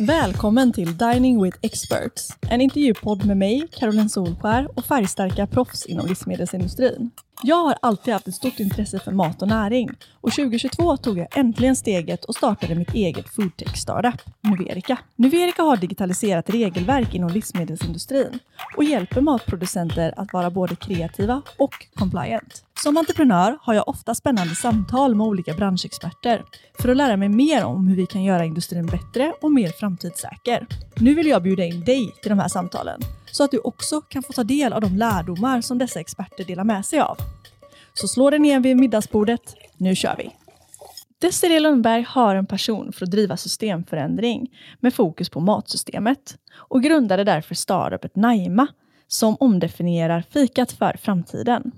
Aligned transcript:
Välkommen 0.00 0.72
till 0.72 0.96
Dining 0.96 1.42
with 1.42 1.58
Experts, 1.62 2.28
en 2.50 2.60
intervjupodd 2.60 3.26
med 3.26 3.36
mig, 3.36 3.68
Caroline 3.72 4.08
Solskär 4.08 4.68
och 4.78 4.84
färgstarka 4.84 5.46
proffs 5.46 5.86
inom 5.86 6.06
livsmedelsindustrin. 6.06 7.10
Jag 7.42 7.64
har 7.64 7.76
alltid 7.82 8.14
haft 8.14 8.28
ett 8.28 8.34
stort 8.34 8.60
intresse 8.60 8.98
för 8.98 9.12
mat 9.12 9.42
och 9.42 9.48
näring 9.48 9.90
och 10.20 10.32
2022 10.32 10.96
tog 10.96 11.18
jag 11.18 11.38
äntligen 11.38 11.76
steget 11.76 12.24
och 12.24 12.34
startade 12.34 12.74
mitt 12.74 12.94
eget 12.94 13.28
foodtech 13.28 13.76
startup, 13.76 14.20
Nuverica. 14.40 14.98
Nuverica 15.16 15.62
har 15.62 15.76
digitaliserat 15.76 16.50
regelverk 16.50 17.14
inom 17.14 17.30
livsmedelsindustrin 17.30 18.38
och 18.76 18.84
hjälper 18.84 19.20
matproducenter 19.20 20.14
att 20.16 20.32
vara 20.32 20.50
både 20.50 20.76
kreativa 20.76 21.42
och 21.58 21.86
compliant. 21.94 22.64
Som 22.82 22.96
entreprenör 22.96 23.58
har 23.62 23.74
jag 23.74 23.88
ofta 23.88 24.14
spännande 24.14 24.54
samtal 24.54 25.14
med 25.14 25.26
olika 25.26 25.54
branschexperter 25.54 26.44
för 26.80 26.88
att 26.88 26.96
lära 26.96 27.16
mig 27.16 27.28
mer 27.28 27.64
om 27.64 27.88
hur 27.88 27.96
vi 27.96 28.06
kan 28.06 28.22
göra 28.22 28.44
industrin 28.44 28.86
bättre 28.86 29.32
och 29.40 29.52
mer 29.52 29.68
framtidssäker. 29.68 30.66
Nu 30.96 31.14
vill 31.14 31.26
jag 31.26 31.42
bjuda 31.42 31.64
in 31.64 31.84
dig 31.84 32.12
till 32.22 32.30
de 32.30 32.38
här 32.38 32.48
samtalen 32.48 33.00
så 33.32 33.44
att 33.44 33.50
du 33.50 33.58
också 33.58 34.00
kan 34.00 34.22
få 34.22 34.32
ta 34.32 34.44
del 34.44 34.72
av 34.72 34.80
de 34.80 34.96
lärdomar 34.96 35.60
som 35.60 35.78
dessa 35.78 36.00
experter 36.00 36.44
delar 36.44 36.64
med 36.64 36.86
sig 36.86 37.00
av. 37.00 37.16
Så 37.94 38.08
slå 38.08 38.30
dig 38.30 38.38
ner 38.38 38.60
vid 38.60 38.76
middagsbordet. 38.76 39.54
Nu 39.76 39.94
kör 39.94 40.16
vi! 40.18 40.30
Desirée 41.20 41.60
Lundberg 41.60 42.02
har 42.02 42.34
en 42.34 42.46
passion 42.46 42.92
för 42.92 43.04
att 43.04 43.10
driva 43.10 43.36
systemförändring 43.36 44.50
med 44.80 44.94
fokus 44.94 45.30
på 45.30 45.40
matsystemet 45.40 46.36
och 46.54 46.82
grundade 46.82 47.24
därför 47.24 47.54
startupet 47.54 48.16
Naima 48.16 48.66
som 49.08 49.36
omdefinierar 49.40 50.24
fikat 50.30 50.72
för 50.72 50.96
framtiden. 51.02 51.72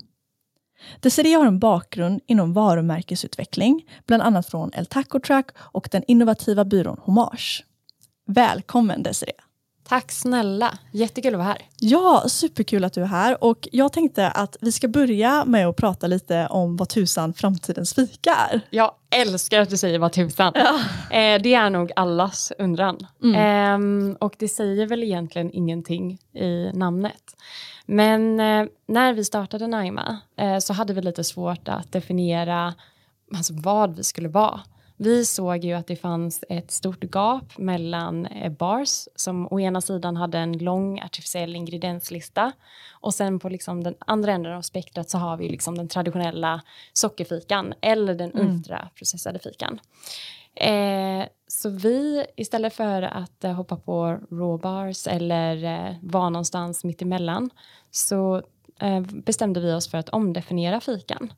Desirée 1.01 1.35
har 1.35 1.47
en 1.47 1.59
bakgrund 1.59 2.21
inom 2.27 2.53
varumärkesutveckling, 2.53 3.89
bland 4.07 4.23
annat 4.23 4.46
från 4.46 4.71
El 4.74 4.87
Taco 4.87 5.21
Truck 5.21 5.46
och 5.57 5.89
den 5.93 6.02
innovativa 6.07 6.65
byrån 6.65 6.99
Homage. 7.02 7.65
Välkommen 8.27 9.02
Desirée! 9.02 9.49
Tack 9.91 10.13
snälla, 10.13 10.79
jättekul 10.91 11.35
att 11.35 11.38
vara 11.38 11.49
här. 11.49 11.59
Ja, 11.79 12.24
superkul 12.29 12.85
att 12.85 12.93
du 12.93 13.02
är 13.02 13.07
här 13.07 13.45
och 13.45 13.69
jag 13.73 13.93
tänkte 13.93 14.30
att 14.30 14.57
vi 14.60 14.73
ska 14.73 14.88
börja 14.88 15.45
med 15.45 15.66
att 15.66 15.77
prata 15.77 16.07
lite 16.07 16.46
om 16.46 16.77
vad 16.77 16.88
tusan 16.88 17.35
framtidens 17.35 17.95
fika 17.95 18.35
är. 18.35 18.61
Jag 18.71 18.93
älskar 19.11 19.61
att 19.61 19.71
du 19.71 19.77
säger 19.77 19.99
vad 19.99 20.13
tusan. 20.13 20.52
Ja. 20.55 20.80
Eh, 21.16 21.43
det 21.43 21.55
är 21.55 21.71
nog 21.71 21.93
allas 21.96 22.52
undran. 22.59 23.07
Mm. 23.23 24.11
Eh, 24.11 24.16
och 24.18 24.35
det 24.38 24.49
säger 24.49 24.87
väl 24.87 25.02
egentligen 25.02 25.51
ingenting 25.52 26.18
i 26.35 26.71
namnet. 26.74 27.37
Men 27.87 28.41
eh, 28.41 28.66
när 28.87 29.13
vi 29.13 29.24
startade 29.24 29.66
Naima 29.66 30.21
eh, 30.37 30.59
så 30.59 30.73
hade 30.73 30.93
vi 30.95 31.02
lite 31.02 31.24
svårt 31.24 31.68
att 31.68 31.93
definiera 31.93 32.74
alltså, 33.37 33.52
vad 33.57 33.96
vi 33.96 34.05
skulle 34.05 34.29
vara. 34.29 34.61
Vi 35.02 35.24
såg 35.24 35.65
ju 35.65 35.73
att 35.73 35.87
det 35.87 35.96
fanns 35.96 36.45
ett 36.48 36.70
stort 36.70 37.04
gap 37.15 37.59
mellan 37.59 38.26
eh, 38.26 38.52
bars 38.52 39.09
som 39.15 39.52
å 39.52 39.60
ena 39.60 39.80
sidan 39.80 40.16
hade 40.16 40.38
en 40.38 40.59
lång 40.59 41.01
artificiell 41.01 41.56
ingredienslista 41.56 42.52
och 43.01 43.15
sen 43.15 43.38
på 43.38 43.48
liksom 43.48 43.84
den 43.84 43.95
andra 43.98 44.32
änden 44.32 44.52
av 44.52 44.62
spektrat 44.62 45.10
så 45.10 45.18
har 45.18 45.37
vi 45.37 45.48
liksom 45.48 45.78
den 45.78 45.88
traditionella 45.88 46.62
sockerfikan 46.93 47.74
eller 47.80 48.15
den 48.15 48.32
mm. 48.32 48.46
ultraprocessade 48.46 49.38
fikan. 49.38 49.80
Eh, 50.54 51.26
så 51.46 51.68
vi, 51.68 52.26
istället 52.37 52.74
för 52.74 53.02
att 53.02 53.45
eh, 53.45 53.52
hoppa 53.52 53.76
på 53.76 54.18
raw 54.30 54.62
bars 54.62 55.06
eller 55.06 55.65
eh, 55.65 55.95
vara 56.02 56.30
någonstans 56.30 56.84
mittemellan 56.84 57.51
så 57.90 58.43
bestämde 59.03 59.61
vi 59.61 59.73
oss 59.73 59.91
för 59.91 59.99
att 59.99 60.09
omdefiniera 60.09 60.81
fikan. 60.81 61.33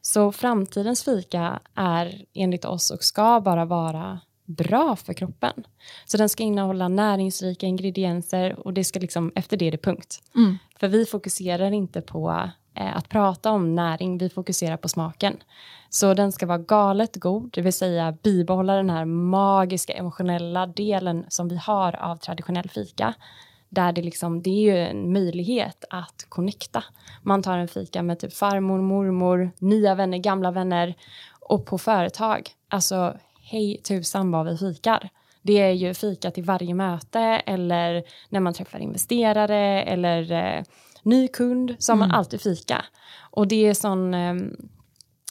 Så 0.00 0.32
framtidens 0.32 1.04
fika 1.04 1.60
är 1.74 2.24
enligt 2.34 2.64
oss 2.64 2.90
och 2.90 3.04
ska 3.04 3.40
bara 3.40 3.64
vara 3.64 4.20
bra 4.48 4.96
för 4.96 5.12
kroppen. 5.12 5.52
Så 6.04 6.16
den 6.16 6.28
ska 6.28 6.42
innehålla 6.42 6.88
näringsrika 6.88 7.66
ingredienser 7.66 8.66
och 8.66 8.72
det 8.72 8.84
ska 8.84 9.00
liksom, 9.00 9.32
efter 9.34 9.56
det 9.56 9.66
är 9.66 9.72
det 9.72 9.82
punkt. 9.82 10.22
Mm. 10.34 10.58
För 10.80 10.88
vi 10.88 11.04
fokuserar 11.06 11.70
inte 11.70 12.00
på 12.00 12.50
eh, 12.74 12.96
att 12.96 13.08
prata 13.08 13.50
om 13.50 13.74
näring, 13.74 14.18
vi 14.18 14.28
fokuserar 14.28 14.76
på 14.76 14.88
smaken. 14.88 15.36
Så 15.90 16.14
den 16.14 16.32
ska 16.32 16.46
vara 16.46 16.58
galet 16.58 17.16
god, 17.16 17.50
det 17.52 17.60
vill 17.60 17.72
säga 17.72 18.16
bibehålla 18.22 18.74
den 18.76 18.90
här 18.90 19.04
magiska 19.04 19.92
emotionella 19.92 20.66
delen 20.66 21.24
som 21.28 21.48
vi 21.48 21.56
har 21.56 21.96
av 21.96 22.16
traditionell 22.16 22.70
fika 22.70 23.14
där 23.68 23.92
det, 23.92 24.02
liksom, 24.02 24.42
det 24.42 24.50
är 24.50 24.74
ju 24.74 24.78
en 24.78 25.12
möjlighet 25.12 25.84
att 25.90 26.26
connecta. 26.28 26.84
Man 27.22 27.42
tar 27.42 27.58
en 27.58 27.68
fika 27.68 28.02
med 28.02 28.18
typ 28.18 28.32
farmor, 28.32 28.80
mormor, 28.80 29.50
nya 29.58 29.94
vänner, 29.94 30.18
gamla 30.18 30.50
vänner 30.50 30.94
och 31.40 31.66
på 31.66 31.78
företag. 31.78 32.50
Alltså, 32.68 33.16
hej 33.42 33.80
tusan 33.84 34.30
vad 34.30 34.46
vi 34.46 34.56
fikar. 34.56 35.08
Det 35.42 35.58
är 35.58 35.72
ju 35.72 35.94
fika 35.94 36.30
till 36.30 36.44
varje 36.44 36.74
möte 36.74 37.20
eller 37.20 38.02
när 38.28 38.40
man 38.40 38.54
träffar 38.54 38.78
investerare 38.78 39.82
eller 39.82 40.32
eh, 40.32 40.62
ny 41.02 41.28
kund 41.28 41.76
så 41.78 41.92
har 41.92 41.96
man 41.96 42.08
mm. 42.08 42.18
alltid 42.18 42.40
fika. 42.40 42.84
Och 43.30 43.48
det 43.48 43.66
är 43.66 43.74
sån, 43.74 44.14
eh, 44.14 44.34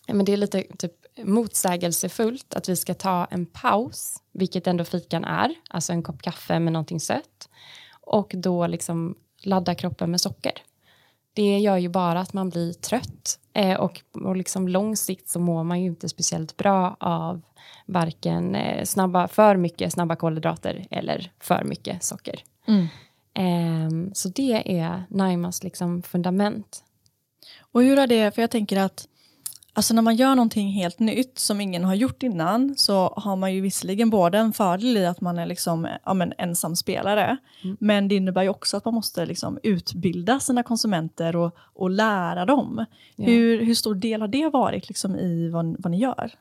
men 0.08 0.26
det 0.26 0.34
är 0.34 0.38
lite 0.38 0.64
typ 0.78 0.94
motsägelsefullt 1.24 2.54
att 2.54 2.70
vi 2.70 2.76
ska 2.76 2.94
ta 2.94 3.26
en 3.26 3.46
paus, 3.46 4.18
vilket 4.34 4.68
ändå 4.68 4.84
fikan 4.84 5.26
är, 5.26 5.56
alltså 5.70 5.94
en 5.94 6.04
kopp 6.04 6.22
kaffe 6.22 6.60
med 6.60 6.74
någonting 6.74 7.00
sött 7.00 7.50
och 8.08 8.32
då 8.38 8.68
liksom 8.68 9.16
ladda 9.44 9.76
kroppen 9.76 10.12
med 10.12 10.22
socker. 10.22 10.54
Det 11.34 11.60
gör 11.60 11.78
ju 11.78 11.90
bara 11.90 12.20
att 12.20 12.34
man 12.34 12.50
blir 12.50 12.74
trött 12.74 13.40
eh, 13.54 13.80
och, 13.80 14.02
och 14.14 14.36
liksom 14.36 14.68
lång 14.68 14.96
sikt 14.96 15.30
så 15.30 15.40
mår 15.40 15.64
man 15.64 15.82
ju 15.82 15.88
inte 15.88 16.10
speciellt 16.10 16.58
bra 16.58 16.98
av 17.00 17.42
varken 17.86 18.56
eh, 18.56 18.84
snabba, 18.84 19.28
för 19.28 19.56
mycket 19.56 19.94
snabba 19.94 20.16
kolhydrater 20.16 20.88
eller 20.92 21.32
för 21.40 21.64
mycket 21.64 22.04
socker. 22.04 22.44
Mm. 22.68 22.88
Eh, 23.34 24.14
så 24.14 24.30
det 24.30 24.80
är 24.80 25.04
Naimas 25.10 25.64
liksom 25.64 26.02
fundament. 26.02 26.84
Och 27.60 27.84
hur 27.84 28.00
är 28.00 28.08
det, 28.08 28.36
för 28.36 28.42
jag 28.42 28.52
tänker 28.52 28.78
att 28.78 29.08
Alltså 29.78 29.94
när 29.94 30.02
man 30.02 30.16
gör 30.16 30.36
någonting 30.36 30.72
helt 30.72 31.00
nytt 31.00 31.40
som 31.40 31.62
ingen 31.62 31.84
har 31.84 31.96
gjort 31.96 32.24
innan 32.24 32.76
så 32.78 33.14
har 33.18 33.36
man 33.36 33.54
ju 33.54 33.62
visserligen 33.62 34.10
både 34.10 34.38
en 34.38 34.54
fördel 34.54 34.98
i 34.98 35.06
att 35.06 35.22
man 35.22 35.38
är 35.38 35.46
liksom, 35.46 35.88
ja, 36.06 36.14
men 36.14 36.34
ensam 36.38 36.76
spelare 36.76 37.38
mm. 37.64 37.78
men 37.80 38.08
det 38.08 38.16
innebär 38.16 38.44
ju 38.44 38.50
också 38.50 38.78
att 38.78 38.86
man 38.86 38.94
måste 38.94 39.26
liksom 39.26 39.60
utbilda 39.64 40.40
sina 40.40 40.64
konsumenter 40.64 41.36
och, 41.36 41.56
och 41.58 41.90
lära 41.90 42.46
dem. 42.46 42.86
Ja. 43.16 43.26
Hur, 43.26 43.66
hur 43.66 43.76
stor 43.76 43.96
del 43.96 44.22
har 44.22 44.28
det 44.28 44.50
varit 44.50 44.88
liksom 44.88 45.16
i 45.16 45.50
vad, 45.50 45.76
vad 45.80 45.92
ni 45.92 45.98
gör? 45.98 46.32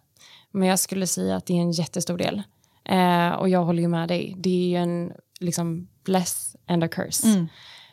Men 0.50 0.68
jag 0.68 0.78
skulle 0.78 1.06
säga 1.06 1.36
att 1.36 1.46
det 1.46 1.52
är 1.52 1.60
en 1.60 1.72
jättestor 1.72 2.18
del. 2.18 2.42
Eh, 2.84 3.30
och 3.30 3.48
jag 3.48 3.64
håller 3.64 3.82
ju 3.82 3.88
med 3.88 4.08
dig. 4.08 4.34
Det 4.38 4.50
är 4.50 4.68
ju 4.68 4.76
en 4.76 5.12
liksom 5.40 5.88
bless 6.04 6.56
and 6.66 6.84
a 6.84 6.88
curse. 6.88 7.28
Mm. 7.28 7.46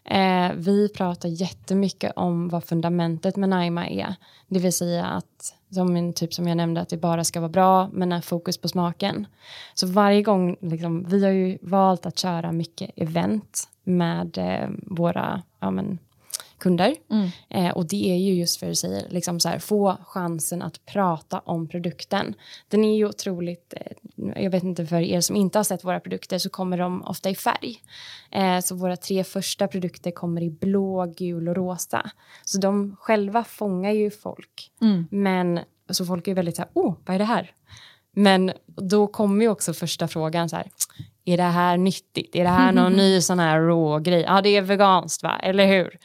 Eh, 0.05 0.51
vi 0.55 0.89
pratar 0.89 1.29
jättemycket 1.29 2.13
om 2.15 2.49
vad 2.49 2.63
fundamentet 2.63 3.35
med 3.35 3.49
Naima 3.49 3.87
är. 3.87 4.15
Det 4.47 4.59
vill 4.59 4.73
säga 4.73 5.05
att, 5.05 5.55
som, 5.69 5.95
en, 5.95 6.13
typ 6.13 6.33
som 6.33 6.47
jag 6.47 6.57
nämnde, 6.57 6.81
att 6.81 6.89
det 6.89 6.97
bara 6.97 7.23
ska 7.23 7.39
vara 7.39 7.49
bra, 7.49 7.89
men 7.93 8.11
är 8.11 8.21
fokus 8.21 8.57
på 8.57 8.67
smaken. 8.67 9.27
Så 9.73 9.87
varje 9.87 10.21
gång, 10.21 10.57
liksom, 10.61 11.03
vi 11.03 11.23
har 11.23 11.31
ju 11.31 11.57
valt 11.61 12.05
att 12.05 12.19
köra 12.19 12.51
mycket 12.51 12.91
event 12.95 13.69
med 13.83 14.37
eh, 14.37 14.69
våra 14.87 15.41
ja, 15.59 15.71
men, 15.71 15.99
kunder. 16.63 16.95
Mm. 17.11 17.29
Eh, 17.49 17.71
och 17.71 17.87
det 17.87 18.11
är 18.11 18.15
ju 18.15 18.33
just 18.33 18.59
för 18.59 18.69
att 18.69 18.77
säga, 18.77 19.03
liksom 19.09 19.39
så 19.39 19.49
här, 19.49 19.59
få 19.59 19.97
chansen 20.05 20.61
att 20.61 20.85
prata 20.85 21.39
om 21.39 21.67
produkten. 21.67 22.35
Den 22.67 22.83
är 22.83 22.97
ju 22.97 23.05
otroligt, 23.05 23.73
eh, 23.77 24.43
jag 24.43 24.51
vet 24.51 24.63
inte 24.63 24.85
för 24.85 25.01
er 25.01 25.21
som 25.21 25.35
inte 25.35 25.59
har 25.59 25.63
sett 25.63 25.83
våra 25.83 25.99
produkter 25.99 26.37
så 26.37 26.49
kommer 26.49 26.77
de 26.77 27.03
ofta 27.03 27.29
i 27.29 27.35
färg. 27.35 27.79
Eh, 28.31 28.59
så 28.59 28.75
våra 28.75 28.97
tre 28.97 29.23
första 29.23 29.67
produkter 29.67 30.11
kommer 30.11 30.41
i 30.41 30.49
blå, 30.49 31.13
gul 31.17 31.49
och 31.49 31.55
rosa. 31.55 32.11
Så 32.45 32.57
de 32.57 32.95
själva 32.99 33.43
fångar 33.43 33.91
ju 33.91 34.11
folk. 34.11 34.71
Mm. 34.81 35.07
Men 35.11 35.59
så 35.89 36.05
folk 36.05 36.27
är 36.27 36.35
väldigt 36.35 36.55
så 36.55 36.61
här, 36.61 36.71
oh, 36.73 36.95
vad 37.05 37.15
är 37.15 37.19
det 37.19 37.25
här? 37.25 37.51
Men 38.15 38.51
då 38.65 39.07
kommer 39.07 39.45
ju 39.45 39.49
också 39.49 39.73
första 39.73 40.07
frågan 40.07 40.49
så 40.49 40.55
här, 40.55 40.69
är 41.25 41.37
det 41.37 41.43
här 41.43 41.77
nyttigt? 41.77 42.35
Är 42.35 42.43
det 42.43 42.49
här 42.49 42.71
någon 42.71 42.93
ny 42.97 43.21
sån 43.21 43.39
här 43.39 43.59
rå 43.59 43.99
grej? 43.99 44.21
Ja, 44.21 44.41
det 44.41 44.49
är 44.49 44.61
veganskt 44.61 45.23
va, 45.23 45.39
eller 45.43 45.67
hur? 45.67 45.97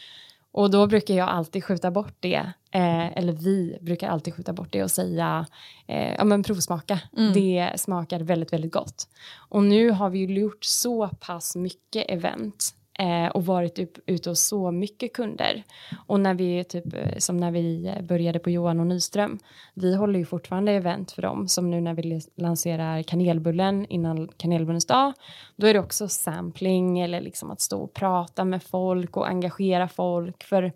Och 0.59 0.71
då 0.71 0.87
brukar 0.87 1.15
jag 1.15 1.29
alltid 1.29 1.65
skjuta 1.65 1.91
bort 1.91 2.15
det, 2.21 2.53
eh, 2.71 3.19
eller 3.19 3.33
vi 3.33 3.79
brukar 3.81 4.09
alltid 4.09 4.35
skjuta 4.35 4.53
bort 4.53 4.73
det 4.73 4.83
och 4.83 4.91
säga, 4.91 5.47
eh, 5.87 6.15
ja 6.15 6.25
men 6.25 6.43
provsmaka. 6.43 7.01
Mm. 7.17 7.33
Det 7.33 7.73
smakar 7.77 8.21
väldigt, 8.21 8.53
väldigt 8.53 8.73
gott. 8.73 9.09
Och 9.49 9.63
nu 9.63 9.91
har 9.91 10.11
vi 10.11 10.19
ju 10.19 10.41
gjort 10.41 10.65
så 10.65 11.09
pass 11.09 11.57
mycket 11.57 12.11
event 12.11 12.75
eh, 12.99 13.27
och 13.27 13.47
varit 13.47 13.79
upp, 13.79 13.99
ute 14.07 14.31
hos 14.31 14.41
så 14.41 14.71
mycket 14.71 15.13
kunder. 15.13 15.65
Och 16.07 16.21
när 16.21 16.35
vi, 16.35 16.65
typ, 16.65 16.95
eh, 16.95 17.19
som 17.19 17.37
när 17.37 17.51
vi 17.51 17.95
började 18.03 18.39
på 18.39 18.51
Johan 18.51 18.81
och 18.81 18.87
Nyström, 18.87 19.39
vi 19.75 19.95
håller 19.95 20.19
ju 20.19 20.27
fortfarande 20.27 20.73
event 20.73 21.13
för 21.13 21.23
dem, 21.23 21.49
som 21.49 21.71
nu 21.71 21.81
när 21.81 21.95
vi 21.95 22.21
lanserar 22.37 23.03
kanelbullen 23.03 23.87
innan 23.87 24.29
kanelbullens 24.37 24.87
dag, 24.87 25.13
då 25.57 25.67
är 25.67 25.75
det 25.75 25.81
också 25.81 26.09
sampling 26.09 27.01
eller 27.01 27.21
liksom 27.21 27.51
att 27.51 27.61
stå 27.61 27.81
och 27.81 27.95
prata 27.95 28.45
med 28.45 28.63
folk 28.63 29.17
och 29.17 29.29
engagera 29.29 29.89
folk, 29.89 30.45
för 30.45 30.73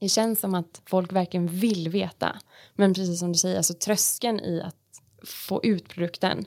det 0.00 0.08
känns 0.08 0.40
som 0.40 0.54
att 0.54 0.82
folk 0.86 1.12
verkligen 1.12 1.46
vill 1.46 1.88
veta. 1.88 2.36
Men 2.74 2.94
precis 2.94 3.20
som 3.20 3.32
du 3.32 3.38
säger, 3.38 3.56
alltså 3.56 3.74
tröskeln 3.74 4.40
i 4.40 4.62
att 4.62 4.76
få 5.26 5.60
ut 5.64 5.88
produkten, 5.88 6.44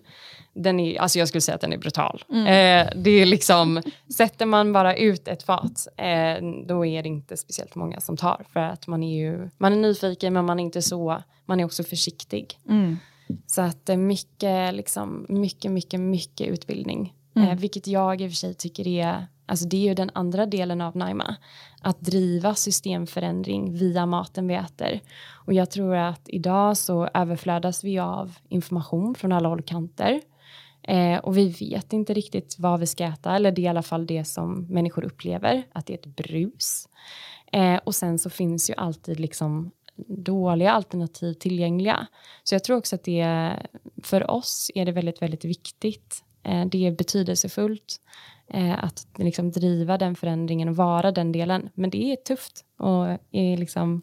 den 0.53 0.79
är, 0.79 1.01
alltså 1.01 1.19
jag 1.19 1.27
skulle 1.27 1.41
säga 1.41 1.56
att 1.56 1.62
den 1.62 1.74
är 1.74 1.77
brutal. 1.77 2.24
Mm. 2.29 2.47
Eh, 2.47 2.94
det 2.95 3.12
är 3.12 3.25
liksom, 3.25 3.81
sätter 4.18 4.45
man 4.45 4.74
bara 4.74 4.95
ut 4.95 5.27
ett 5.27 5.44
fat, 5.44 5.88
eh, 5.97 6.35
då 6.68 6.85
är 6.85 7.03
det 7.03 7.09
inte 7.09 7.38
speciellt 7.38 7.75
många 7.75 8.00
som 8.00 8.18
tar. 8.18 8.45
För 8.53 8.59
att 8.59 8.88
man 8.88 9.03
är 9.03 9.18
ju, 9.18 9.50
man 9.57 9.74
är 9.74 9.77
nyfiken 9.77 10.33
men 10.33 10.45
man 10.45 10.59
är 10.59 10.63
inte 10.63 10.81
så, 10.81 11.24
man 11.45 11.59
är 11.59 11.65
också 11.65 11.83
försiktig. 11.83 12.59
Mm. 12.69 12.97
Så 13.47 13.62
att 13.62 13.89
eh, 13.89 13.97
mycket, 13.97 14.74
liksom, 14.74 15.25
mycket, 15.29 15.71
mycket, 15.71 16.00
mycket 16.00 16.47
utbildning. 16.47 17.13
Mm. 17.35 17.50
Eh, 17.50 17.56
vilket 17.56 17.88
jag 17.88 18.21
i 18.21 18.27
och 18.27 18.31
för 18.31 18.35
sig 18.35 18.53
tycker 18.53 18.88
är, 18.88 19.27
alltså 19.47 19.67
det 19.67 19.77
är 19.77 19.81
ju 19.81 19.94
den 19.94 20.11
andra 20.13 20.45
delen 20.45 20.81
av 20.81 20.97
Naima. 20.97 21.35
Att 21.81 22.01
driva 22.01 22.55
systemförändring 22.55 23.73
via 23.73 24.05
maten 24.05 24.47
vi 24.47 24.53
äter. 24.53 25.01
Och 25.45 25.53
jag 25.53 25.71
tror 25.71 25.95
att 25.95 26.21
idag 26.25 26.77
så 26.77 27.09
överflödas 27.13 27.83
vi 27.83 27.99
av 27.99 28.35
information 28.49 29.15
från 29.15 29.31
alla 29.31 29.49
håll 29.49 29.59
och 29.59 29.67
kanter. 29.67 30.21
Eh, 30.83 31.17
och 31.17 31.38
vi 31.38 31.49
vet 31.49 31.94
inte 31.94 32.13
riktigt 32.13 32.55
vad 32.59 32.79
vi 32.79 32.88
ska 32.88 33.03
äta, 33.03 33.35
eller 33.35 33.51
det 33.51 33.61
är 33.61 33.63
i 33.63 33.67
alla 33.67 33.83
fall 33.83 34.05
det 34.05 34.25
som 34.25 34.65
människor 34.69 35.03
upplever, 35.03 35.63
att 35.71 35.85
det 35.85 35.93
är 35.93 35.97
ett 35.97 36.15
brus. 36.15 36.88
Eh, 37.51 37.79
och 37.83 37.95
sen 37.95 38.19
så 38.19 38.29
finns 38.29 38.69
ju 38.69 38.73
alltid 38.73 39.19
liksom 39.19 39.71
dåliga 40.07 40.71
alternativ 40.71 41.33
tillgängliga. 41.33 42.07
Så 42.43 42.55
jag 42.55 42.63
tror 42.63 42.77
också 42.77 42.95
att 42.95 43.03
det 43.03 43.53
för 44.03 44.31
oss 44.31 44.71
är 44.75 44.85
det 44.85 44.91
väldigt, 44.91 45.21
väldigt 45.21 45.45
viktigt. 45.45 46.23
Eh, 46.47 46.65
det 46.65 46.88
är 46.88 46.91
betydelsefullt 46.91 48.01
eh, 48.47 48.83
att 48.83 49.07
liksom 49.17 49.51
driva 49.51 49.97
den 49.97 50.15
förändringen 50.15 50.69
och 50.69 50.75
vara 50.75 51.11
den 51.11 51.31
delen. 51.31 51.69
Men 51.73 51.89
det 51.89 52.11
är 52.11 52.15
tufft 52.15 52.65
och 52.77 53.07
är 53.31 53.57
liksom 53.57 54.01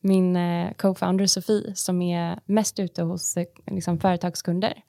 min 0.00 0.36
eh, 0.36 0.72
co-founder 0.72 1.26
Sofie 1.26 1.74
som 1.74 2.02
är 2.02 2.40
mest 2.44 2.78
ute 2.78 3.02
hos 3.02 3.36
liksom, 3.66 4.00
företagskunder 4.00 4.82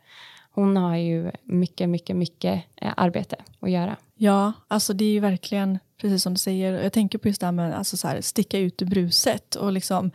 hon 0.52 0.78
har 0.78 0.96
ju 0.96 1.32
mycket, 1.44 1.90
mycket, 1.90 2.16
mycket 2.16 2.64
arbete 2.82 3.36
att 3.60 3.72
göra. 3.72 3.98
Ja, 4.16 4.54
alltså 4.68 4.94
det 4.94 5.06
är 5.06 5.12
ju 5.12 5.20
verkligen 5.20 5.80
precis 6.02 6.24
som 6.24 6.34
du 6.34 6.38
säger. 6.38 6.84
Jag 6.84 6.94
tänker 6.94 7.18
på 7.18 7.28
just 7.28 7.42
det 7.42 7.48
här 7.48 7.52
med 7.52 7.78
alltså 7.78 7.98
så 7.98 8.08
här, 8.08 8.22
sticka 8.22 8.60
ut 8.60 8.82
ur 8.82 8.86
bruset. 8.86 9.56
Och 9.56 9.72
liksom, 9.72 10.12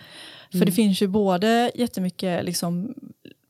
för 0.51 0.57
mm. 0.57 0.67
det 0.67 0.73
finns 0.73 1.03
ju 1.03 1.07
både 1.07 1.73
jättemycket 1.75 2.45
liksom, 2.45 2.95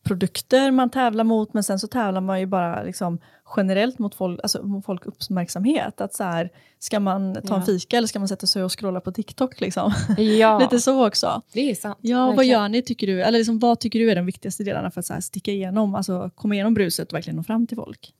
produkter 0.04 0.70
man 0.70 0.90
tävlar 0.90 1.24
mot, 1.24 1.54
men 1.54 1.62
sen 1.62 1.78
så 1.78 1.86
tävlar 1.86 2.20
man 2.20 2.40
ju 2.40 2.46
bara 2.46 2.82
liksom 2.82 3.18
generellt 3.56 3.98
mot 3.98 4.14
folk, 4.14 4.40
alltså 4.42 4.62
mot 4.62 4.84
folk 4.84 5.06
uppmärksamhet. 5.06 6.00
Att 6.00 6.14
så 6.14 6.24
här, 6.24 6.50
ska 6.78 7.00
man 7.00 7.34
ta 7.34 7.40
ja. 7.48 7.56
en 7.56 7.62
fika 7.62 7.96
eller 7.96 8.08
ska 8.08 8.18
man 8.18 8.28
sätta 8.28 8.46
sig 8.46 8.64
och 8.64 8.78
scrolla 8.78 9.00
på 9.00 9.12
TikTok? 9.12 9.60
Liksom? 9.60 9.92
Ja. 10.18 10.58
Lite 10.62 10.80
så 10.80 11.06
också. 11.06 11.42
Det 11.52 11.70
är 11.70 11.74
sant. 11.74 11.98
Ja, 12.00 12.32
vad 12.32 12.44
gör 12.44 12.68
ni 12.68 12.82
tycker 12.82 13.06
du? 13.06 13.22
Eller 13.22 13.38
liksom, 13.38 13.58
vad 13.58 13.80
tycker 13.80 13.98
du 13.98 14.10
är 14.10 14.16
de 14.16 14.26
viktigaste 14.26 14.64
delarna 14.64 14.90
för 14.90 15.00
att 15.00 15.06
så 15.06 15.12
här, 15.12 15.20
sticka 15.20 15.52
igenom, 15.52 15.94
alltså 15.94 16.30
komma 16.34 16.54
igenom 16.54 16.74
bruset 16.74 17.08
och 17.08 17.16
verkligen 17.16 17.36
nå 17.36 17.42
fram 17.42 17.66
till 17.66 17.76
folk? 17.76 18.14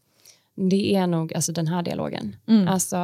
Det 0.56 0.94
är 0.94 1.06
nog 1.06 1.34
alltså, 1.34 1.52
den 1.52 1.66
här 1.66 1.82
dialogen. 1.82 2.36
Mm. 2.46 2.68
Alltså, 2.68 2.96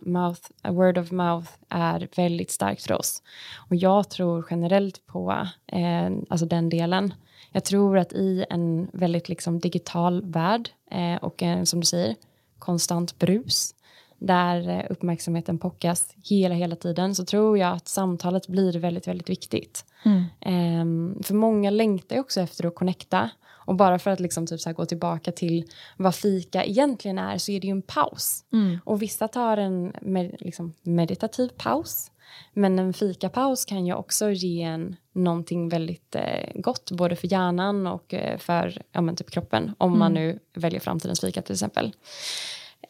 mouth, 0.00 0.40
word 0.68 0.98
of 0.98 1.10
mouth 1.10 1.50
är 1.68 2.08
väldigt 2.16 2.50
starkt 2.50 2.82
för 2.82 2.94
oss. 2.94 3.22
Och 3.70 3.76
jag 3.76 4.10
tror 4.10 4.46
generellt 4.50 5.06
på 5.06 5.46
eh, 5.66 6.10
alltså 6.28 6.46
den 6.46 6.68
delen. 6.68 7.12
Jag 7.52 7.64
tror 7.64 7.98
att 7.98 8.12
i 8.12 8.44
en 8.50 8.88
väldigt 8.92 9.28
liksom 9.28 9.58
digital 9.58 10.22
värld 10.24 10.70
eh, 10.90 11.16
och 11.16 11.42
en, 11.42 11.66
som 11.66 11.80
du 11.80 11.86
säger, 11.86 12.14
konstant 12.58 13.18
brus 13.18 13.74
där 14.18 14.68
eh, 14.68 14.84
uppmärksamheten 14.90 15.58
pockas 15.58 16.14
hela, 16.24 16.54
hela 16.54 16.76
tiden 16.76 17.14
så 17.14 17.24
tror 17.24 17.58
jag 17.58 17.72
att 17.72 17.88
samtalet 17.88 18.48
blir 18.48 18.78
väldigt, 18.78 19.08
väldigt 19.08 19.30
viktigt. 19.30 19.84
Mm. 20.04 20.20
Eh, 20.40 21.22
för 21.22 21.34
många 21.34 21.70
längtar 21.70 22.18
också 22.18 22.40
efter 22.40 22.66
att 22.66 22.74
connecta 22.74 23.30
och 23.68 23.74
bara 23.74 23.98
för 23.98 24.10
att 24.10 24.20
liksom 24.20 24.46
typ 24.46 24.60
så 24.60 24.72
gå 24.72 24.86
tillbaka 24.86 25.32
till 25.32 25.64
vad 25.96 26.14
fika 26.14 26.64
egentligen 26.64 27.18
är 27.18 27.38
så 27.38 27.52
är 27.52 27.60
det 27.60 27.66
ju 27.66 27.70
en 27.70 27.82
paus. 27.82 28.44
Mm. 28.52 28.78
Och 28.84 29.02
vissa 29.02 29.28
tar 29.28 29.56
en 29.56 29.92
med, 30.00 30.36
liksom 30.38 30.74
meditativ 30.82 31.48
paus 31.48 32.10
men 32.52 32.78
en 32.78 32.92
fikapaus 32.92 33.64
kan 33.64 33.86
ju 33.86 33.94
också 33.94 34.30
ge 34.30 34.62
en 34.62 34.96
någonting 35.12 35.68
väldigt 35.68 36.14
eh, 36.14 36.50
gott 36.54 36.90
både 36.90 37.16
för 37.16 37.32
hjärnan 37.32 37.86
och 37.86 38.14
eh, 38.14 38.38
för 38.38 38.82
ja, 38.92 39.00
men 39.00 39.16
typ 39.16 39.30
kroppen 39.30 39.74
om 39.78 39.88
mm. 39.88 39.98
man 39.98 40.14
nu 40.14 40.38
väljer 40.54 40.80
framtidens 40.80 41.20
fika 41.20 41.42
till 41.42 41.52
exempel. 41.52 41.94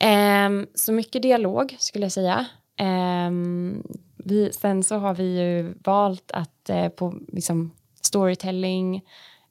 Eh, 0.00 0.50
så 0.74 0.92
mycket 0.92 1.22
dialog 1.22 1.76
skulle 1.78 2.04
jag 2.04 2.12
säga. 2.12 2.46
Ehm, 2.78 3.82
vi, 4.16 4.52
sen 4.52 4.82
så 4.82 4.96
har 4.96 5.14
vi 5.14 5.38
ju 5.40 5.74
valt 5.84 6.30
att 6.30 6.70
eh, 6.70 6.88
på 6.88 7.14
liksom, 7.32 7.70
storytelling 8.02 9.02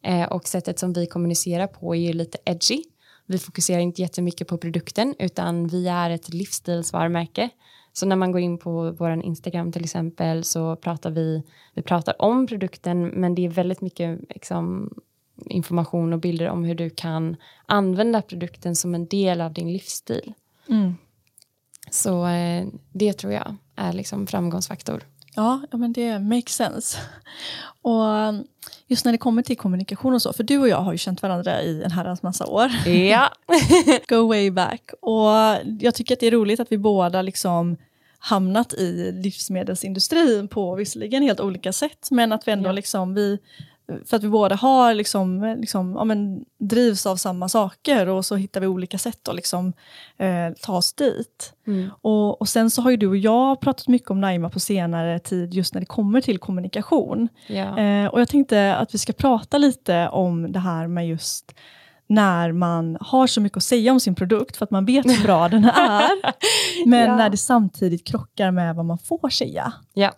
eh, 0.03 0.23
och 0.23 0.47
sättet 0.47 0.79
som 0.79 0.93
vi 0.93 1.07
kommunicerar 1.07 1.67
på 1.67 1.95
är 1.95 1.99
ju 1.99 2.13
lite 2.13 2.37
edgy. 2.45 2.83
Vi 3.25 3.37
fokuserar 3.37 3.79
inte 3.79 4.01
jättemycket 4.01 4.47
på 4.47 4.57
produkten 4.57 5.15
utan 5.19 5.67
vi 5.67 5.87
är 5.87 6.09
ett 6.09 6.29
livsstilsvarumärke 6.29 7.49
så 7.97 8.05
när 8.05 8.15
man 8.15 8.31
går 8.31 8.41
in 8.41 8.57
på 8.57 8.91
vår 8.91 9.11
Instagram 9.23 9.71
till 9.71 9.83
exempel 9.83 10.43
så 10.43 10.75
pratar 10.75 11.11
vi, 11.11 11.43
vi 11.73 11.81
pratar 11.81 12.21
om 12.21 12.47
produkten 12.47 13.07
men 13.07 13.35
det 13.35 13.45
är 13.45 13.49
väldigt 13.49 13.81
mycket 13.81 14.19
liksom, 14.29 14.93
information 15.45 16.13
och 16.13 16.19
bilder 16.19 16.49
om 16.49 16.63
hur 16.63 16.75
du 16.75 16.89
kan 16.89 17.35
använda 17.65 18.21
produkten 18.21 18.75
som 18.75 18.95
en 18.95 19.07
del 19.07 19.41
av 19.41 19.53
din 19.53 19.73
livsstil. 19.73 20.33
Mm. 20.69 20.95
Så 21.91 22.27
eh, 22.27 22.67
det 22.91 23.13
tror 23.13 23.33
jag 23.33 23.55
är 23.75 23.93
liksom 23.93 24.27
framgångsfaktor. 24.27 25.03
Ja, 25.35 25.61
men 25.71 25.93
det 25.93 26.19
makes 26.19 26.55
sense. 26.55 26.97
Och 27.81 28.03
um, 28.03 28.43
just 28.87 29.05
när 29.05 29.11
det 29.11 29.17
kommer 29.17 29.43
till 29.43 29.57
kommunikation 29.57 30.13
och 30.13 30.21
så, 30.21 30.33
för 30.33 30.43
du 30.43 30.57
och 30.57 30.67
jag 30.67 30.81
har 30.81 30.91
ju 30.91 30.97
känt 30.97 31.21
varandra 31.21 31.61
i 31.61 31.83
en 31.83 31.91
herrans 31.91 32.23
massa 32.23 32.45
år. 32.45 32.71
Ja. 32.87 33.29
Go 34.07 34.27
way 34.27 34.51
back. 34.51 34.91
Och 35.01 35.29
jag 35.79 35.95
tycker 35.95 36.15
att 36.15 36.19
det 36.19 36.27
är 36.27 36.31
roligt 36.31 36.59
att 36.59 36.71
vi 36.71 36.77
båda 36.77 37.21
liksom 37.21 37.77
hamnat 38.19 38.73
i 38.73 39.11
livsmedelsindustrin 39.11 40.47
på 40.47 40.75
visserligen 40.75 41.23
helt 41.23 41.39
olika 41.39 41.73
sätt, 41.73 42.07
men 42.11 42.31
att 42.31 42.47
vi 42.47 42.51
ändå 42.51 42.69
ja. 42.69 42.73
liksom, 42.73 43.13
vi, 43.13 43.39
för 44.05 44.17
att 44.17 44.23
vi 44.23 44.29
båda 44.29 44.55
har 44.55 44.93
liksom, 44.93 45.55
liksom, 45.59 45.95
ja, 45.95 46.03
men, 46.03 46.45
drivs 46.57 47.05
av 47.05 47.15
samma 47.15 47.49
saker 47.49 48.07
och 48.07 48.25
så 48.25 48.35
hittar 48.35 48.61
vi 48.61 48.67
olika 48.67 48.97
sätt 48.97 49.27
att 49.27 49.35
liksom, 49.35 49.73
eh, 50.17 50.53
ta 50.61 50.77
oss 50.77 50.93
dit. 50.93 51.53
Mm. 51.67 51.89
Och, 52.01 52.41
och, 52.41 52.49
sen 52.49 52.69
så 52.69 52.81
har 52.81 52.91
ju 52.91 52.97
du 52.97 53.07
och 53.07 53.17
jag 53.17 53.59
pratat 53.59 53.87
mycket 53.87 54.11
om 54.11 54.21
Naima 54.21 54.49
på 54.49 54.59
senare 54.59 55.19
tid 55.19 55.53
just 55.53 55.73
när 55.73 55.81
det 55.81 55.85
kommer 55.85 56.21
till 56.21 56.37
kommunikation. 56.37 57.29
Ja. 57.47 57.79
Eh, 57.79 58.07
och 58.07 58.21
jag 58.21 58.27
tänkte 58.27 58.75
att 58.75 58.93
vi 58.93 58.97
ska 58.97 59.13
prata 59.13 59.57
lite 59.57 60.09
om 60.09 60.51
det 60.51 60.59
här 60.59 60.87
med 60.87 61.07
just 61.07 61.53
när 62.07 62.51
man 62.51 62.97
har 63.01 63.27
så 63.27 63.41
mycket 63.41 63.57
att 63.57 63.63
säga 63.63 63.91
om 63.91 63.99
sin 63.99 64.15
produkt 64.15 64.57
för 64.57 64.63
att 64.63 64.71
man 64.71 64.85
vet 64.85 65.05
hur 65.05 65.23
bra 65.23 65.49
den 65.49 65.63
är, 65.75 66.11
men 66.85 67.09
ja. 67.09 67.15
när 67.15 67.29
det 67.29 67.37
samtidigt 67.37 68.07
krockar 68.07 68.51
med 68.51 68.75
vad 68.75 68.85
man 68.85 68.97
får 68.97 69.29
säga. 69.29 69.73
Ja. 69.93 70.11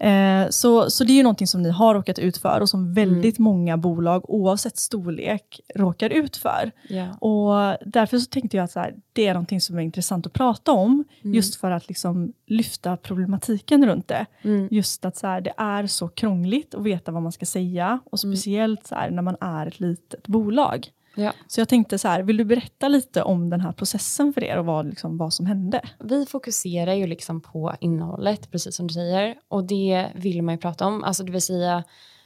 Eh, 0.00 0.48
så, 0.50 0.90
så 0.90 1.04
det 1.04 1.12
är 1.12 1.14
ju 1.14 1.22
någonting 1.22 1.46
som 1.46 1.62
ni 1.62 1.70
har 1.70 1.94
råkat 1.94 2.18
ut 2.18 2.38
för 2.38 2.60
och 2.60 2.68
som 2.68 2.94
väldigt 2.94 3.38
mm. 3.38 3.44
många 3.44 3.76
bolag 3.76 4.30
oavsett 4.30 4.76
storlek 4.78 5.60
råkar 5.74 6.10
ut 6.10 6.36
för. 6.36 6.70
Yeah. 6.88 7.16
Och 7.18 7.76
därför 7.86 8.18
så 8.18 8.26
tänkte 8.26 8.56
jag 8.56 8.64
att 8.64 8.74
här, 8.74 8.94
det 9.12 9.26
är 9.26 9.34
någonting 9.34 9.60
som 9.60 9.78
är 9.78 9.82
intressant 9.82 10.26
att 10.26 10.32
prata 10.32 10.72
om, 10.72 11.04
mm. 11.22 11.34
just 11.34 11.56
för 11.56 11.70
att 11.70 11.88
liksom 11.88 12.32
lyfta 12.46 12.96
problematiken 12.96 13.86
runt 13.86 14.08
det. 14.08 14.26
Mm. 14.42 14.68
Just 14.70 15.04
att 15.04 15.16
så 15.16 15.26
här, 15.26 15.40
det 15.40 15.52
är 15.56 15.86
så 15.86 16.08
krångligt 16.08 16.74
att 16.74 16.82
veta 16.82 17.12
vad 17.12 17.22
man 17.22 17.32
ska 17.32 17.46
säga 17.46 18.00
och 18.04 18.24
mm. 18.24 18.36
speciellt 18.36 18.86
så 18.86 18.94
här, 18.94 19.10
när 19.10 19.22
man 19.22 19.36
är 19.40 19.66
ett 19.66 19.80
litet 19.80 20.26
bolag. 20.26 20.88
Ja. 21.14 21.32
Så 21.46 21.60
jag 21.60 21.68
tänkte 21.68 21.98
så 21.98 22.08
här, 22.08 22.22
vill 22.22 22.36
du 22.36 22.44
berätta 22.44 22.88
lite 22.88 23.22
om 23.22 23.50
den 23.50 23.60
här 23.60 23.72
processen 23.72 24.32
för 24.32 24.44
er 24.44 24.58
och 24.58 24.66
vad, 24.66 24.86
liksom, 24.86 25.18
vad 25.18 25.34
som 25.34 25.46
hände? 25.46 25.80
Vi 25.98 26.26
fokuserar 26.26 26.94
ju 26.94 27.06
liksom 27.06 27.40
på 27.40 27.74
innehållet, 27.80 28.50
precis 28.50 28.76
som 28.76 28.86
du 28.86 28.94
säger, 28.94 29.34
och 29.48 29.64
det 29.64 30.06
vill 30.14 30.42
man 30.42 30.54
ju 30.54 30.58
prata 30.58 30.86
om, 30.86 31.04
alltså 31.04 31.24
det 31.24 31.32
vill 31.32 31.42
säga 31.42 31.84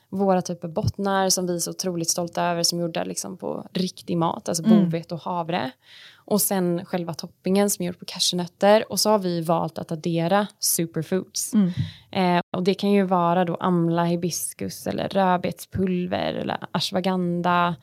våra 0.09 0.43
typer 0.43 0.69
bottnar 0.69 1.29
som 1.29 1.47
vi 1.47 1.55
är 1.55 1.59
så 1.59 1.71
otroligt 1.71 2.11
stolta 2.11 2.43
över 2.43 2.63
som 2.63 2.81
gjorda 2.81 3.05
liksom 3.05 3.37
på 3.37 3.67
riktig 3.73 4.17
mat, 4.17 4.49
alltså 4.49 4.65
mm. 4.65 4.85
bovete 4.85 5.15
och 5.15 5.21
havre. 5.21 5.71
Och 6.27 6.43
sen 6.43 6.85
själva 6.85 7.15
toppingen 7.15 7.71
som 7.71 7.83
är 7.83 7.87
gjord 7.87 7.99
på 7.99 8.05
cashewnötter 8.05 8.93
och 8.93 9.01
så 9.01 9.11
har 9.11 9.19
vi 9.19 9.41
valt 9.41 9.79
att 9.79 9.93
addera 9.93 10.47
superfoods. 10.59 11.55
Mm. 11.55 11.71
Eh, 12.11 12.43
och 12.57 12.63
det 12.63 12.75
kan 12.75 12.91
ju 12.91 13.03
vara 13.03 13.45
då 13.45 13.55
amla, 13.55 14.05
hibiskus 14.05 14.87
eller 14.87 15.09
rödbetspulver 15.09 16.35
eller 16.35 16.59
ashwagandha 16.71 17.77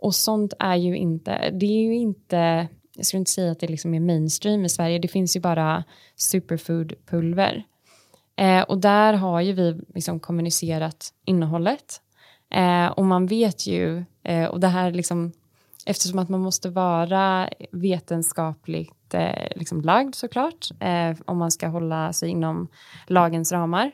och 0.00 0.14
sånt 0.14 0.52
är 0.58 0.76
ju 0.76 0.96
inte, 0.96 1.50
det 1.50 1.66
är 1.66 1.82
ju 1.82 1.94
inte, 1.94 2.68
jag 2.96 3.06
skulle 3.06 3.18
inte 3.18 3.30
säga 3.30 3.52
att 3.52 3.60
det 3.60 3.68
liksom 3.68 3.94
är 3.94 4.00
mainstream 4.00 4.64
i 4.64 4.68
Sverige, 4.68 4.98
det 4.98 5.08
finns 5.08 5.36
ju 5.36 5.40
bara 5.40 5.84
superfoodpulver. 6.16 7.64
Eh, 8.36 8.62
och 8.62 8.78
där 8.78 9.12
har 9.12 9.40
ju 9.40 9.52
vi 9.52 9.80
liksom 9.94 10.20
kommunicerat 10.20 11.08
innehållet. 11.24 12.00
Eh, 12.54 12.86
och 12.86 13.04
man 13.04 13.26
vet 13.26 13.66
ju, 13.66 14.04
eh, 14.22 14.44
och 14.44 14.60
det 14.60 14.68
här 14.68 14.90
liksom, 14.90 15.32
eftersom 15.86 16.18
att 16.18 16.28
man 16.28 16.40
måste 16.40 16.70
vara 16.70 17.48
vetenskapligt 17.70 19.14
eh, 19.14 19.48
liksom 19.56 19.80
lagd 19.80 20.14
såklart, 20.14 20.68
eh, 20.80 21.16
om 21.24 21.38
man 21.38 21.50
ska 21.50 21.68
hålla 21.68 22.12
sig 22.12 22.28
inom 22.28 22.68
lagens 23.06 23.52
ramar. 23.52 23.90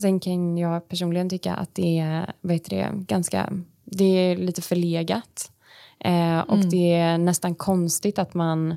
Sen 0.00 0.20
kan 0.20 0.58
jag 0.58 0.88
personligen 0.88 1.28
tycka 1.28 1.54
att 1.54 1.74
det 1.74 1.98
är 1.98 2.32
vad 2.40 2.52
heter 2.52 2.76
det, 2.76 3.04
ganska 3.04 3.52
det 3.92 4.04
är 4.04 4.36
lite 4.36 4.62
förlegat. 4.62 5.50
Eh, 6.00 6.38
och 6.40 6.56
Mm. 6.56 6.70
det 6.70 6.92
är 6.94 7.18
nästan 7.18 7.54
konstigt 7.54 8.18
att 8.18 8.34
man 8.34 8.76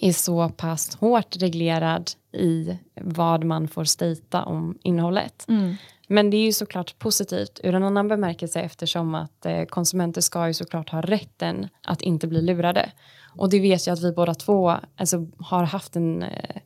är 0.00 0.12
så 0.12 0.48
pass 0.48 0.94
hårt 0.94 1.36
reglerad 1.36 2.10
i 2.32 2.78
vad 3.00 3.44
man 3.44 3.68
får 3.68 3.84
stejta 3.84 4.44
om 4.44 4.78
innehållet. 4.82 5.44
Mm. 5.48 5.74
Men 6.08 6.30
det 6.30 6.36
är 6.36 6.44
ju 6.44 6.52
såklart 6.52 6.98
positivt 6.98 7.60
ur 7.64 7.74
en 7.74 7.84
annan 7.84 8.08
bemärkelse 8.08 8.60
eftersom 8.60 9.14
att 9.14 9.46
eh, 9.46 9.64
konsumenter 9.64 10.20
ska 10.20 10.46
ju 10.46 10.54
såklart 10.54 10.90
ha 10.90 11.00
rätten 11.00 11.68
att 11.82 12.02
inte 12.02 12.26
bli 12.26 12.42
lurade. 12.42 12.92
Och 13.36 13.50
det 13.50 13.60
vet 13.60 13.86
jag 13.86 13.94
att 13.94 14.02
vi 14.02 14.12
båda 14.12 14.34
två 14.34 14.76
alltså, 14.96 15.26
har 15.38 15.64
haft 15.64 15.96
en 15.96 16.22
eh, 16.22 16.56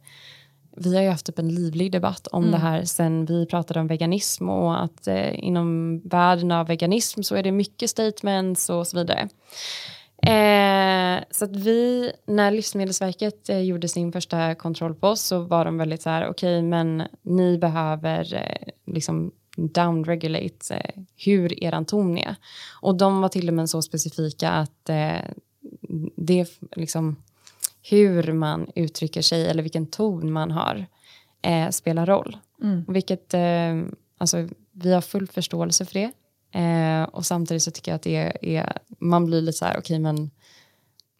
vi 0.76 0.94
har 0.96 1.02
ju 1.02 1.08
haft 1.08 1.26
typ 1.26 1.38
en 1.38 1.54
livlig 1.54 1.92
debatt 1.92 2.26
om 2.26 2.50
det 2.50 2.58
här 2.58 2.84
sen 2.84 3.24
vi 3.26 3.46
pratade 3.46 3.80
om 3.80 3.86
veganism 3.86 4.48
och 4.48 4.82
att 4.82 5.06
eh, 5.06 5.44
inom 5.44 6.00
världen 6.04 6.52
av 6.52 6.66
veganism 6.66 7.22
så 7.22 7.34
är 7.34 7.42
det 7.42 7.52
mycket 7.52 7.90
statements 7.90 8.70
och 8.70 8.86
så 8.86 8.96
vidare. 8.96 9.28
Eh, 10.22 11.24
så 11.30 11.44
att 11.44 11.56
vi, 11.56 12.12
när 12.26 12.50
Livsmedelsverket 12.50 13.48
eh, 13.48 13.60
gjorde 13.60 13.88
sin 13.88 14.12
första 14.12 14.54
kontroll 14.54 14.94
på 14.94 15.08
oss 15.08 15.20
så 15.20 15.38
var 15.38 15.64
de 15.64 15.78
väldigt 15.78 16.02
så 16.02 16.10
här, 16.10 16.28
okej 16.28 16.62
men 16.62 17.02
ni 17.22 17.58
behöver 17.58 18.34
eh, 18.34 18.92
liksom 18.94 19.32
downregulate 19.56 20.74
eh, 20.74 21.02
hur 21.16 21.64
eran 21.64 21.84
ton 21.84 22.18
är. 22.18 22.36
Och 22.80 22.94
de 22.96 23.20
var 23.20 23.28
till 23.28 23.48
och 23.48 23.54
med 23.54 23.70
så 23.70 23.82
specifika 23.82 24.50
att 24.50 24.88
eh, 24.88 25.30
det 26.16 26.46
liksom 26.76 27.16
hur 27.90 28.32
man 28.32 28.70
uttrycker 28.74 29.22
sig 29.22 29.46
eller 29.46 29.62
vilken 29.62 29.86
ton 29.86 30.32
man 30.32 30.50
har 30.50 30.86
eh, 31.42 31.70
spelar 31.70 32.06
roll. 32.06 32.36
Mm. 32.62 32.84
Vilket, 32.88 33.34
eh, 33.34 33.82
alltså, 34.18 34.48
vi 34.72 34.92
har 34.92 35.00
full 35.00 35.26
förståelse 35.26 35.84
för 35.84 35.94
det. 35.94 36.12
Eh, 36.58 37.02
och 37.02 37.26
samtidigt 37.26 37.62
så 37.62 37.70
tycker 37.70 37.90
jag 37.92 37.96
att 37.96 38.02
det 38.02 38.16
är, 38.16 38.44
är 38.44 38.78
man 38.98 39.26
blir 39.26 39.40
lite 39.40 39.58
så 39.58 39.64
här, 39.64 39.78
okej 39.78 39.98
men 39.98 40.30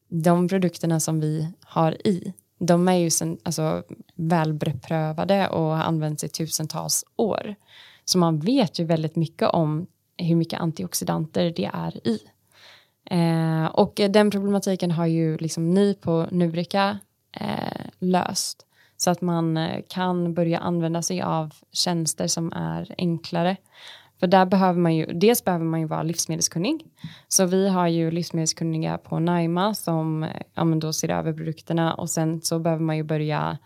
de 0.08 0.48
produkterna 0.48 1.00
som 1.00 1.20
vi 1.20 1.48
har 1.64 2.06
i, 2.06 2.32
de 2.58 2.88
är 2.88 2.96
ju 2.96 3.10
sen, 3.10 3.38
alltså, 3.42 3.82
välbeprövade 4.14 5.48
och 5.48 5.62
har 5.62 5.82
använts 5.82 6.24
i 6.24 6.28
tusentals 6.28 7.04
år. 7.16 7.54
Så 8.04 8.18
man 8.18 8.40
vet 8.40 8.78
ju 8.78 8.84
väldigt 8.84 9.16
mycket 9.16 9.48
om 9.48 9.86
hur 10.16 10.36
mycket 10.36 10.60
antioxidanter 10.60 11.52
det 11.56 11.70
är 11.74 12.08
i. 12.08 12.18
Eh, 13.10 13.64
och 13.64 14.00
den 14.10 14.30
problematiken 14.30 14.90
har 14.90 15.06
ju 15.06 15.36
liksom 15.36 15.70
ni 15.70 15.94
på 15.94 16.26
Nurika 16.30 16.98
eh, 17.40 17.86
löst. 17.98 18.66
Så 18.96 19.10
att 19.10 19.20
man 19.20 19.56
eh, 19.56 19.82
kan 19.88 20.34
börja 20.34 20.58
använda 20.58 21.02
sig 21.02 21.22
av 21.22 21.54
tjänster 21.72 22.26
som 22.26 22.52
är 22.52 22.94
enklare. 22.98 23.56
För 24.20 24.26
där 24.26 24.46
behöver 24.46 24.80
man 24.80 24.94
ju, 24.94 25.06
dels 25.06 25.44
behöver 25.44 25.64
man 25.64 25.80
ju 25.80 25.86
vara 25.86 26.02
livsmedelskunnig. 26.02 26.86
Så 27.28 27.46
vi 27.46 27.68
har 27.68 27.88
ju 27.88 28.10
livsmedelskunniga 28.10 28.98
på 28.98 29.18
Naima 29.18 29.74
som 29.74 30.22
eh, 30.22 30.30
ja, 30.54 30.64
men 30.64 30.80
då 30.80 30.92
ser 30.92 31.10
över 31.10 31.32
produkterna 31.32 31.94
och 31.94 32.10
sen 32.10 32.40
så 32.40 32.58
behöver 32.58 32.82
man 32.82 32.96
ju 32.96 33.02
börja 33.02 33.58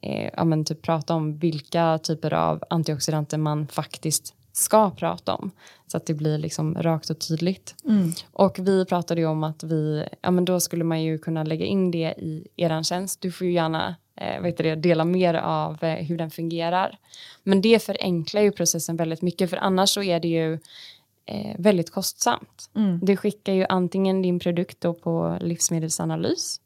eh, 0.00 0.30
ja, 0.36 0.44
men 0.44 0.64
typ 0.64 0.82
prata 0.82 1.14
om 1.14 1.38
vilka 1.38 1.98
typer 1.98 2.34
av 2.34 2.62
antioxidanter 2.70 3.38
man 3.38 3.66
faktiskt 3.66 4.34
ska 4.52 4.90
prata 4.90 5.34
om. 5.34 5.50
Så 5.86 5.96
att 5.96 6.06
det 6.06 6.14
blir 6.14 6.38
liksom 6.38 6.74
rakt 6.74 7.10
och 7.10 7.18
tydligt. 7.18 7.74
Mm. 7.84 8.12
Och 8.32 8.58
vi 8.58 8.84
pratade 8.84 9.20
ju 9.20 9.26
om 9.26 9.44
att 9.44 9.62
vi, 9.62 10.04
ja 10.20 10.30
men 10.30 10.44
då 10.44 10.60
skulle 10.60 10.84
man 10.84 11.02
ju 11.02 11.18
kunna 11.18 11.42
lägga 11.42 11.64
in 11.66 11.90
det 11.90 12.14
i 12.18 12.46
eran 12.56 12.84
tjänst. 12.84 13.20
Du 13.20 13.32
får 13.32 13.46
ju 13.46 13.52
gärna 13.52 13.96
eh, 14.16 14.44
heter 14.44 14.64
det, 14.64 14.74
dela 14.74 15.04
mer 15.04 15.34
av 15.34 15.84
eh, 15.84 16.04
hur 16.04 16.18
den 16.18 16.30
fungerar. 16.30 16.98
Men 17.42 17.60
det 17.60 17.82
förenklar 17.82 18.42
ju 18.42 18.52
processen 18.52 18.96
väldigt 18.96 19.22
mycket 19.22 19.50
för 19.50 19.56
annars 19.56 19.90
så 19.90 20.02
är 20.02 20.20
det 20.20 20.28
ju 20.28 20.58
eh, 21.26 21.56
väldigt 21.58 21.90
kostsamt. 21.90 22.70
Mm. 22.76 22.98
Du 23.02 23.16
skickar 23.16 23.52
ju 23.52 23.66
antingen 23.68 24.22
din 24.22 24.38
produkt 24.38 24.80
då 24.80 24.94
på 24.94 25.38
livsmedelsanalys. 25.40 26.60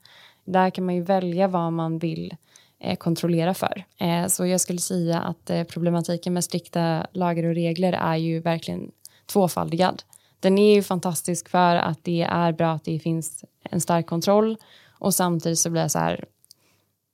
Där 0.45 0.71
kan 0.71 0.87
man 0.87 0.95
ju 0.95 1.03
välja 1.03 1.49
vad 1.49 1.73
man 1.73 1.99
vill 1.99 2.37
kontrollera 2.99 3.55
för. 3.55 3.85
Eh, 3.99 4.27
så 4.27 4.47
jag 4.47 4.61
skulle 4.61 4.79
säga 4.79 5.21
att 5.21 5.51
eh, 5.51 5.65
problematiken 5.65 6.33
med 6.33 6.45
strikta 6.45 7.07
lagar 7.13 7.45
och 7.45 7.55
regler 7.55 7.93
är 7.93 8.17
ju 8.17 8.41
verkligen 8.41 8.91
tvåfaldigad. 9.27 10.03
Den 10.41 10.59
är 10.59 10.75
ju 10.75 10.83
fantastisk 10.83 11.49
för 11.49 11.77
att 11.77 12.05
det 12.05 12.23
är 12.23 12.53
bra 12.53 12.73
att 12.73 12.85
det 12.85 12.99
finns 12.99 13.45
en 13.63 13.81
stark 13.81 14.07
kontroll 14.07 14.57
och 14.91 15.15
samtidigt 15.15 15.59
så 15.59 15.71
blir 15.71 15.83
det 15.83 15.89
så 15.89 15.99
här 15.99 16.25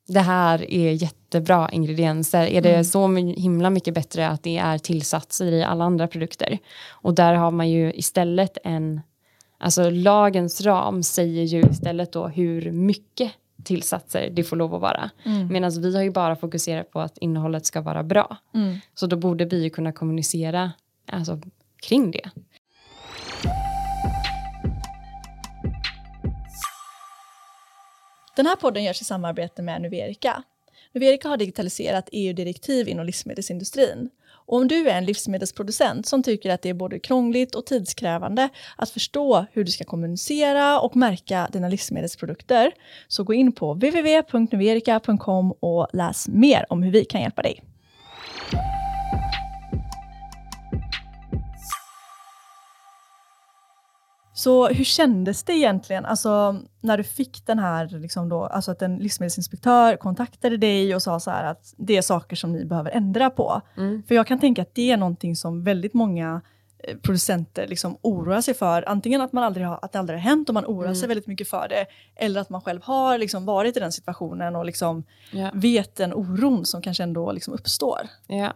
det 0.08 0.20
här 0.20 0.70
är 0.70 0.92
jättebra 0.92 1.68
ingredienser. 1.72 2.46
Är 2.46 2.60
det 2.60 2.84
så 2.84 3.08
my- 3.08 3.34
himla 3.34 3.70
mycket 3.70 3.94
bättre 3.94 4.28
att 4.28 4.42
det 4.42 4.58
är 4.58 4.78
tillsatser 4.78 5.52
i 5.52 5.62
alla 5.62 5.84
andra 5.84 6.08
produkter? 6.08 6.58
Och 6.90 7.14
där 7.14 7.34
har 7.34 7.50
man 7.50 7.70
ju 7.70 7.92
istället 7.92 8.58
en... 8.64 9.00
Alltså 9.58 9.90
lagens 9.90 10.60
ram 10.60 11.02
säger 11.02 11.44
ju 11.44 11.60
istället 11.70 12.12
då 12.12 12.28
hur 12.28 12.72
mycket 12.72 13.32
tillsatser 13.64 14.30
det 14.30 14.44
får 14.44 14.56
lov 14.56 14.74
att 14.74 14.80
vara. 14.80 15.10
Medan 15.50 15.82
vi 15.82 15.96
har 15.96 16.02
ju 16.02 16.10
bara 16.10 16.36
fokuserat 16.36 16.90
på 16.90 17.00
att 17.00 17.18
innehållet 17.18 17.66
ska 17.66 17.80
vara 17.80 18.02
bra. 18.02 18.36
Mm. 18.54 18.78
Så 18.94 19.06
då 19.06 19.16
borde 19.16 19.44
vi 19.44 19.62
ju 19.62 19.70
kunna 19.70 19.92
kommunicera 19.92 20.72
alltså, 21.06 21.40
kring 21.82 22.10
det. 22.10 22.30
Den 28.36 28.46
här 28.46 28.56
podden 28.56 28.84
görs 28.84 29.00
i 29.00 29.04
samarbete 29.04 29.62
med 29.62 29.82
Nuverica. 29.82 30.42
Nuverica 30.92 31.28
har 31.28 31.36
digitaliserat 31.36 32.08
EU-direktiv 32.12 32.88
inom 32.88 33.06
livsmedelsindustrin. 33.06 34.10
Och 34.52 34.58
om 34.58 34.68
du 34.68 34.88
är 34.88 34.98
en 34.98 35.04
livsmedelsproducent 35.04 36.06
som 36.06 36.22
tycker 36.22 36.50
att 36.50 36.62
det 36.62 36.68
är 36.68 36.74
både 36.74 36.98
krångligt 36.98 37.54
och 37.54 37.66
tidskrävande 37.66 38.48
att 38.76 38.90
förstå 38.90 39.46
hur 39.52 39.64
du 39.64 39.70
ska 39.70 39.84
kommunicera 39.84 40.80
och 40.80 40.96
märka 40.96 41.48
dina 41.52 41.68
livsmedelsprodukter 41.68 42.72
så 43.08 43.24
gå 43.24 43.34
in 43.34 43.52
på 43.52 43.74
www.nuverica.com 43.74 45.52
och 45.60 45.86
läs 45.92 46.28
mer 46.28 46.66
om 46.68 46.82
hur 46.82 46.92
vi 46.92 47.04
kan 47.04 47.20
hjälpa 47.20 47.42
dig. 47.42 47.71
Så 54.42 54.68
hur 54.68 54.84
kändes 54.84 55.42
det 55.42 55.52
egentligen, 55.52 56.04
alltså 56.04 56.56
när 56.80 56.96
du 56.96 57.04
fick 57.04 57.46
den 57.46 57.58
här, 57.58 57.88
liksom 57.88 58.28
då, 58.28 58.44
alltså 58.44 58.70
att 58.70 58.82
en 58.82 58.96
livsmedelsinspektör 58.96 59.96
kontaktade 59.96 60.56
dig 60.56 60.94
och 60.94 61.02
sa 61.02 61.20
så 61.20 61.30
att 61.30 61.74
det 61.76 61.96
är 61.96 62.02
saker 62.02 62.36
som 62.36 62.52
ni 62.52 62.64
behöver 62.64 62.90
ändra 62.90 63.30
på. 63.30 63.60
Mm. 63.76 64.02
För 64.08 64.14
jag 64.14 64.26
kan 64.26 64.40
tänka 64.40 64.62
att 64.62 64.74
det 64.74 64.90
är 64.90 64.96
någonting 64.96 65.36
som 65.36 65.64
väldigt 65.64 65.94
många 65.94 66.40
eh, 66.78 66.96
producenter 66.96 67.66
liksom 67.66 67.96
oroar 68.02 68.40
sig 68.40 68.54
för. 68.54 68.88
Antingen 68.88 69.20
att, 69.20 69.32
man 69.32 69.44
aldrig 69.44 69.66
har, 69.66 69.78
att 69.82 69.92
det 69.92 69.98
aldrig 69.98 70.18
har 70.18 70.22
hänt 70.22 70.48
och 70.48 70.54
man 70.54 70.64
oroar 70.64 70.94
sig 70.94 71.08
väldigt 71.08 71.26
mycket 71.26 71.48
för 71.48 71.68
det. 71.68 71.86
Eller 72.16 72.40
att 72.40 72.50
man 72.50 72.60
själv 72.60 72.80
har 72.82 73.18
liksom 73.18 73.44
varit 73.44 73.76
i 73.76 73.80
den 73.80 73.92
situationen 73.92 74.56
och 74.56 74.64
liksom 74.64 75.04
Ja. 75.30 75.50
vet 75.54 75.96
den 75.96 76.14
oron 76.14 76.66
som 76.66 76.82
kanske 76.82 77.02
ändå 77.02 77.32
liksom 77.32 77.54
uppstår. 77.54 78.00
Ja, 78.26 78.52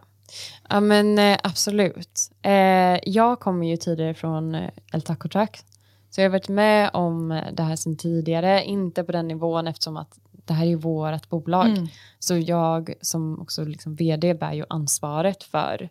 ja 0.69 0.79
men 0.79 1.19
eh, 1.19 1.37
absolut. 1.43 2.31
Eh, 2.41 2.99
jag 3.03 3.39
kommer 3.39 3.67
ju 3.67 3.77
tidigare 3.77 4.13
från 4.13 4.55
El 4.93 5.01
Taco 5.01 5.29
Truck. 5.29 5.63
Så 6.09 6.21
jag 6.21 6.25
har 6.25 6.31
varit 6.31 6.49
med 6.49 6.89
om 6.93 7.41
det 7.53 7.63
här 7.63 7.75
sedan 7.75 7.97
tidigare. 7.97 8.63
Inte 8.63 9.03
på 9.03 9.11
den 9.11 9.27
nivån 9.27 9.67
eftersom 9.67 9.97
att 9.97 10.19
det 10.31 10.53
här 10.53 10.65
är 10.65 10.75
vårt 10.75 11.29
bolag. 11.29 11.67
Mm. 11.67 11.87
Så 12.19 12.37
jag 12.37 12.93
som 13.01 13.39
också 13.41 13.63
liksom 13.63 13.95
vd 13.95 14.33
bär 14.33 14.53
ju 14.53 14.65
ansvaret 14.69 15.43
för 15.43 15.89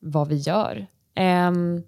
vad 0.00 0.28
vi 0.28 0.36
gör. 0.36 0.86
Ehm, 1.14 1.82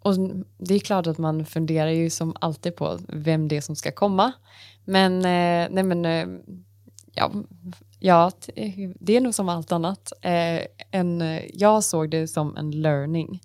och 0.00 0.14
det 0.58 0.74
är 0.74 0.78
klart 0.78 1.06
att 1.06 1.18
man 1.18 1.44
funderar 1.44 1.90
ju 1.90 2.10
som 2.10 2.36
alltid 2.40 2.76
på 2.76 2.98
vem 3.08 3.48
det 3.48 3.56
är 3.56 3.60
som 3.60 3.76
ska 3.76 3.92
komma. 3.92 4.32
Men, 4.84 5.16
eh, 5.16 5.68
nej 5.70 5.82
men 5.82 6.04
eh, 6.04 6.26
ja, 7.12 7.32
ja, 8.00 8.32
det 9.00 9.16
är 9.16 9.20
nog 9.20 9.34
som 9.34 9.48
allt 9.48 9.72
annat. 9.72 10.12
Eh, 10.20 10.60
en, 10.90 11.22
eh, 11.22 11.42
jag 11.54 11.84
såg 11.84 12.10
det 12.10 12.28
som 12.28 12.56
en 12.56 12.70
learning. 12.70 13.40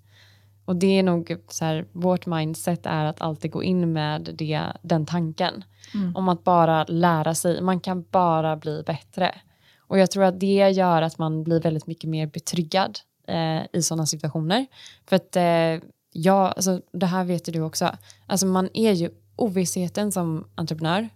Och 0.70 0.76
det 0.76 0.98
är 0.98 1.02
nog 1.02 1.36
så 1.48 1.64
här, 1.64 1.86
vårt 1.92 2.26
mindset 2.26 2.86
är 2.86 3.04
att 3.04 3.20
alltid 3.20 3.50
gå 3.50 3.62
in 3.62 3.92
med 3.92 4.30
det, 4.34 4.62
den 4.82 5.06
tanken. 5.06 5.64
Mm. 5.94 6.16
Om 6.16 6.28
att 6.28 6.44
bara 6.44 6.84
lära 6.84 7.34
sig. 7.34 7.62
Man 7.62 7.80
kan 7.80 8.04
bara 8.10 8.56
bli 8.56 8.82
bättre. 8.86 9.34
Och 9.78 9.98
jag 9.98 10.10
tror 10.10 10.24
att 10.24 10.40
det 10.40 10.70
gör 10.70 11.02
att 11.02 11.18
man 11.18 11.44
blir 11.44 11.60
väldigt 11.60 11.86
mycket 11.86 12.10
mer 12.10 12.26
betryggad 12.26 12.98
eh, 13.28 13.62
i 13.72 13.82
sådana 13.82 14.06
situationer. 14.06 14.66
För 15.06 15.16
att 15.16 15.36
eh, 15.36 15.88
ja, 16.12 16.48
alltså, 16.48 16.80
det 16.92 17.06
här 17.06 17.24
vet 17.24 17.48
ju 17.48 17.52
du 17.52 17.60
också. 17.60 17.90
Alltså 18.26 18.46
man 18.46 18.68
är 18.74 18.92
ju 18.92 19.10
ovissheten 19.36 20.12
som 20.12 20.48
entreprenör. 20.54 21.08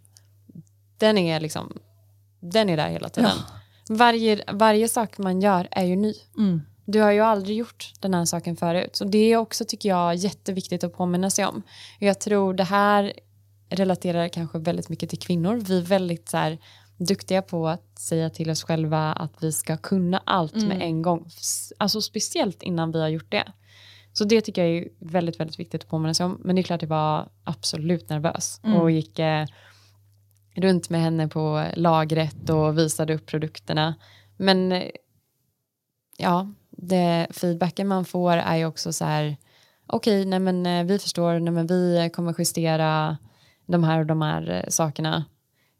Den 0.99 1.19
är 1.19 1.41
liksom, 1.41 1.73
den 2.41 2.69
är 2.69 2.77
där 2.77 2.89
hela 2.89 3.09
tiden. 3.09 3.31
Varje, 3.89 4.45
varje 4.53 4.89
sak 4.89 5.19
man 5.19 5.41
gör 5.41 5.69
är 5.71 5.85
ju 5.85 5.97
ny. 5.97 6.15
Mm. 6.39 6.61
Du 6.85 7.01
har 7.01 7.11
ju 7.13 7.21
aldrig 7.21 7.57
gjort 7.57 7.93
den 8.01 8.15
här 8.15 8.25
saken 8.25 8.57
förut. 8.57 8.97
Så 8.97 9.05
det 9.05 9.19
är 9.33 9.37
också, 9.37 9.65
tycker 9.65 9.89
jag, 9.89 10.15
jätteviktigt 10.15 10.85
att 10.85 10.93
påminna 10.93 11.31
sig 11.31 11.47
om. 11.47 11.63
Jag 11.99 12.21
tror 12.21 12.55
det 12.55 12.65
här 12.65 13.13
relaterar 13.69 14.29
kanske 14.29 14.59
väldigt 14.59 14.89
mycket 14.89 15.11
till 15.11 15.19
kvinnor. 15.19 15.61
Vi 15.67 15.79
är 15.79 15.83
väldigt 15.83 16.29
så 16.29 16.37
här, 16.37 16.59
duktiga 16.99 17.43
på 17.43 17.69
att 17.69 17.99
säga 17.99 18.31
till 18.31 18.51
oss 18.51 18.65
själva 18.65 19.13
att 19.13 19.43
vi 19.43 19.53
ska 19.53 19.77
kunna 19.77 20.23
allt 20.27 20.55
med 20.55 20.83
en 20.83 21.03
gång. 21.03 21.29
Alltså 21.79 22.01
speciellt 22.03 22.63
innan 22.63 22.93
vi 22.93 23.01
har 23.01 23.09
gjort 23.09 23.31
det. 23.31 23.53
Så 24.13 24.25
det 24.25 24.41
tycker 24.41 24.65
jag 24.65 24.77
är 24.77 24.89
väldigt, 24.99 25.41
väldigt 25.41 25.59
viktigt 25.59 25.83
att 25.83 25.91
påminna 25.91 26.15
sig 26.15 26.27
om. 26.27 26.41
Men 26.45 26.57
det 26.57 26.61
är 26.61 26.63
klart 26.63 26.83
jag 26.83 26.89
var 26.89 27.29
absolut 27.45 28.09
nervös 28.09 28.61
Mm. 28.65 28.81
och 28.81 28.91
gick 28.91 29.19
eh, 29.19 29.47
runt 30.57 30.91
med 30.91 31.01
henne 31.01 31.29
på 31.29 31.67
lagret 31.77 32.51
och 32.51 32.79
visade 32.79 33.15
upp 33.15 33.27
produkterna. 33.27 33.95
Men 34.37 34.73
eh, 34.73 34.91
ja, 36.17 36.53
det, 36.89 37.27
feedbacken 37.31 37.89
man 37.89 38.05
får 38.05 38.33
är 38.33 38.57
ju 38.57 38.67
också 38.67 38.93
så 38.93 39.05
här, 39.05 39.37
okej, 39.87 40.25
nej 40.25 40.39
men 40.39 40.67
eh, 40.67 40.85
vi 40.85 40.99
förstår, 40.99 41.39
nej 41.39 41.53
men 41.53 41.67
vi 41.67 42.11
kommer 42.15 42.35
justera 42.39 43.17
de 43.67 43.85
här 43.85 43.99
och 44.01 44.07
de 44.07 44.23
här 44.23 44.51
eh, 44.51 44.69
sakerna. 44.69 45.25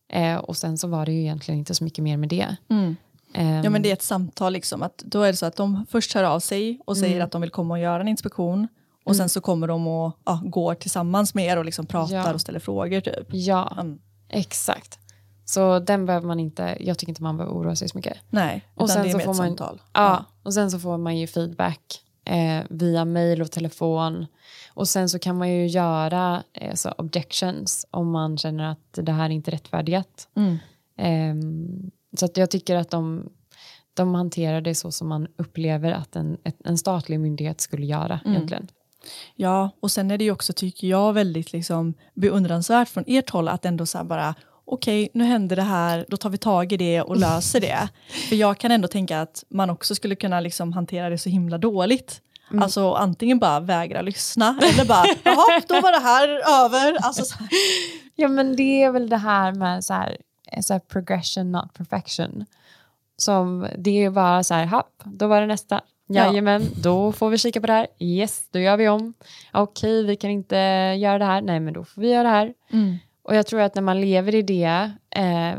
Eh, 0.09 0.37
och 0.37 0.57
sen 0.57 0.79
så 0.79 0.89
var 0.89 1.07
det 1.07 1.13
ju 1.13 1.21
egentligen 1.21 1.59
inte 1.59 1.75
så 1.75 1.85
mycket 1.85 2.05
mer 2.05 2.17
med 2.17 2.29
det. 2.29 2.57
Mm. 2.71 2.97
Ehm, 3.35 3.65
Ja 3.65 3.71
men 3.71 3.83
det 3.83 3.89
är 3.89 3.93
ett 3.93 4.03
samtal 4.03 4.53
liksom, 4.53 4.83
att 4.83 4.99
då 4.99 5.23
är 5.23 5.27
det 5.33 5.37
så 5.37 5.47
att 5.47 5.57
de 5.57 5.87
först 5.91 6.15
hör 6.15 6.25
av 6.25 6.41
sig 6.41 6.81
och 6.85 6.97
säger 6.97 7.15
Mm. 7.15 7.25
att 7.27 7.33
de 7.33 7.41
vill 7.41 7.51
komma 7.51 7.75
och 7.75 7.81
göra 7.81 8.01
en 8.01 8.09
inspektion 8.09 8.69
och 9.05 9.17
sen 9.17 9.29
så 9.29 9.41
kommer 9.41 9.67
de 9.69 9.87
och 9.87 10.19
ja, 10.25 10.41
går 10.45 10.75
tillsammans 10.75 11.35
med 11.35 11.45
er 11.47 11.57
och 11.57 11.65
liksom 11.65 11.87
pratar 11.87 12.15
Ja. 12.17 12.33
och 12.35 12.41
ställer 12.41 12.61
frågor 12.61 13.01
typ. 13.01 13.27
Ja, 13.31 13.77
Mm. 13.81 13.99
exakt. 14.29 14.99
Så 15.45 15.79
den 15.79 16.07
behöver 16.07 16.27
man 16.27 16.41
inte, 16.41 16.77
jag 16.81 16.99
tycker 16.99 17.11
inte 17.11 17.23
man 17.23 17.37
behöver 17.37 17.55
oroa 17.57 17.77
sig 17.77 17.89
så 17.89 17.99
mycket. 17.99 18.17
Nej, 18.31 18.65
Och 18.75 18.91
sen 18.91 19.03
det 19.03 19.09
är 19.09 19.13
så 19.13 19.19
mer 19.19 19.25
får 19.25 19.33
ett 19.33 19.39
man- 19.39 19.47
samtal. 19.47 19.83
Ja, 19.93 20.25
och 20.43 20.55
sen 20.55 20.71
så 20.71 20.79
får 20.79 20.99
man 20.99 21.19
ju 21.19 21.27
feedback 21.27 22.01
eh, 22.25 22.63
via 22.71 23.05
mail 23.05 23.43
och 23.43 23.51
telefon. 23.51 24.27
Och 24.75 24.89
sen 24.89 25.09
så 25.09 25.19
kan 25.19 25.39
man 25.39 25.51
ju 25.51 25.67
göra 25.67 26.43
eh, 26.53 26.75
så 26.75 26.91
objections 26.91 27.87
om 27.91 28.11
man 28.11 28.39
känner 28.39 28.65
att 28.71 28.89
det 28.93 29.13
här 29.13 29.25
är 29.25 29.31
inte 29.31 29.51
rättfärdigat. 29.51 30.29
Mm. 30.37 30.57
Ehm, 30.99 31.91
så 32.19 32.29
jag 32.35 32.51
tycker 32.51 32.77
att 32.77 32.91
de, 32.91 33.29
de 33.95 34.15
hanterar 34.15 34.61
det 34.61 34.75
så 34.75 34.93
som 34.93 35.09
man 35.09 35.27
upplever 35.37 35.93
att 35.93 36.17
en, 36.17 36.37
ett, 36.45 36.57
en 36.65 36.79
statlig 36.79 37.21
myndighet 37.21 37.61
skulle 37.61 37.87
göra 37.87 38.21
Mm. 38.25 38.37
egentligen. 38.37 38.69
Ja, 39.37 39.71
och 39.81 39.91
sen 39.91 40.11
är 40.11 40.19
det 40.19 40.25
ju 40.25 40.31
också, 40.31 40.53
tycker 40.53 40.87
jag, 40.89 41.13
väldigt 41.13 41.53
liksom 41.53 41.95
beundransvärt 42.15 42.89
från 42.89 43.05
ert 43.07 43.31
håll 43.31 43.49
att 43.49 43.65
ändå 43.65 43.87
så 43.87 43.99
här 43.99 44.05
bara 44.05 44.35
okej, 44.65 45.09
nu 45.15 45.25
händer 45.25 45.57
det 45.57 45.63
här, 45.63 46.07
då 46.09 46.17
tar 46.17 46.31
vi 46.31 46.39
tag 46.39 46.73
i 46.73 46.77
det 46.77 47.03
och 47.03 47.17
löser 47.17 47.61
det. 47.61 47.89
För 48.29 48.37
jag 48.37 48.59
kan 48.59 48.71
ändå 48.71 48.89
tänka 48.89 49.21
att 49.21 49.45
man 49.49 49.71
också 49.71 49.95
skulle 49.95 50.15
kunna 50.15 50.41
liksom 50.41 50.73
hantera 50.73 51.11
det 51.11 51.19
så 51.19 51.29
himla 51.29 51.59
dåligt. 51.59 52.21
Alltså 52.61 52.93
antingen 52.93 53.39
bara 53.39 53.61
vägra 53.61 54.03
lyssna 54.03 54.59
eller 54.63 54.85
bara, 54.85 55.05
jaha, 55.23 55.61
då 55.69 55.81
var 55.81 55.93
det 55.93 55.99
här 55.99 56.29
över. 56.65 56.97
Alltså, 57.07 57.25
så 57.25 57.39
här. 57.39 57.49
Ja 58.17 58.29
men 58.29 58.57
det 58.57 58.83
är 58.83 58.91
väl 58.91 59.09
det 59.09 59.17
här 59.17 59.53
med 59.53 59.85
så 59.85 59.95
här, 59.95 60.17
så 60.63 60.73
här 60.73 60.81
progression 60.81 61.53
not 61.53 61.75
perfection. 61.75 62.45
Som 63.17 63.69
det 63.79 64.05
är 64.05 64.11
bara 64.11 64.45
så 64.45 64.55
här, 64.55 64.65
happ, 64.65 65.03
då 65.05 65.27
var 65.27 65.41
det 65.41 65.47
nästa. 65.47 65.81
Ja. 66.07 66.27
Jajamän, 66.27 66.67
då 66.83 67.13
får 67.13 67.31
vi 67.31 67.39
kika 67.39 67.61
på 67.61 67.67
det 67.67 67.73
här. 67.73 67.87
Yes, 67.99 68.43
då 68.51 68.59
gör 68.59 68.77
vi 68.77 68.89
om. 68.89 69.15
Okej, 69.53 70.05
vi 70.05 70.17
kan 70.17 70.31
inte 70.31 70.57
göra 70.99 71.19
det 71.19 71.25
här. 71.25 71.43
Nej, 71.43 71.61
men 71.61 71.75
då 71.75 71.85
får 71.85 72.03
vi 72.03 72.11
göra 72.11 72.23
det 72.23 72.29
här. 72.29 72.55
Mm. 72.73 72.97
Och 73.25 73.35
jag 73.35 73.47
tror 73.47 73.61
att 73.61 73.75
när 73.75 73.83
man 73.83 74.01
lever 74.01 74.35
i 74.35 74.43
det, 74.43 74.93
eh, 75.17 75.55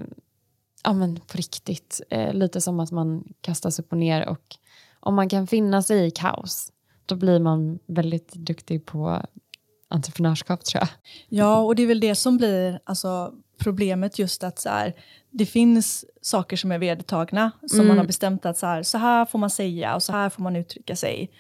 ja 0.84 0.94
men 0.94 1.16
på 1.16 1.38
riktigt, 1.38 2.02
eh, 2.10 2.34
lite 2.34 2.62
som 2.62 2.80
att 2.80 2.92
man 2.92 3.24
kastas 3.42 3.80
upp 3.80 3.92
och 3.92 3.98
ner 3.98 4.30
och 4.30 4.56
om 5.00 5.16
man 5.16 5.30
kan 5.30 5.48
finna 5.48 5.82
sig 5.82 6.08
i 6.08 6.12
kaos, 6.12 6.72
då 7.06 7.16
blir 7.16 7.40
man 7.40 7.80
väldigt 7.88 8.34
duktig 8.34 8.86
på 8.86 9.22
entreprenörskap 9.88 10.66
tror 10.66 10.80
jag. 10.82 10.90
Ja, 11.30 11.58
och 11.60 11.76
det 11.76 11.84
är 11.84 11.88
väl 11.88 12.00
det 12.00 12.16
som 12.16 12.38
blir 12.38 12.80
alltså, 12.84 13.34
problemet 13.58 14.20
just 14.20 14.44
att 14.44 14.60
så 14.60 14.70
här, 14.70 14.94
det 15.32 15.46
finns 15.46 16.06
saker 16.22 16.58
som 16.58 16.72
är 16.72 16.78
vedertagna 16.80 17.52
som 17.68 17.80
Mm. 17.80 17.88
man 17.88 17.98
har 17.98 18.06
bestämt 18.06 18.46
att 18.46 18.58
så 18.58 18.66
här, 18.66 18.84
så 18.84 18.98
här 18.98 19.26
får 19.26 19.40
man 19.40 19.50
säga 19.50 19.96
och 19.96 20.04
så 20.04 20.12
här 20.12 20.30
får 20.30 20.44
man 20.44 20.56
uttrycka 20.56 20.96
sig. 20.96 21.32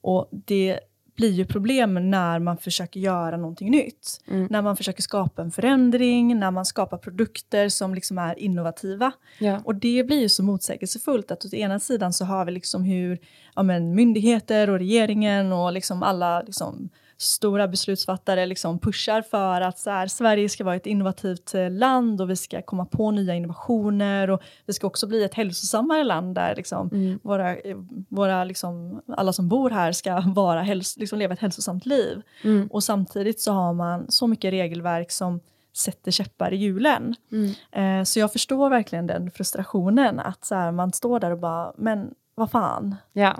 Och 0.00 0.28
det 0.30 0.80
blir 1.16 1.30
ju 1.30 1.44
problem 1.44 2.10
när 2.10 2.38
man 2.38 2.56
försöker 2.56 3.00
göra 3.00 3.36
någonting 3.36 3.70
nytt. 3.70 4.20
Mm. 4.28 4.46
När 4.50 4.62
man 4.62 4.76
försöker 4.76 5.02
skapa 5.02 5.42
en 5.42 5.50
förändring, 5.50 6.38
när 6.38 6.50
man 6.50 6.64
skapar 6.64 6.98
produkter 6.98 7.68
som 7.68 7.94
liksom 7.94 8.18
är 8.18 8.38
innovativa. 8.38 9.12
Ja. 9.38 9.60
Och 9.64 9.74
det 9.74 10.06
blir 10.06 10.20
ju 10.20 10.28
så 10.28 10.42
motsägelsefullt 10.42 11.30
att 11.30 11.44
å 11.44 11.56
ena 11.56 11.80
sidan 11.80 12.12
så 12.12 12.24
har 12.24 12.44
vi 12.44 12.52
liksom 12.52 12.84
hur 12.84 13.18
ja, 13.56 13.62
men, 13.62 13.94
myndigheter 13.94 14.70
och 14.70 14.78
regeringen 14.78 15.52
och 15.52 15.72
liksom 15.72 16.02
alla 16.02 16.42
liksom, 16.42 16.90
stora 17.18 17.68
beslutsfattare 17.68 18.46
liksom 18.46 18.78
pushar 18.78 19.22
för 19.22 19.60
att 19.60 19.78
så 19.78 19.90
här, 19.90 20.06
Sverige 20.06 20.48
ska 20.48 20.64
vara 20.64 20.76
ett 20.76 20.86
innovativt 20.86 21.54
eh, 21.54 21.70
land 21.70 22.20
och 22.20 22.30
vi 22.30 22.36
ska 22.36 22.62
komma 22.62 22.84
på 22.86 23.10
nya 23.10 23.34
innovationer 23.34 24.30
och 24.30 24.40
vi 24.66 24.72
ska 24.72 24.86
också 24.86 25.06
bli 25.06 25.24
ett 25.24 25.34
hälsosammare 25.34 26.04
land 26.04 26.34
där 26.34 26.54
liksom, 26.56 26.88
Mm. 26.92 27.18
våra, 27.22 27.56
eh, 27.56 27.76
våra 28.08 28.44
liksom, 28.44 29.02
alla 29.08 29.32
som 29.32 29.48
bor 29.48 29.70
här 29.70 29.92
ska 29.92 30.20
vara 30.26 30.62
häls- 30.62 30.98
liksom 30.98 31.18
leva 31.18 31.34
ett 31.34 31.40
hälsosamt 31.40 31.86
liv. 31.86 32.22
Mm. 32.44 32.66
Och 32.72 32.84
samtidigt 32.84 33.40
så 33.40 33.52
har 33.52 33.72
man 33.72 34.10
så 34.10 34.26
mycket 34.26 34.52
regelverk 34.52 35.10
som 35.10 35.40
sätter 35.76 36.10
käppar 36.10 36.52
i 36.52 36.56
hjulen. 36.56 37.14
Mm. 37.32 38.00
Eh, 38.00 38.04
så 38.04 38.18
jag 38.20 38.32
förstår 38.32 38.70
verkligen 38.70 39.06
den 39.06 39.30
frustrationen 39.30 40.20
att 40.20 40.44
så 40.44 40.54
här, 40.54 40.72
man 40.72 40.92
står 40.92 41.20
där 41.20 41.30
och 41.30 41.38
bara, 41.38 41.72
men 41.76 42.10
vad 42.34 42.50
fan. 42.50 42.96
Ja. 43.12 43.36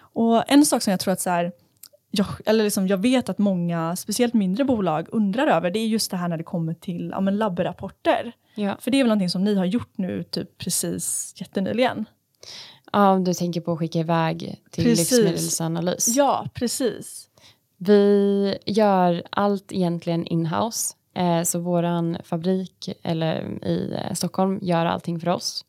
Och 0.00 0.50
en 0.50 0.66
sak 0.66 0.82
som 0.82 0.90
jag 0.90 1.00
tror 1.00 1.12
att 1.12 1.20
så 1.20 1.30
här, 1.30 1.52
jag, 2.18 2.26
eller 2.46 2.64
liksom, 2.64 2.88
jag 2.88 2.98
vet 2.98 3.28
att 3.28 3.38
många, 3.38 3.96
speciellt 3.96 4.34
mindre 4.34 4.64
bolag, 4.64 5.06
undrar 5.12 5.46
över, 5.46 5.70
det 5.70 5.78
är 5.78 5.86
just 5.86 6.10
det 6.10 6.16
här 6.16 6.28
när 6.28 6.36
det 6.36 6.44
kommer 6.44 6.74
till 6.74 7.10
ja, 7.10 7.20
men 7.20 7.36
labbrapporter. 7.36 8.32
Ja. 8.54 8.76
För 8.80 8.90
det 8.90 8.96
är 8.96 9.04
väl 9.04 9.08
någonting 9.08 9.30
som 9.30 9.44
ni 9.44 9.54
har 9.54 9.64
gjort 9.64 9.98
nu 9.98 10.22
typ 10.22 10.58
precis 10.58 11.34
jättenyligen? 11.36 12.06
ja, 12.92 13.10
om 13.10 13.24
du 13.24 13.34
tänker 13.34 13.60
på 13.60 13.72
att 13.72 13.78
skicka 13.78 13.98
iväg 13.98 14.60
till 14.70 14.84
Precis. 14.84 15.10
livsmedelsanalys. 15.12 16.08
Ja, 16.16 16.48
precis. 16.54 17.28
Vi 17.76 18.58
gör 18.66 19.22
allt 19.30 19.72
egentligen 19.72 20.26
inhouse. 20.26 20.94
Eh, 21.14 21.42
så 21.42 21.58
våran 21.58 22.16
fabrik 22.24 22.90
eller 23.02 23.64
i 23.64 23.94
eh, 23.94 24.14
Stockholm 24.14 24.58
gör 24.62 24.86
allting 24.86 25.20
för 25.20 25.28
oss. 25.28 25.64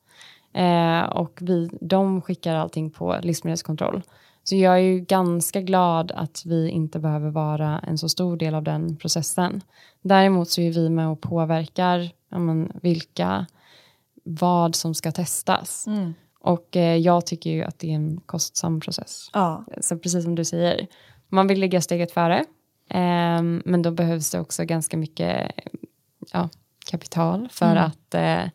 Eh, 0.54 1.02
och 1.02 1.40
vi, 1.42 1.70
de 1.82 2.22
skickar 2.22 2.56
allting 2.56 2.90
på 2.90 3.20
livsmedelskontroll. 3.22 4.02
Så 4.50 4.56
jag 4.56 4.74
är 4.74 4.78
ju 4.78 5.00
ganska 5.00 5.62
glad 5.62 6.12
att 6.12 6.44
vi 6.46 6.70
inte 6.70 7.00
behöver 7.00 7.30
vara 7.30 7.80
en 7.80 7.98
så 7.98 8.10
stor 8.10 8.38
del 8.38 8.56
av 8.56 8.64
den 8.64 8.96
processen. 8.98 9.62
Däremot 10.02 10.50
så 10.50 10.62
är 10.62 10.72
vi 10.72 10.90
med 10.90 11.08
och 11.08 11.22
påverkar 11.22 12.10
ja, 12.30 12.40
men, 12.40 12.72
vilka, 12.82 13.46
vad 14.24 14.76
som 14.76 14.94
ska 14.96 15.12
testas. 15.12 15.88
Mm. 15.88 16.14
Och 16.40 16.76
eh, 16.78 16.96
jag 16.98 17.26
tycker 17.26 17.50
ju 17.50 17.64
att 17.64 17.80
det 17.80 17.92
är 17.92 17.96
en 17.96 18.22
kostsam 18.26 18.80
process. 18.80 19.30
Ja, 19.34 19.66
Så 19.82 19.98
precis 19.98 20.24
som 20.24 20.36
du 20.36 20.46
säger, 20.46 20.88
man 21.30 21.48
vill 21.48 21.60
ligga 21.60 21.82
steget 21.82 22.12
före. 22.12 22.46
Ehm, 22.90 23.62
men 23.66 23.82
då 23.82 23.92
behövs 23.92 24.32
det 24.32 24.40
också 24.40 24.64
ganska 24.66 24.98
mycket 24.98 25.52
ja, 26.34 26.50
kapital 26.92 27.50
för 27.52 27.72
Mm. 27.72 27.84
att 27.84 28.14
eh, 28.14 28.52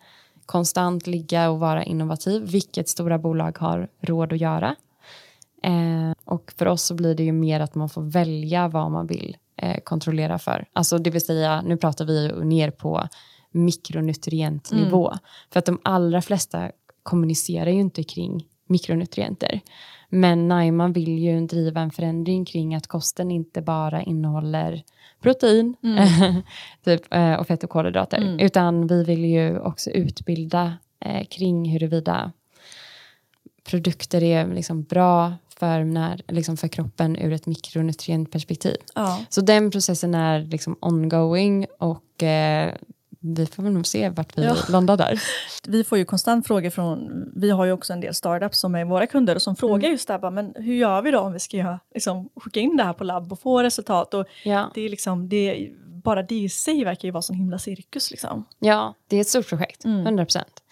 konstant 0.46 1.06
ligga 1.06 1.50
och 1.50 1.60
vara 1.60 1.84
innovativ, 1.84 2.42
vilket 2.42 2.88
stora 2.88 3.18
bolag 3.18 3.58
har 3.58 3.88
råd 4.00 4.32
att 4.32 4.40
göra. 4.40 4.76
Eh, 5.62 6.12
och 6.24 6.52
för 6.56 6.66
oss 6.66 6.82
så 6.82 6.94
blir 6.94 7.14
det 7.14 7.22
ju 7.22 7.32
mer 7.32 7.60
att 7.60 7.74
man 7.74 7.88
får 7.88 8.02
välja 8.02 8.68
vad 8.68 8.90
man 8.90 9.06
vill 9.06 9.36
eh, 9.56 9.80
kontrollera 9.84 10.38
för. 10.38 10.66
Alltså 10.72 10.98
det 10.98 11.10
vill 11.10 11.24
säga, 11.24 11.62
nu 11.62 11.76
pratar 11.76 12.04
vi 12.04 12.26
ju 12.26 12.44
ner 12.44 12.70
på 12.70 13.08
mikronutrientnivå. 13.50 15.08
Mm. 15.08 15.18
För 15.52 15.58
att 15.58 15.66
de 15.66 15.80
allra 15.82 16.22
flesta 16.22 16.70
kommunicerar 17.02 17.70
ju 17.70 17.80
inte 17.80 18.02
kring 18.02 18.46
mikronutrienter. 18.66 19.60
Men 20.08 20.48
Naima 20.48 20.88
vill 20.88 21.18
ju 21.18 21.46
driva 21.46 21.80
en 21.80 21.90
förändring 21.90 22.44
kring 22.44 22.74
att 22.74 22.86
kosten 22.86 23.30
inte 23.30 23.62
bara 23.62 24.02
innehåller 24.02 24.82
protein 25.22 25.76
typ, 26.84 27.14
eh, 27.14 27.34
och 27.34 27.46
fett 27.46 27.64
och 27.64 27.70
kolhydrater. 27.70 28.18
Mm. 28.18 28.40
Utan 28.40 28.86
vi 28.86 29.04
vill 29.04 29.24
ju 29.24 29.58
också 29.58 29.90
utbilda 29.90 30.74
eh, 31.00 31.26
kring 31.26 31.70
huruvida 31.70 32.32
produkter 33.64 34.22
är 34.22 34.46
liksom 34.54 34.82
bra 34.82 35.32
för, 35.58 35.84
när, 35.84 36.22
liksom 36.28 36.56
för 36.56 36.68
kroppen 36.68 37.16
ur 37.16 37.32
ett 37.32 37.46
mikronutrientperspektiv. 37.46 38.76
ja. 38.94 39.20
Så 39.28 39.40
den 39.40 39.70
processen 39.70 40.14
är 40.14 40.40
liksom 40.40 40.76
ongoing 40.80 41.66
och 41.78 42.22
eh, 42.22 42.74
vi 43.24 43.46
får 43.46 43.62
väl 43.62 43.72
nog 43.72 43.86
se 43.86 44.08
vart 44.08 44.38
vi 44.38 44.44
Ja. 44.44 44.56
landar 44.68 44.96
där. 44.96 45.20
Vi 45.68 45.84
får 45.84 45.98
ju 45.98 46.04
konstant 46.04 46.46
frågor 46.46 46.70
från, 46.70 47.10
vi 47.36 47.50
har 47.50 47.64
ju 47.64 47.72
också 47.72 47.92
en 47.92 48.00
del 48.00 48.14
startups 48.14 48.58
som 48.58 48.74
är 48.74 48.84
våra 48.84 49.06
kunder 49.06 49.34
och 49.34 49.42
som 49.42 49.56
frågar 49.56 49.88
just 49.88 50.08
det 50.08 50.14
här, 50.22 50.30
men 50.30 50.52
hur 50.56 50.74
gör 50.74 51.02
vi 51.02 51.10
då 51.10 51.18
om 51.20 51.32
vi 51.32 51.38
ska 51.38 51.78
liksom, 51.94 52.28
skicka 52.36 52.60
in 52.60 52.76
det 52.76 52.84
här 52.84 52.92
på 52.92 53.04
labb 53.04 53.32
och 53.32 53.40
få 53.40 53.62
resultat? 53.62 54.14
Och 54.14 54.26
Ja. 54.44 54.70
det 54.74 54.80
är 54.80 54.88
liksom, 54.88 55.28
det, 55.28 55.70
bara 56.02 56.22
det 56.22 56.34
i 56.34 56.48
sig 56.48 56.84
verkar 56.84 57.08
ju 57.08 57.12
vara 57.12 57.22
sån 57.22 57.36
himla 57.36 57.58
cirkus. 57.58 58.10
Liksom. 58.10 58.44
Ja, 58.58 58.94
det 59.08 59.16
är 59.16 59.20
ett 59.20 59.28
stort 59.28 59.48
projekt, 59.48 59.84
Mm. 59.84 60.00
100 60.06 60.24
procent. 60.24 60.62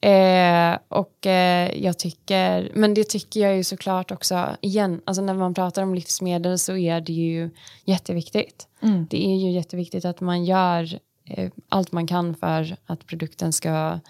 Eh, 0.00 0.78
och 0.88 1.26
eh, 1.26 1.84
jag 1.84 1.98
tycker, 1.98 2.70
men 2.74 2.94
det 2.94 3.04
tycker 3.04 3.40
jag 3.40 3.56
ju 3.56 3.64
såklart 3.64 4.10
också, 4.10 4.56
igen, 4.60 5.00
alltså 5.04 5.22
när 5.22 5.34
man 5.34 5.54
pratar 5.54 5.82
om 5.82 5.94
livsmedel 5.94 6.58
så 6.58 6.76
är 6.76 7.00
det 7.00 7.12
ju 7.12 7.50
jätteviktigt. 7.84 8.68
Mm. 8.82 9.06
Det 9.10 9.26
är 9.26 9.36
ju 9.36 9.50
jätteviktigt 9.50 10.04
att 10.04 10.20
man 10.20 10.44
gör 10.44 10.98
eh, 11.24 11.50
allt 11.68 11.92
man 11.92 12.06
kan 12.06 12.34
för 12.34 12.76
att 12.86 13.06
produkten 13.06 13.52
ska 13.52 14.00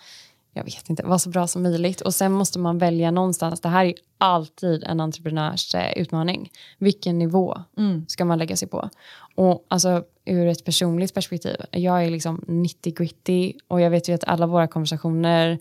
jag 0.53 0.65
vet 0.65 0.91
inte, 0.91 1.03
vara 1.03 1.19
så 1.19 1.29
bra 1.31 1.47
som 1.47 1.63
möjligt. 1.63 2.01
Och 2.01 2.15
sen 2.15 2.33
måste 2.33 2.59
man 2.59 2.79
välja 2.79 3.11
någonstans. 3.11 3.61
Det 3.61 3.69
här 3.69 3.85
är 3.85 3.95
alltid 4.19 4.85
en 4.85 5.01
entreprenörs 5.01 5.75
utmaning. 5.97 6.51
Vilken 6.79 7.19
nivå 7.19 7.59
Mm. 7.77 8.05
ska 8.09 8.25
man 8.25 8.39
lägga 8.39 8.57
sig 8.57 8.69
på? 8.69 8.91
Och 9.35 9.67
alltså 9.69 10.05
ur 10.29 10.47
ett 10.47 10.65
personligt 10.65 11.15
perspektiv, 11.15 11.57
jag 11.71 12.05
är 12.05 12.11
liksom 12.11 12.45
90 12.47 12.95
gritty 12.95 13.53
och 13.69 13.81
jag 13.81 13.91
vet 13.91 14.09
ju 14.09 14.13
att 14.15 14.25
alla 14.25 14.47
våra 14.47 14.67
konversationer 14.69 15.59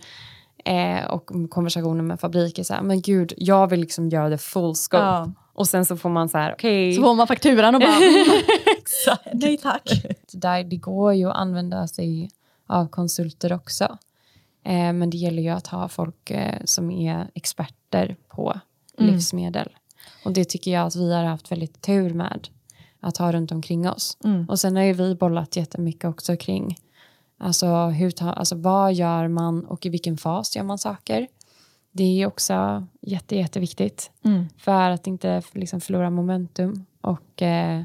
eh, 0.66 1.06
och 1.06 1.32
konversationer 1.50 2.04
med 2.04 2.20
fabriker 2.20 2.64
så 2.64 2.74
här, 2.74 2.82
men 2.82 3.02
gud, 3.02 3.34
jag 3.38 3.68
vill 3.68 3.80
liksom 3.80 4.10
göra 4.10 4.30
det 4.30 4.38
full 4.38 4.76
scope. 4.76 5.04
Ja. 5.04 5.32
Och 5.54 5.68
sen 5.68 5.86
så 5.86 5.98
får 5.98 6.10
man 6.10 6.30
så 6.30 6.38
här, 6.38 6.54
okej. 6.54 6.94
Så 6.94 7.02
får 7.02 7.16
man 7.16 7.28
fakturan 7.28 7.76
och 7.76 7.82
bara, 7.82 8.00
nej 9.34 9.58
tack. 9.58 9.90
där 10.32 10.64
det 10.64 10.76
går 10.78 11.14
ju 11.14 11.30
att 11.30 11.36
använda 11.36 11.88
sig 11.88 12.30
av 12.68 12.88
konsulter 12.88 13.54
också. 13.54 13.98
Eh, 14.66 14.94
men 14.94 15.10
det 15.10 15.18
gäller 15.18 15.42
ju 15.44 15.50
att 15.50 15.68
ha 15.68 15.88
folk 15.90 16.32
eh, 16.32 16.56
som 16.66 16.92
är 16.92 17.28
experter 17.34 18.16
på 18.28 18.60
Mm. 19.00 19.14
livsmedel. 19.14 19.70
Och 20.26 20.32
det 20.32 20.46
tycker 20.46 20.72
jag 20.72 20.88
att 20.88 20.96
vi 20.96 21.14
har 21.14 21.24
haft 21.24 21.52
väldigt 21.52 21.82
tur 21.82 22.14
med 22.14 22.48
att 23.00 23.18
ha 23.18 23.32
runt 23.32 23.52
omkring 23.52 23.90
oss. 23.90 24.18
Mm. 24.24 24.46
Och 24.50 24.60
sen 24.60 24.76
har 24.76 24.84
ju 24.84 24.94
vi 24.94 25.16
bollat 25.16 25.56
jättemycket 25.56 26.06
också 26.06 26.38
kring 26.38 26.78
alltså, 27.38 27.86
hur 27.86 28.12
ta, 28.12 28.32
alltså 28.32 28.56
vad 28.56 28.94
gör 28.94 29.28
man 29.28 29.66
och 29.66 29.86
i 29.86 29.90
vilken 29.90 30.18
fas 30.18 30.56
gör 30.56 30.64
man 30.64 30.78
saker. 30.78 31.28
Det 31.92 32.04
är 32.04 32.16
ju 32.18 32.26
också 32.26 32.88
jätte, 33.02 33.36
jätteviktigt 33.36 34.12
Mm. 34.24 34.46
för 34.58 34.90
att 34.90 35.08
inte 35.08 35.42
liksom 35.54 35.82
förlora 35.82 36.10
momentum 36.10 36.86
och 37.02 37.42
eh, 37.42 37.84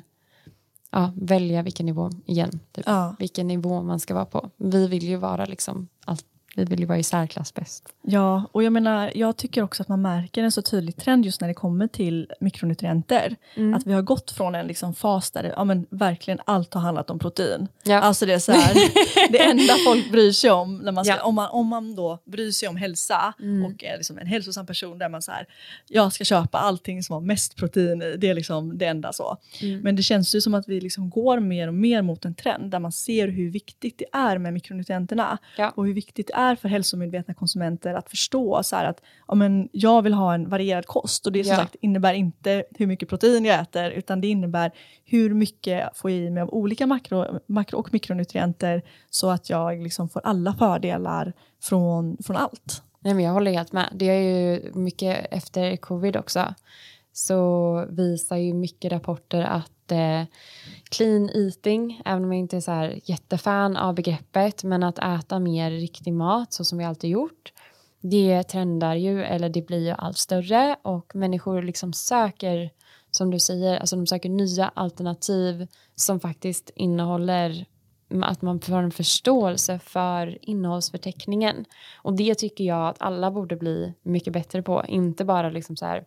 ja, 0.90 1.12
välja 1.16 1.62
vilken 1.62 1.86
nivå 1.86 2.10
igen. 2.26 2.60
Typ. 2.72 2.84
Ja. 2.86 3.16
Vilken 3.18 3.48
nivå 3.48 3.82
man 3.82 4.00
ska 4.00 4.14
vara 4.14 4.24
på. 4.24 4.50
Vi 4.56 4.86
vill 4.86 5.02
ju 5.02 5.16
vara 5.16 5.44
liksom 5.44 5.88
allt, 6.04 6.26
vi 6.56 6.64
vill 6.64 6.80
ju 6.80 6.86
vara 6.86 6.98
i 6.98 7.02
särklass 7.02 7.54
bäst. 7.54 7.84
Ja, 8.02 8.44
och 8.52 8.62
jag 8.62 8.72
menar, 8.72 9.12
jag 9.14 9.36
tycker 9.36 9.62
också 9.62 9.82
att 9.82 9.88
man 9.88 10.02
märker 10.02 10.42
en 10.42 10.52
så 10.52 10.62
tydlig 10.62 10.96
trend 10.96 11.24
just 11.24 11.40
när 11.40 11.48
det 11.48 11.54
kommer 11.54 11.86
till 11.86 12.30
mikronutrienter. 12.40 13.36
Mm. 13.54 13.74
Att 13.74 13.86
vi 13.86 13.92
har 13.92 14.02
gått 14.02 14.30
från 14.30 14.54
en 14.54 14.66
liksom 14.66 14.94
fas 14.94 15.30
där 15.30 15.42
det, 15.42 15.52
ja, 15.56 15.64
men 15.64 15.86
verkligen 15.90 16.40
allt 16.46 16.74
har 16.74 16.80
handlat 16.80 17.10
om 17.10 17.18
protein. 17.18 17.68
Ja. 17.84 18.00
Alltså 18.00 18.26
det 18.26 18.32
är 18.34 18.38
så 18.38 18.52
här, 18.52 18.74
det 19.32 19.38
enda 19.44 19.74
folk 19.86 20.10
bryr 20.12 20.32
sig 20.32 20.50
om, 20.50 20.76
när 20.78 20.92
man 20.92 21.04
ska, 21.04 21.14
Ja. 21.16 21.22
om, 21.22 21.34
man, 21.34 21.48
om 21.50 21.66
man 21.66 21.94
då 21.94 22.18
bryr 22.24 22.50
sig 22.50 22.68
om 22.68 22.76
hälsa 22.76 23.34
Mm. 23.40 23.64
och 23.64 23.84
är 23.84 23.96
liksom 23.96 24.18
en 24.18 24.26
hälsosam 24.26 24.66
person 24.66 24.98
där 24.98 25.08
man 25.08 25.22
så 25.22 25.30
här, 25.32 25.46
jag 25.88 26.12
ska 26.12 26.24
köpa 26.24 26.58
allting 26.58 27.02
som 27.02 27.12
har 27.14 27.20
mest 27.20 27.56
protein 27.56 28.02
i, 28.02 28.16
det 28.16 28.28
är 28.28 28.34
liksom 28.34 28.78
det 28.78 28.86
enda 28.86 29.12
så. 29.12 29.36
Mm. 29.62 29.80
Men 29.80 29.96
det 29.96 30.02
känns 30.02 30.34
ju 30.34 30.40
som 30.40 30.54
att 30.54 30.68
vi 30.68 30.80
liksom 30.80 31.10
går 31.10 31.40
mer 31.40 31.68
och 31.68 31.74
mer 31.74 32.02
mot 32.02 32.24
en 32.24 32.34
trend 32.34 32.70
där 32.70 32.78
man 32.78 32.92
ser 32.92 33.28
hur 33.28 33.50
viktigt 33.50 33.98
det 33.98 34.06
är 34.12 34.38
med 34.38 34.52
mikronutrienterna 34.52 35.38
Ja. 35.56 35.72
och 35.76 35.86
hur 35.86 35.94
viktigt 35.94 36.26
det 36.26 36.32
är 36.34 36.41
för 36.56 36.68
hälsomedvetna 36.68 37.34
konsumenter 37.34 37.94
att 37.94 38.10
förstå 38.10 38.62
så 38.62 38.76
att 38.76 39.00
ja, 39.28 39.34
men 39.34 39.68
jag 39.72 40.02
vill 40.02 40.14
ha 40.14 40.34
en 40.34 40.48
varierad 40.48 40.86
kost 40.86 41.26
och 41.26 41.32
det 41.32 41.44
som 41.44 41.50
Ja. 41.50 41.56
sagt 41.56 41.74
innebär 41.80 42.14
inte 42.14 42.64
hur 42.70 42.86
mycket 42.86 43.08
protein 43.08 43.44
jag 43.44 43.60
äter 43.60 43.90
utan 43.90 44.20
det 44.20 44.28
innebär 44.28 44.70
hur 45.04 45.34
mycket 45.34 45.80
jag 45.80 45.96
får 45.96 46.10
i 46.10 46.30
mig 46.30 46.42
av 46.42 46.50
olika 46.54 46.86
makro, 46.86 47.38
makro 47.46 47.78
och 47.78 47.92
mikronutrienter 47.92 48.82
så 49.10 49.30
att 49.30 49.50
jag 49.50 49.82
liksom 49.82 50.08
får 50.08 50.20
alla 50.24 50.54
fördelar 50.54 51.32
från, 51.62 52.16
från 52.26 52.36
allt. 52.36 52.82
Nej, 53.00 53.14
men 53.14 53.24
jag 53.24 53.32
håller 53.32 53.52
helt 53.52 53.72
med. 53.72 53.88
Det 53.94 54.04
är 54.04 54.20
ju 54.20 54.72
mycket 54.74 55.26
efter 55.30 55.76
covid 55.76 56.16
också. 56.16 56.54
Så 57.12 57.86
visar 57.90 58.36
ju 58.36 58.54
mycket 58.54 58.92
rapporter 58.92 59.42
att 59.42 59.81
eh, 59.92 60.26
clean 60.90 61.30
eating, 61.34 62.02
även 62.04 62.24
om 62.24 62.32
jag 62.32 62.38
inte 62.38 62.56
är 62.56 62.60
så 62.60 62.70
här 62.70 63.00
jättefan 63.04 63.76
av 63.76 63.94
begreppet, 63.94 64.64
men 64.64 64.82
att 64.82 64.98
äta 64.98 65.38
mer 65.38 65.70
riktig 65.70 66.12
mat 66.12 66.52
så 66.52 66.64
som 66.64 66.78
vi 66.78 66.84
alltid 66.84 67.10
gjort. 67.10 67.52
Det 68.00 68.42
trendar 68.42 68.94
ju, 68.94 69.24
eller 69.24 69.48
det 69.48 69.66
blir 69.66 69.86
ju 69.86 69.90
allt 69.90 70.18
större 70.18 70.76
och 70.82 71.14
människor 71.14 71.62
liksom 71.62 71.92
söker, 71.92 72.70
som 73.10 73.30
du 73.30 73.38
säger, 73.38 73.80
alltså 73.80 73.96
de 73.96 74.06
söker 74.06 74.28
nya 74.28 74.68
alternativ 74.68 75.66
som 75.94 76.20
faktiskt 76.20 76.70
innehåller 76.74 77.66
att 78.22 78.42
man 78.42 78.60
får 78.60 78.76
en 78.76 78.90
förståelse 78.90 79.78
för 79.78 80.38
innehållsförteckningen. 80.40 81.64
Och 82.02 82.16
det 82.16 82.34
tycker 82.34 82.64
jag 82.64 82.88
att 82.88 83.02
alla 83.02 83.30
borde 83.30 83.56
bli 83.56 83.94
mycket 84.02 84.32
bättre 84.32 84.62
på. 84.62 84.84
Inte 84.88 85.24
bara 85.24 85.50
liksom 85.50 85.76
så 85.76 85.86
här 85.86 86.04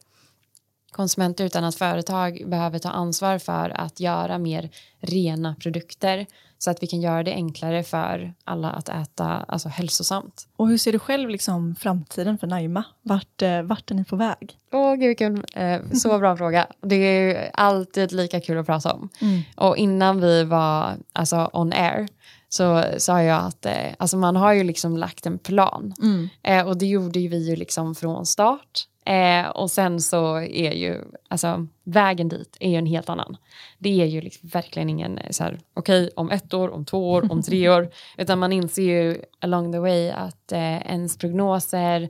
konsumenter 0.96 1.46
utan 1.46 1.64
att 1.64 1.76
företag 1.76 2.44
behöver 2.48 2.80
ta 2.80 2.90
ansvar 2.90 3.38
för 3.38 3.70
att 3.70 4.00
göra 4.00 4.38
mer 4.38 4.70
rena 5.00 5.56
produkter 5.56 6.26
så 6.58 6.72
att 6.72 6.84
vi 6.84 6.88
kan 6.88 7.02
göra 7.02 7.24
det 7.24 7.34
enklare 7.34 7.84
för 7.84 8.34
alla 8.44 8.70
att 8.70 8.90
äta 8.90 9.26
alltså 9.26 9.70
hälsosamt. 9.70 10.48
Och 10.58 10.68
hur 10.68 10.78
ser 10.78 10.92
du 10.92 11.00
själv 11.00 11.30
liksom 11.30 11.76
framtiden 11.76 12.38
för 12.38 12.48
Naima? 12.48 12.84
Vart, 13.02 13.42
eh, 13.42 13.62
vart 13.62 13.92
är 13.92 13.96
ni 13.96 14.04
på 14.06 14.16
väg? 14.16 14.58
Åh 14.72 14.96
gud 14.96 15.08
vilken 15.08 15.46
eh, 15.46 15.82
så 15.94 16.20
bra 16.20 16.38
fråga. 16.38 16.68
Det 16.82 16.96
är 16.96 17.22
ju 17.22 17.50
alltid 17.54 18.12
lika 18.12 18.42
kul 18.42 18.58
att 18.58 18.66
prata 18.66 18.94
om. 18.94 19.10
Mm. 19.22 19.42
Och 19.56 19.78
innan 19.78 20.22
vi 20.22 20.44
var 20.44 20.94
alltså, 21.14 21.50
on 21.54 21.74
air 21.74 22.08
så 22.50 22.84
sa 22.98 23.24
jag 23.24 23.44
att 23.46 23.66
eh, 23.66 23.94
alltså, 24.00 24.18
man 24.18 24.36
har 24.36 24.54
ju 24.54 24.64
liksom 24.64 24.98
lagt 24.98 25.26
en 25.26 25.38
plan. 25.38 25.94
Mm. 26.02 26.30
Eh, 26.44 26.68
och 26.68 26.78
det 26.78 26.86
gjorde 26.86 27.20
vi 27.20 27.50
ju 27.50 27.56
liksom 27.56 27.96
från 27.96 28.26
start. 28.26 28.88
Eh, 29.06 29.48
och 29.48 29.72
sen 29.72 30.02
så 30.02 30.36
är 30.38 30.72
ju, 30.72 31.02
alltså 31.28 31.68
vägen 31.84 32.30
dit 32.30 32.58
är 32.60 32.70
ju 32.70 32.76
en 32.76 32.86
helt 32.86 33.10
annan. 33.10 33.38
Det 33.78 34.02
är 34.02 34.06
ju 34.06 34.22
liksom 34.22 34.50
verkligen 34.50 34.89
ingen 34.89 35.18
eh, 35.18 35.32
så 35.32 35.44
här, 35.44 35.60
okej 35.74 36.10
om 36.15 36.32
ett 36.32 36.54
år, 36.54 36.70
om 36.70 36.86
två 36.86 37.12
år, 37.12 37.32
om 37.32 37.41
tre 37.41 37.70
år. 37.70 37.89
Utan 38.18 38.39
man 38.39 38.52
inser 38.52 38.84
ju 38.84 39.22
along 39.39 39.72
the 39.72 39.80
way 39.80 40.10
att 40.10 40.52
eh, 40.52 40.91
ens 40.91 41.18
prognoser 41.18 42.10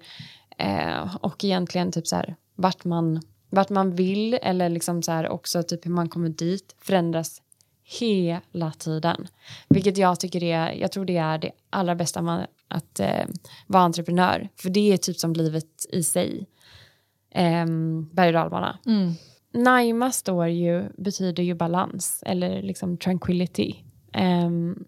eh, 0.57 1.15
och 1.15 1.43
egentligen 1.43 1.91
typ 1.91 2.07
så 2.07 2.15
här 2.15 2.35
vart 2.55 2.83
man, 2.83 3.21
vart 3.49 3.69
man 3.69 3.95
vill 3.95 4.33
eller 4.41 4.69
liksom 4.69 5.03
så 5.03 5.11
här 5.11 5.29
också 5.29 5.63
typ 5.63 5.85
hur 5.85 5.91
man 5.91 6.09
kommer 6.09 6.29
dit 6.29 6.75
förändras 6.81 7.41
hela 7.83 8.71
tiden. 8.71 9.27
Vilket 9.69 9.97
jag 9.97 10.19
tycker 10.19 10.43
är, 10.43 10.71
jag 10.71 10.91
tror 10.91 11.05
det 11.05 11.17
är 11.17 11.37
det 11.37 11.51
allra 11.69 11.95
bästa 11.95 12.21
man, 12.21 12.45
att 12.67 12.99
eh, 12.99 13.25
vara 13.67 13.83
entreprenör. 13.83 14.49
För 14.55 14.69
det 14.69 14.93
är 14.93 14.97
typ 14.97 15.17
som 15.17 15.33
livet 15.33 15.85
i 15.89 16.03
sig. 16.03 16.45
Eh, 17.35 17.65
berg 18.11 18.27
och 18.27 18.33
dalbana. 18.33 18.79
Mm. 18.85 19.11
Naima 19.53 20.11
står 20.11 20.47
ju, 20.47 20.89
betyder 20.97 21.43
ju 21.43 21.53
balans 21.53 22.23
eller 22.25 22.61
liksom 22.61 22.97
tranquility. 22.97 23.75
Ehm, 24.13 24.85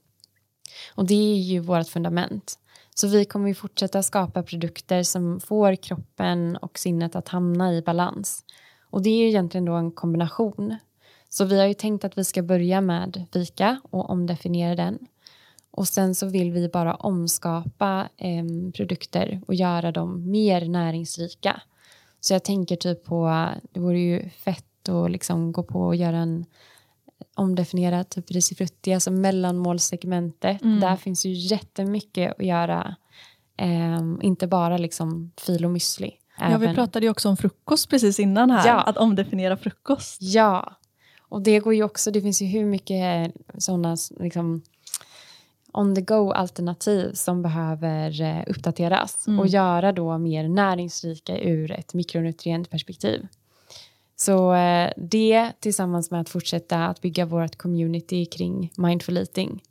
och 0.96 1.06
det 1.06 1.34
är 1.34 1.38
ju 1.38 1.60
vårt 1.60 1.88
fundament. 1.88 2.60
Så 2.96 3.08
vi 3.08 3.26
kommer 3.26 3.48
ju 3.48 3.54
fortsätta 3.54 4.04
skapa 4.04 4.44
produkter 4.44 5.04
som 5.04 5.40
får 5.40 5.76
kroppen 5.76 6.58
och 6.58 6.80
sinnet 6.80 7.16
att 7.16 7.28
hamna 7.28 7.74
i 7.74 7.82
balans. 7.82 8.44
Och 8.90 9.02
det 9.02 9.10
är 9.10 9.18
ju 9.18 9.28
egentligen 9.28 9.66
då 9.66 9.74
en 9.74 9.92
kombination. 9.92 10.76
Så 11.30 11.46
vi 11.46 11.60
har 11.60 11.68
ju 11.68 11.74
tänkt 11.74 12.06
att 12.06 12.18
vi 12.18 12.24
ska 12.24 12.44
börja 12.44 12.82
med 12.82 13.26
fika 13.34 13.82
och 13.90 14.10
omdefiniera 14.10 14.76
den. 14.76 15.00
Och 15.72 15.88
sen 15.88 16.16
så 16.16 16.28
vill 16.28 16.52
vi 16.52 16.70
bara 16.70 16.96
omskapa 16.96 18.10
em, 18.18 18.72
produkter 18.72 19.42
och 19.48 19.56
göra 19.56 19.92
dem 19.92 20.32
mer 20.32 20.66
näringsrika. 20.66 21.62
Så 22.28 22.34
jag 22.34 22.44
tänker 22.44 22.76
typ 22.76 23.04
på, 23.04 23.50
det 23.72 23.80
vore 23.80 24.00
ju 24.00 24.30
fett 24.30 24.90
att 24.90 25.12
liksom 25.12 25.52
gå 25.52 25.64
på 25.64 25.82
och 25.82 25.96
göra 25.96 26.18
en 26.18 26.46
omdefiniera 27.36 28.04
typ 28.04 28.32
risifrutti, 28.32 28.94
alltså 28.94 29.12
mellanmålssegmentet. 29.12 30.62
Mm. 30.62 30.80
Där 30.80 30.96
finns 30.96 31.26
ju 31.26 31.32
jättemycket 31.32 32.40
att 32.40 32.46
göra. 32.46 32.96
Em, 33.58 34.22
inte 34.22 34.48
bara 34.48 34.78
liksom 34.78 35.32
fil 35.38 35.66
och 35.66 35.72
müsli. 35.72 36.12
Ja, 36.40 36.58
vi 36.58 36.74
pratade 36.74 37.06
ju 37.06 37.10
också 37.10 37.30
om 37.30 37.38
frukost 37.38 37.90
precis 37.90 38.20
innan 38.20 38.52
här, 38.52 38.68
Ja. 38.68 38.82
att 38.82 38.98
omdefiniera 38.98 39.58
frukost. 39.58 40.18
Ja, 40.22 40.76
och 41.30 41.42
det 41.42 41.60
går 41.60 41.74
ju 41.74 41.84
också, 41.84 42.12
det 42.12 42.22
finns 42.22 42.42
ju 42.42 42.46
hur 42.46 42.66
mycket 42.66 43.34
sådana 43.58 43.98
liksom 44.20 44.62
on 45.78 45.96
the 45.96 46.02
go 46.02 46.32
alternativ 46.32 47.14
som 47.14 47.42
behöver 47.42 48.22
eh, 48.22 48.44
uppdateras 48.48 49.28
Mm. 49.28 49.40
och 49.40 49.48
göra 49.48 49.92
då 49.92 50.18
mer 50.18 50.48
näringsrika 50.48 51.40
ur 51.40 51.72
ett 51.72 51.94
mikronutrientperspektiv. 51.94 53.28
Så 54.16 54.54
eh, 54.54 54.92
det 54.98 55.52
tillsammans 55.60 56.12
med 56.12 56.22
att 56.22 56.30
fortsätta 56.30 56.86
att 56.86 57.02
bygga 57.02 57.26
vårt 57.26 57.56
community 57.56 58.26
kring 58.26 58.72
mindful 58.78 59.18
eating 59.18 59.64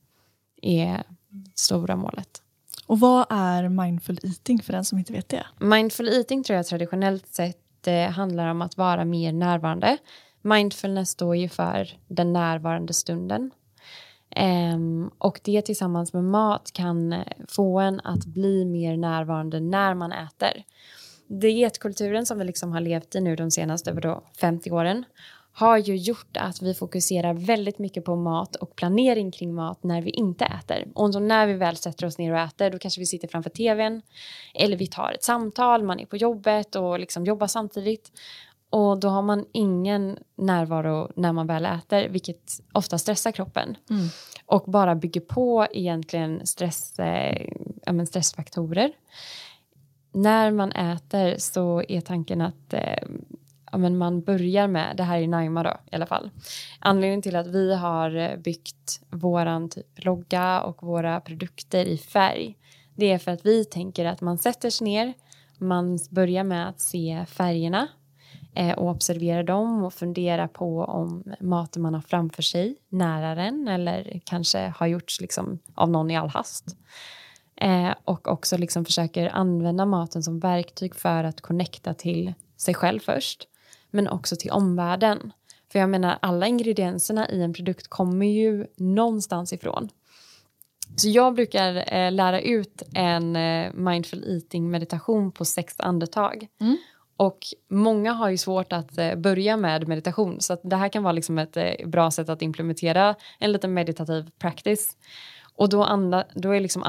är 0.62 1.03
stora 1.55 1.97
målet. 1.97 2.42
Och 2.87 3.01
vad 3.01 3.27
är 3.31 3.69
mindful 3.69 4.19
eating 4.23 4.62
för 4.62 4.73
den 4.73 4.85
som 4.85 4.99
inte 4.99 5.12
vet 5.12 5.29
det? 5.29 5.47
Mindful 5.59 6.09
eating 6.09 6.45
tror 6.45 6.57
jag 6.57 6.66
traditionellt 6.66 7.27
sett 7.27 7.87
eh, 7.87 8.09
handlar 8.11 8.47
om 8.51 8.62
att 8.62 8.77
vara 8.77 9.05
mer 9.05 9.33
närvarande. 9.33 9.97
Mindfulness 10.42 11.11
står 11.11 11.37
ju 11.37 11.49
för 11.49 11.88
den 12.09 12.33
närvarande 12.33 12.92
stunden. 12.92 13.51
Um, 14.40 15.11
och 15.18 15.40
det 15.44 15.62
tillsammans 15.62 16.12
med 16.12 16.25
mat 16.25 16.70
kan 16.72 17.14
få 17.49 17.81
en 17.81 18.01
att 18.01 18.27
bli 18.27 18.64
mer 18.64 18.96
närvarande 18.96 19.61
när 19.61 19.94
man 19.94 20.12
äter. 20.12 20.64
Dietkulturen 21.27 22.27
som 22.27 22.38
vi 22.38 22.44
liksom 22.44 22.72
har 22.72 22.81
levt 22.81 23.14
i 23.14 23.20
nu 23.20 23.37
de 23.37 23.51
senaste 23.51 23.92
vadå, 23.92 24.22
50 24.40 24.70
åren 24.70 25.05
har 25.53 25.79
ju 25.79 25.96
gjort 25.96 26.37
att 26.37 26.62
vi 26.62 26.75
fokuserar 26.75 27.35
väldigt 27.35 27.79
mycket 27.79 28.05
på 28.05 28.16
mat 28.16 28.57
och 28.57 28.77
planering 28.77 29.31
kring 29.31 29.55
mat 29.55 29.83
när 29.83 30.03
vi 30.03 30.11
inte 30.11 30.44
äter. 30.44 30.88
Och 30.94 31.12
så 31.12 31.20
när 31.20 31.46
vi 31.46 31.55
väl 31.55 31.77
sätter 31.77 32.07
oss 32.07 32.18
ner 32.18 32.33
och 32.33 32.38
äter 32.38 32.70
då 32.70 32.79
kanske 32.79 33.01
vi 33.01 33.07
sitter 33.07 33.29
framför 33.29 33.51
tvn 33.51 34.03
eller 34.55 34.77
vi 34.77 34.87
tar 34.87 35.12
ett 35.12 35.25
samtal, 35.25 35.83
man 35.83 36.01
är 36.01 36.07
på 36.07 36.16
jobbet 36.16 36.77
och 36.77 36.99
liksom 36.99 37.25
jobbar 37.25 37.46
samtidigt. 37.46 38.12
Och 38.70 39.00
då 39.00 39.09
har 39.09 39.22
man 39.22 39.44
ingen 39.52 40.18
närvaro 40.37 41.11
när 41.16 41.33
man 41.33 41.46
väl 41.46 41.66
äter, 41.66 42.09
vilket 42.09 42.52
ofta 42.72 42.98
stressar 42.98 43.33
kroppen. 43.33 43.76
Mm. 43.90 44.07
Och 44.46 44.70
bara 44.70 44.94
bygger 44.94 45.20
på 45.20 45.66
egentligen 45.70 46.46
stress, 46.46 46.98
eh, 46.98 47.48
ja, 47.87 48.07
stressfaktorer. 48.07 48.92
När 50.12 50.50
man 50.50 50.72
äter 50.72 51.35
så 51.38 51.83
är 51.88 52.00
tanken 52.00 52.40
att 52.40 52.72
eh, 52.72 53.09
ja, 53.72 53.79
man 53.79 54.22
börjar 54.22 54.68
med, 54.68 54.96
det 54.96 55.02
här 55.02 55.20
är 55.20 55.29
Naima 55.29 55.62
då 55.62 55.76
i 55.92 55.94
alla 55.94 56.07
fall. 56.07 56.31
Anledningen 56.79 57.22
till 57.22 57.37
att 57.37 57.46
vi 57.46 57.74
har 57.74 58.16
eh, 58.16 58.37
byggt 58.37 59.00
våran 59.11 59.68
typ 59.68 60.05
logga 60.05 60.62
och 60.62 60.83
våra 60.83 61.20
produkter 61.20 61.85
i 61.85 61.98
färg. 61.98 62.57
Det 62.94 63.12
är 63.12 63.18
för 63.18 63.31
att 63.31 63.46
vi 63.46 63.64
tänker 63.64 64.05
att 64.05 64.20
man 64.20 64.38
sätter 64.38 64.70
sig 64.70 64.85
ner, 64.85 65.14
man 65.59 65.98
börjar 66.11 66.44
med 66.44 66.68
att 66.68 66.81
se 66.81 67.24
färgerna 67.29 67.88
Eh, 68.57 68.73
och 68.73 68.88
observera 68.88 69.42
dem 69.42 69.85
och 69.85 69.95
fundera 69.95 70.49
på 70.49 70.85
om 70.85 71.25
maten 71.40 71.83
man 71.83 71.95
har 71.95 72.01
framför 72.01 72.42
sig 72.42 72.77
nära 72.88 73.35
den 73.35 73.69
eller 73.69 74.21
kanske 74.25 74.73
har 74.77 74.87
gjorts 74.87 75.21
liksom 75.21 75.59
av 75.75 75.90
någon 75.90 76.11
i 76.11 76.16
all 76.16 76.29
hast. 76.29 76.77
Eh, 77.57 77.95
och 78.05 78.29
också 78.29 78.57
liksom 78.57 78.85
försöker 78.85 79.29
använda 79.29 79.87
maten 79.87 80.23
som 80.23 80.40
verktyg 80.40 80.95
för 80.95 81.25
att 81.25 81.40
connecta 81.40 81.95
till 81.95 82.35
sig 82.57 82.75
själv 82.75 83.01
först 83.01 83.49
men 83.90 84.09
också 84.09 84.37
till 84.37 84.51
omvärlden. 84.51 85.33
För 85.73 85.79
jag 85.79 85.88
menar 85.88 86.19
alla 86.23 86.47
ingredienserna 86.47 87.31
i 87.31 87.42
en 87.42 87.53
produkt 87.53 87.88
kommer 87.88 88.27
ju 88.27 88.66
någonstans 88.77 89.53
ifrån. 89.53 89.88
Så 90.97 91.09
jag 91.09 91.35
brukar 91.35 91.95
eh, 91.95 92.12
lära 92.12 92.40
ut 92.40 92.83
en 92.95 93.37
eh, 93.37 93.73
mindful 93.73 94.25
eating 94.25 94.71
meditation 94.71 95.33
på 95.33 95.45
sex 95.45 95.75
andetag. 95.79 96.49
Mm. 96.61 96.77
Och 97.16 97.38
många 97.68 98.12
har 98.12 98.31
ju 98.31 98.37
svårt 98.37 98.72
att 98.72 98.98
eh, 98.98 99.14
börja 99.14 99.57
med 99.57 99.88
meditation 99.88 100.40
så 100.40 100.57
det 100.62 100.76
här 100.76 100.88
kan 100.88 101.02
vara 101.02 101.12
liksom 101.12 101.38
ett 101.38 101.57
eh, 101.57 101.87
bra 101.87 102.11
sätt 102.11 102.29
att 102.29 102.42
implementera 102.42 103.14
en 103.38 103.52
liten 103.52 103.74
meditativ 103.74 104.31
practice. 104.38 104.96
Och 105.55 105.68
då, 105.68 105.85
anda, 105.85 106.24
då 106.35 106.50
är 106.50 106.61
liksom 106.61 106.83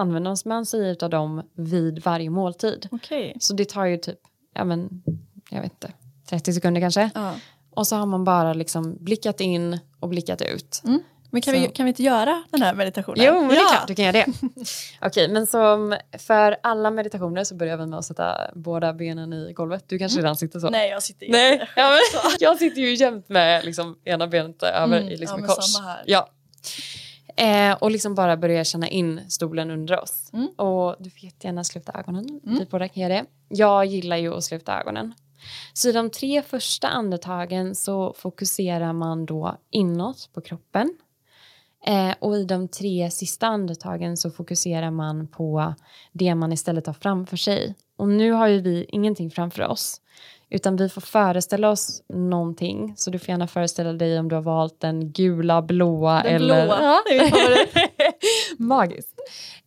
sig 0.66 0.98
av 1.02 1.10
dem 1.10 1.44
vid 1.54 2.04
varje 2.04 2.30
måltid. 2.30 2.88
Okej. 2.92 3.38
Så 3.40 3.54
det 3.54 3.70
tar 3.70 3.86
ju 3.86 3.98
typ, 3.98 4.20
ja 4.54 4.64
men, 4.64 5.04
jag 5.50 5.62
vet 5.62 5.72
inte, 5.72 5.92
30 6.30 6.54
sekunder 6.54 6.82
kanske. 6.82 7.10
Ja. 7.16 7.34
Och 7.70 7.88
så 7.88 7.96
har 7.96 8.06
man 8.06 8.24
bara 8.24 8.54
liksom 8.54 8.98
blickat 9.00 9.42
in 9.42 9.80
och 10.00 10.10
blickat 10.10 10.42
ut. 10.42 10.82
Mm. 10.86 11.00
Men 11.32 11.42
kan 11.42 11.54
Så- 11.54 11.60
vi, 11.60 11.68
kan 11.68 11.86
vi 11.86 11.90
inte 11.90 12.04
göra 12.04 12.44
den 12.52 12.62
här 12.62 12.74
meditationen? 12.74 13.26
Jo, 13.26 13.34
men 13.34 13.48
det 13.48 13.56
är 13.56 13.58
Ja. 13.62 13.68
klart 13.70 13.88
du 13.88 13.96
kan 13.96 14.06
göra 14.06 14.12
det. 14.14 14.26
Okej, 15.02 15.28
men 15.30 15.48
som 15.48 15.98
för 16.20 16.58
alla 16.64 16.92
meditationer 16.92 17.44
så 17.44 17.56
börjar 17.56 17.78
vi 17.78 17.86
med 17.86 18.00
att 18.00 18.06
sätta 18.06 18.38
båda 18.56 18.94
benen 18.94 19.34
i 19.34 19.54
golvet. 19.54 19.84
Du 19.88 19.98
kanske 20.00 20.20
redan 20.20 20.36
sitter 20.36 20.60
så? 20.60 20.70
Nej, 20.70 20.90
jag 20.90 21.04
sitter 21.04 21.26
ju 21.26 21.32
Nej. 21.32 21.70
Ja, 21.76 21.90
men, 21.90 22.32
jag 22.40 22.58
sitter 22.58 22.82
ju 22.82 22.94
jämt 22.96 23.30
med 23.30 23.66
liksom, 23.66 23.98
ena 24.06 24.28
benet 24.28 24.64
över 24.64 24.98
Mm, 24.98 25.10
i 25.10 25.18
liksom 25.18 25.42
ja, 25.42 25.48
kors. 25.48 25.66
samma 25.66 25.88
här. 25.88 26.04
Ja. 26.06 26.30
Eh, 27.38 27.74
och 27.74 27.92
liksom 27.92 28.16
bara 28.16 28.38
börja 28.38 28.64
känna 28.64 28.88
in 28.88 29.22
stolen 29.30 29.72
under 29.72 30.02
oss. 30.04 30.30
Mm. 30.34 30.48
Och 30.48 30.96
du 31.00 31.10
får 31.10 31.24
jättegärna 31.24 31.64
sluta 31.64 31.92
ögonen. 32.00 32.40
Vi 32.44 32.66
båda 32.72 32.88
kan 32.88 33.04
göra 33.04 33.14
det. 33.14 33.26
Jag 33.50 33.86
gillar 33.86 34.18
ju 34.18 34.34
att 34.34 34.44
sluta 34.44 34.80
ögonen. 34.82 35.14
Så 35.74 35.90
i 35.90 35.92
de 35.92 36.10
tre 36.10 36.42
första 36.42 36.88
andetagen 36.88 37.76
så 37.76 38.14
fokuserar 38.18 38.94
man 38.94 39.26
då 39.26 39.58
inåt 39.72 40.30
på 40.34 40.42
kroppen. 40.42 40.90
Eh, 41.88 42.16
och 42.20 42.36
i 42.38 42.44
de 42.44 42.68
tre 42.68 43.12
sista 43.12 43.48
andetagen 43.48 44.18
så 44.18 44.32
fokuserar 44.32 44.92
man 44.92 45.28
på 45.28 45.74
det 46.12 46.36
man 46.36 46.54
istället 46.54 46.88
har 46.88 46.94
framför 46.94 47.38
sig. 47.38 47.76
Och 47.96 48.08
nu 48.08 48.32
har 48.32 48.48
ju 48.48 48.62
vi 48.62 48.86
ingenting 48.90 49.32
framför 49.32 49.64
oss. 49.64 50.02
Utan 50.50 50.76
vi 50.76 50.90
får 50.90 51.02
föreställa 51.02 51.70
oss 51.70 52.04
någonting. 52.08 52.94
Så 52.98 53.10
du 53.10 53.20
får 53.20 53.30
gärna 53.30 53.48
föreställa 53.48 53.94
dig 53.94 54.20
om 54.20 54.30
du 54.30 54.36
har 54.36 54.42
valt 54.42 54.80
den 54.80 55.12
gula, 55.12 55.62
blåa 55.62 56.24
Den 56.24 56.36
eller... 56.36 56.66
blåa, 56.66 56.82
Ja. 56.82 57.02
Magiskt. 58.58 59.20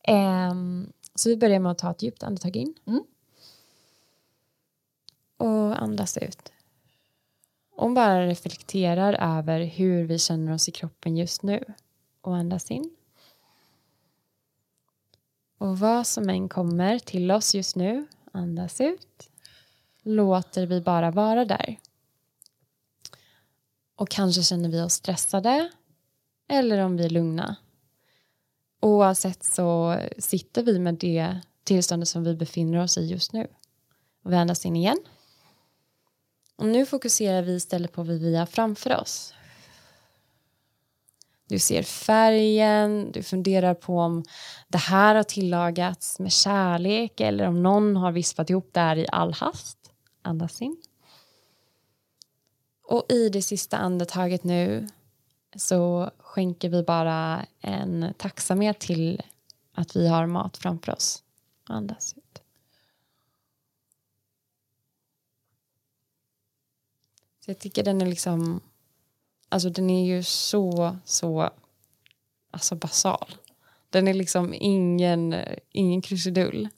Ehm, 0.03 0.93
så 1.15 1.29
vi 1.29 1.37
börjar 1.37 1.59
med 1.61 1.73
att 1.73 1.79
ta 1.79 1.91
ett 1.91 2.03
djupt 2.03 2.23
andetag 2.23 2.57
in. 2.57 2.75
Mm. 2.87 3.03
Och 5.37 5.83
andas 5.83 6.17
ut. 6.17 6.53
Och 7.77 7.91
bara 7.91 8.27
reflekterar 8.27 9.39
över 9.39 9.61
hur 9.65 10.05
vi 10.05 10.19
känner 10.19 10.53
oss 10.53 10.69
i 10.69 10.73
kroppen 10.73 11.17
just 11.17 11.43
nu. 11.43 11.65
Och 12.21 12.37
andas 12.37 12.71
in. 12.71 12.97
Och 15.59 15.79
vad 15.79 16.07
som 16.07 16.29
än 16.29 16.49
kommer 16.49 16.99
till 16.99 17.31
oss 17.31 17.55
just 17.55 17.77
nu, 17.77 18.07
andas 18.33 18.81
ut. 18.81 19.31
Låter 20.03 20.67
vi 20.67 20.81
bara 20.81 21.11
vara 21.11 21.45
där. 21.45 21.79
Och 23.97 24.09
kanske 24.09 24.43
känner 24.43 24.69
vi 24.69 24.81
oss 24.81 24.93
stressade. 24.93 25.71
Eller 26.49 26.79
om 26.85 26.97
vi 26.97 27.05
är 27.05 27.11
lugna. 27.11 27.57
Oavsett 28.81 29.45
så 29.45 30.01
sitter 30.19 30.63
vi 30.63 30.79
med 30.79 30.95
det 30.95 31.41
tillståndet 31.65 32.09
som 32.09 32.25
vi 32.25 32.35
befinner 32.35 32.83
oss 32.83 32.99
i 32.99 33.07
just 33.07 33.33
nu. 33.33 33.47
Och 34.23 34.33
vi 34.33 34.37
andas 34.37 34.67
in 34.67 34.77
igen. 34.77 34.99
Och 36.57 36.67
nu 36.67 36.87
fokuserar 36.87 37.43
vi 37.43 37.53
istället 37.53 37.93
på 37.93 38.03
vad 38.03 38.19
vi 38.19 38.37
har 38.37 38.47
framför 38.47 38.97
oss. 38.97 39.35
Du 41.51 41.59
ser 41.59 41.83
färgen, 41.83 43.13
du 43.13 43.23
funderar 43.23 43.75
på 43.75 43.99
om 43.99 44.25
det 44.69 44.79
här 44.79 45.15
har 45.15 45.23
tillagats 45.23 46.19
med 46.19 46.33
kärlek 46.33 47.21
eller 47.21 47.47
om 47.47 47.63
någon 47.63 47.97
har 47.97 48.13
vispat 48.13 48.51
ihop 48.51 48.69
det 48.73 48.81
här 48.81 48.97
i 48.97 49.07
all 49.13 49.33
hast. 49.33 49.79
Andas 50.23 50.63
in. 50.63 50.77
Och 52.83 53.07
i 53.09 53.29
det 53.29 53.43
sista 53.43 53.77
andetaget 53.77 54.45
nu 54.45 54.89
så 55.57 56.11
skänker 56.19 56.69
vi 56.69 56.83
bara 56.83 57.47
en 57.61 58.15
tacksamhet 58.19 58.79
till 58.79 59.23
att 59.73 59.97
vi 59.97 60.09
har 60.09 60.27
mat 60.27 60.57
framför 60.57 60.93
oss. 60.93 61.23
Andas 61.65 62.15
ut. 62.17 62.43
Så 67.45 67.51
jag 67.51 67.59
tycker 67.59 67.85
den 67.85 68.03
är 68.03 68.07
liksom, 68.07 68.61
alltså 69.51 69.71
den 69.71 69.91
är 69.91 70.07
ju 70.07 70.23
så, 70.23 70.97
så, 71.05 71.51
alltså 72.51 72.75
basal. 72.75 73.35
Den 73.91 74.09
är 74.09 74.15
liksom 74.15 74.55
ingen, 74.55 75.35
ingen 75.73 76.03
krusidull. 76.03 76.69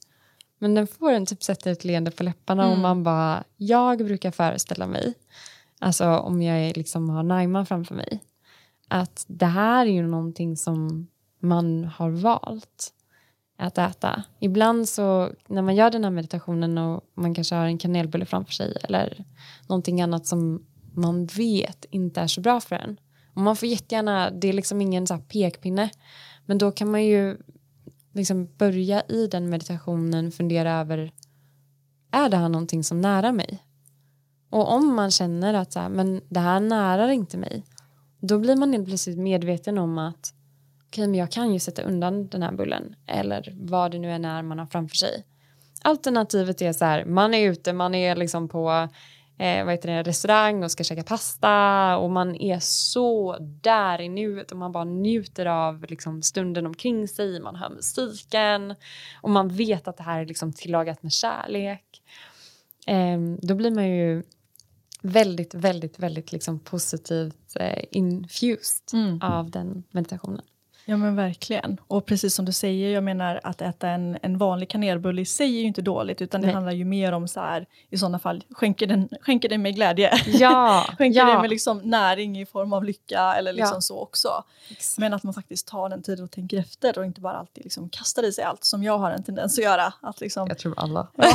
Men 0.59 0.75
den 0.75 0.87
får 0.87 1.13
en 1.13 1.27
typ 1.27 1.43
sätta 1.43 1.71
ett 1.71 1.85
leende 1.85 2.11
på 2.11 2.23
läpparna 2.23 2.71
och 2.71 2.79
man 2.79 3.03
bara, 3.03 3.45
jag 3.57 3.99
brukar 3.99 4.31
föreställa 4.31 4.87
mig, 4.87 5.15
alltså 5.79 6.09
om 6.09 6.43
jag 6.43 6.59
är 6.59 6.75
liksom 6.75 7.11
har 7.11 7.23
Naima 7.23 7.65
framför 7.65 7.95
mig, 7.95 8.21
att 8.89 9.25
det 9.29 9.47
här 9.47 9.87
är 9.87 9.91
ju 9.91 10.07
någonting 10.07 10.57
som 10.57 11.07
man 11.39 11.85
har 11.85 12.11
valt 12.11 12.93
att 13.57 13.79
äta. 13.79 14.23
Ibland 14.39 14.89
så 14.89 15.31
när 15.49 15.63
man 15.63 15.77
gör 15.77 15.91
den 15.91 16.05
här 16.05 16.11
meditationen 16.11 16.79
och 16.79 17.05
man 17.15 17.35
kanske 17.35 17.55
har 17.55 17.67
en 17.67 17.79
kanelbulle 17.79 18.27
framför 18.27 18.53
sig 18.53 18.77
eller 18.83 19.25
någonting 19.69 20.03
annat 20.03 20.27
som 20.27 20.67
man 20.95 21.27
vet 21.27 21.85
inte 21.91 22.21
är 22.21 22.27
så 22.27 22.41
bra 22.41 22.61
för 22.61 22.77
en. 22.77 23.01
Och 23.35 23.43
man 23.43 23.57
får 23.57 23.69
jättegärna, 23.69 24.31
det 24.31 24.49
är 24.49 24.53
liksom 24.53 24.81
ingen 24.81 25.07
så 25.07 25.15
här 25.15 25.21
pekpinne, 25.21 25.91
men 26.47 26.59
då 26.59 26.73
kan 26.73 26.91
man 26.91 27.05
ju 27.05 27.37
liksom 28.13 28.49
börja 28.59 29.03
i 29.09 29.27
den 29.27 29.51
meditationen 29.51 30.33
fundera 30.33 30.81
över 30.81 31.13
är 32.11 32.29
det 32.29 32.37
här 32.37 32.49
någonting 32.49 32.85
som 32.85 33.01
nära 33.01 33.33
mig? 33.33 33.65
Och 34.51 34.73
om 34.73 34.95
man 34.95 35.11
känner 35.11 35.55
att 35.55 35.73
så 35.73 35.81
här, 35.81 35.89
men 35.89 36.21
det 36.29 36.41
här 36.41 36.61
närar 36.61 37.09
inte 37.09 37.37
mig 37.37 37.65
då 38.23 38.39
blir 38.39 38.57
man 38.57 38.73
helt 38.73 38.87
plötsligt 38.87 39.19
medveten 39.19 39.79
om 39.79 39.99
att 39.99 40.35
okej, 40.87 41.07
men 41.07 41.15
jag 41.15 41.31
kan 41.31 41.53
ju 41.53 41.59
sätta 41.59 41.83
undan 41.83 42.27
den 42.27 42.43
här 42.43 42.53
bullen 42.53 42.95
eller 43.07 43.55
vad 43.57 43.91
det 43.91 43.99
nu 43.99 44.11
än 44.11 44.25
är 44.25 44.43
man 44.43 44.59
har 44.59 44.67
framför 44.67 44.97
sig. 44.97 45.25
Alternativet 45.83 46.63
är 46.63 46.73
så 46.73 46.85
här, 46.85 47.05
man 47.05 47.35
är 47.35 47.51
ute, 47.51 47.73
man 47.73 47.95
är 47.95 48.17
liksom 48.17 48.49
på 48.49 48.89
eh, 49.43 49.65
vad 49.65 49.75
heter 49.75 49.89
det, 49.91 50.03
restaurang 50.03 50.65
och 50.65 50.71
ska 50.71 50.85
käka 50.85 51.03
pasta 51.03 51.97
och 51.97 52.11
man 52.11 52.37
är 52.37 52.59
så 52.61 53.37
där 53.41 54.01
i 54.01 54.09
nuet 54.09 54.53
och 54.53 54.59
man 54.59 54.73
bara 54.73 54.85
njuter 54.85 55.47
av 55.47 55.85
liksom, 55.89 56.23
stunden 56.23 56.67
omkring 56.67 57.09
sig, 57.09 57.41
man 57.41 57.57
hör 57.57 57.71
musiken 57.71 58.75
och 59.23 59.31
man 59.31 59.49
vet 59.49 59.89
att 59.89 59.97
det 59.97 60.03
här 60.03 60.21
är 60.21 60.27
liksom 60.27 60.53
tillagat 60.53 61.03
med 61.03 61.13
kärlek. 61.13 62.03
Eh, 62.87 63.19
då 63.43 63.55
blir 63.55 63.71
man 63.71 63.89
ju 63.89 64.23
väldigt, 65.03 65.55
väldigt, 65.55 65.99
väldigt 65.99 66.33
liksom 66.33 66.59
positivt 66.59 67.57
eh, 67.61 67.85
infused 67.91 68.83
Mm. 68.93 69.23
av 69.23 69.51
den 69.51 69.83
meditationen. 69.91 70.43
Ja 70.85 70.97
men 70.97 71.17
verkligen. 71.17 71.81
Och 71.87 72.07
precis 72.07 72.35
som 72.35 72.45
du 72.45 72.53
säger, 72.53 72.91
jag 72.91 73.05
menar 73.05 73.41
att 73.43 73.63
äta 73.63 73.89
en, 73.89 74.19
en 74.23 74.39
vanlig 74.39 74.69
kanelbulle 74.71 75.23
i 75.23 75.25
sig 75.25 75.57
är 75.57 75.61
ju 75.61 75.67
inte 75.67 75.83
dåligt, 75.83 76.23
utan 76.23 76.41
det 76.41 76.47
Nej. 76.47 76.55
handlar 76.55 76.73
ju 76.73 76.85
mer 76.85 77.13
om 77.13 77.29
så 77.29 77.41
här, 77.41 77.67
i 77.91 77.99
sådana 77.99 78.19
fall, 78.19 78.45
skänker 78.51 78.87
den, 78.87 79.09
skänker 79.21 79.49
den 79.49 79.63
mig 79.63 79.73
glädje? 79.73 80.11
Ja, 80.27 80.87
skänker 80.99 81.21
ja. 81.21 81.27
den 81.27 81.41
mig 81.41 81.49
liksom 81.51 81.79
näring 81.79 82.41
i 82.41 82.47
form 82.47 82.73
av 82.73 82.85
lycka 82.85 83.35
eller 83.35 83.53
liksom 83.53 83.75
Ja. 83.77 83.81
så 83.81 84.01
också? 84.01 84.29
Men 84.99 85.15
att 85.15 85.23
man 85.23 85.35
faktiskt 85.35 85.67
tar 85.69 85.89
den 85.89 86.03
tiden 86.03 86.25
och 86.25 86.31
tänker 86.31 86.59
efter 86.59 86.99
och 86.99 87.05
inte 87.05 87.21
bara 87.21 87.33
alltid 87.37 87.65
liksom 87.65 87.89
kastar 87.89 88.23
i 88.23 88.33
sig 88.33 88.45
allt 88.45 88.65
som 88.65 88.83
jag 88.83 88.99
har 88.99 89.11
en 89.11 89.23
tendens 89.23 89.59
att 89.59 89.65
göra. 89.65 89.93
Att 90.01 90.21
liksom, 90.21 90.49
Jag 90.49 90.59
tror 90.59 90.75
alla. 90.77 91.09
Ja. 91.17 91.33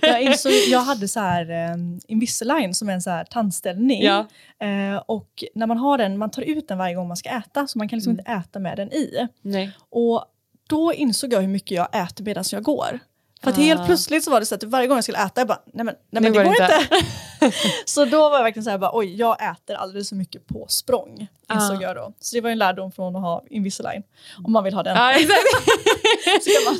Jag, 0.00 0.22
insåg, 0.22 0.52
jag 0.68 0.80
hade 0.80 1.08
så 1.08 1.20
här 1.20 1.72
um, 1.74 2.00
Invisalign 2.06 2.74
som 2.74 2.88
är 2.88 2.92
en 2.92 3.02
så 3.02 3.10
här 3.10 3.24
tandställning. 3.24 4.02
Ja. 4.02 4.26
Eh, 4.58 5.02
och 5.06 5.44
när 5.54 5.66
man 5.66 5.78
har 5.78 5.98
den, 5.98 6.18
man 6.18 6.30
tar 6.30 6.42
ut 6.42 6.68
den 6.68 6.78
varje 6.78 6.94
gång 6.94 7.08
man 7.08 7.16
ska 7.16 7.28
äta 7.30 7.66
så 7.66 7.78
man 7.78 7.88
kan 7.88 7.96
liksom 7.96 8.10
Mm. 8.10 8.20
inte 8.20 8.32
äta 8.32 8.58
med 8.58 8.76
den 8.80 8.92
i. 8.92 9.28
Nej. 9.42 9.70
Och 9.90 10.24
då 10.68 10.92
insåg 10.92 11.32
jag 11.32 11.40
hur 11.40 11.48
mycket 11.48 11.70
jag 11.70 11.88
äter 12.06 12.24
medan 12.24 12.44
jag 12.52 12.62
går. 12.62 12.98
För 13.42 13.50
att 13.50 13.58
Ah. 13.58 13.60
helt 13.60 13.86
plötsligt 13.86 14.24
så 14.24 14.30
var 14.30 14.40
det 14.40 14.46
så 14.46 14.54
att 14.54 14.62
varje 14.64 14.86
gång 14.86 14.96
jag 14.96 15.04
skulle 15.04 15.18
äta, 15.18 15.40
jag 15.40 15.48
bara, 15.48 15.62
nej 15.72 15.84
men, 15.84 15.94
nej, 16.10 16.22
men 16.22 16.32
det 16.32 16.38
går 16.44 16.44
det 16.44 16.50
inte. 16.50 17.56
så 17.84 18.04
då 18.04 18.28
var 18.28 18.36
jag 18.36 18.42
verkligen 18.42 18.64
så 18.64 18.70
här, 18.70 18.78
bara, 18.78 18.90
oj 18.94 19.16
jag 19.16 19.50
äter 19.50 19.74
alldeles 19.76 20.08
för 20.08 20.16
mycket 20.16 20.46
på 20.46 20.66
språng. 20.68 21.26
Insåg 21.54 21.76
Ah. 21.76 21.82
jag 21.82 21.96
då. 21.96 22.12
Så 22.20 22.36
det 22.36 22.40
var 22.40 22.50
en 22.50 22.58
lärdom 22.58 22.92
från 22.92 23.16
att 23.16 23.22
ha 23.22 23.44
Invisalign. 23.50 24.02
Om 24.44 24.52
man 24.52 24.64
vill 24.64 24.74
ha 24.74 24.82
den. 24.82 24.96
Man, 26.66 26.76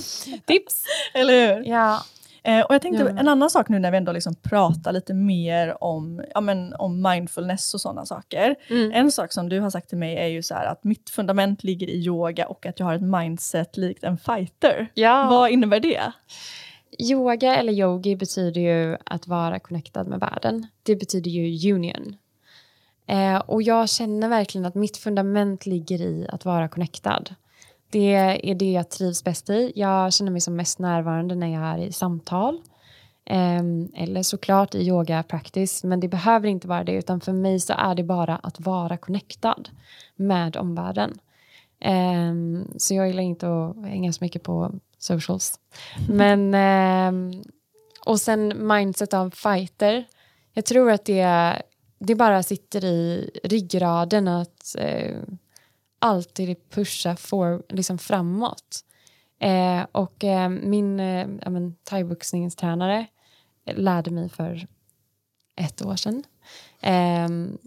Tips. 0.46 0.84
eller 1.14 1.54
hur? 1.56 1.64
Ja. 1.70 2.04
Eh, 2.42 2.60
och 2.60 2.74
jag 2.74 2.82
tänkte 2.82 3.02
Ja. 3.02 3.08
en 3.20 3.28
annan 3.28 3.50
sak 3.50 3.68
nu 3.68 3.78
när 3.78 3.90
vi 3.90 3.96
ändå 3.96 4.12
liksom 4.12 4.34
pratar 4.34 4.92
lite 4.92 5.14
mer 5.14 5.84
om, 5.84 6.22
ja, 6.34 6.40
men, 6.40 6.74
om 6.74 7.02
mindfulness 7.02 7.74
och 7.74 7.80
sådana 7.80 8.06
saker. 8.06 8.56
Mm. 8.68 8.92
En 8.94 9.12
sak 9.12 9.32
som 9.32 9.48
du 9.48 9.60
har 9.60 9.70
sagt 9.70 9.88
till 9.88 9.98
mig 9.98 10.16
är 10.16 10.26
ju 10.26 10.42
så 10.42 10.54
här 10.54 10.66
att 10.66 10.84
mitt 10.84 11.10
fundament 11.10 11.64
ligger 11.64 11.86
i 11.86 11.96
yoga 12.06 12.46
och 12.46 12.66
att 12.66 12.78
jag 12.78 12.86
har 12.86 12.94
ett 12.94 13.02
mindset 13.02 13.76
likt 13.76 14.04
en 14.04 14.18
fighter. 14.18 14.88
ja. 14.94 15.26
Vad 15.30 15.50
innebär 15.50 15.80
det? 15.80 16.12
Yoga 16.98 17.56
eller 17.56 17.72
yogi 17.72 18.16
betyder 18.16 18.60
ju 18.60 18.96
att 19.06 19.26
vara 19.26 19.58
connectad 19.58 20.06
med 20.06 20.20
världen. 20.20 20.66
Det 20.82 20.96
betyder 20.96 21.30
ju 21.30 21.72
union. 21.74 22.16
Eh, 23.06 23.36
och 23.36 23.62
jag 23.62 23.88
känner 23.88 24.28
verkligen 24.28 24.64
att 24.64 24.74
mitt 24.74 24.96
fundament 24.96 25.66
ligger 25.66 26.00
i 26.00 26.26
att 26.32 26.44
vara 26.44 26.68
connectad. 26.68 27.34
Det 27.90 28.14
är 28.14 28.54
det 28.54 28.72
jag 28.72 28.90
trivs 28.90 29.24
bäst 29.24 29.50
i. 29.50 29.72
Jag 29.74 30.12
känner 30.12 30.32
mig 30.32 30.40
som 30.40 30.56
mest 30.56 30.78
närvarande 30.78 31.34
när 31.34 31.46
jag 31.46 31.62
är 31.62 31.78
i 31.78 31.92
samtal. 31.92 32.60
Ehm, 33.24 33.88
eller 33.94 34.22
såklart 34.22 34.74
i 34.74 34.78
yoga 34.78 35.22
practice, 35.22 35.84
men 35.84 36.00
det 36.00 36.08
behöver 36.08 36.48
inte 36.48 36.68
vara 36.68 36.84
det. 36.84 36.92
Utan 36.92 37.20
för 37.20 37.32
mig 37.32 37.60
så 37.60 37.72
är 37.72 37.94
det 37.94 38.02
bara 38.02 38.36
att 38.36 38.60
vara 38.60 38.96
connectad 38.96 39.68
med 40.16 40.56
omvärlden. 40.56 41.18
Ehm, 41.80 42.68
så 42.76 42.94
jag 42.94 43.06
gillar 43.06 43.22
inte 43.22 43.46
att 43.48 43.76
hänga 43.76 44.12
så 44.12 44.24
mycket 44.24 44.42
på 44.42 44.72
socials. 44.98 45.58
Men, 46.08 46.54
ehm, 46.54 47.42
och 48.06 48.20
sen 48.20 48.66
mindset 48.66 49.14
av 49.14 49.30
fighter. 49.30 50.04
Jag 50.52 50.64
tror 50.64 50.90
att 50.90 51.04
det, 51.04 51.62
det 51.98 52.14
bara 52.14 52.42
sitter 52.42 52.84
i 52.84 53.30
ryggraden 53.44 54.28
att 54.28 54.76
eh, 54.78 55.16
alltid 56.00 56.70
pusha 56.70 57.16
for, 57.16 57.62
liksom 57.68 57.98
framåt. 57.98 58.84
Eh, 59.38 59.86
och 59.92 60.24
eh, 60.24 60.48
min 60.48 61.00
eh, 61.00 61.28
ja, 61.42 61.50
men, 61.50 61.76
thaiboxningstränare 61.84 63.06
lärde 63.74 64.10
mig 64.10 64.28
för 64.28 64.66
ett 65.56 65.84
år 65.84 65.96
sedan 65.96 66.24
ehm, 66.80 67.58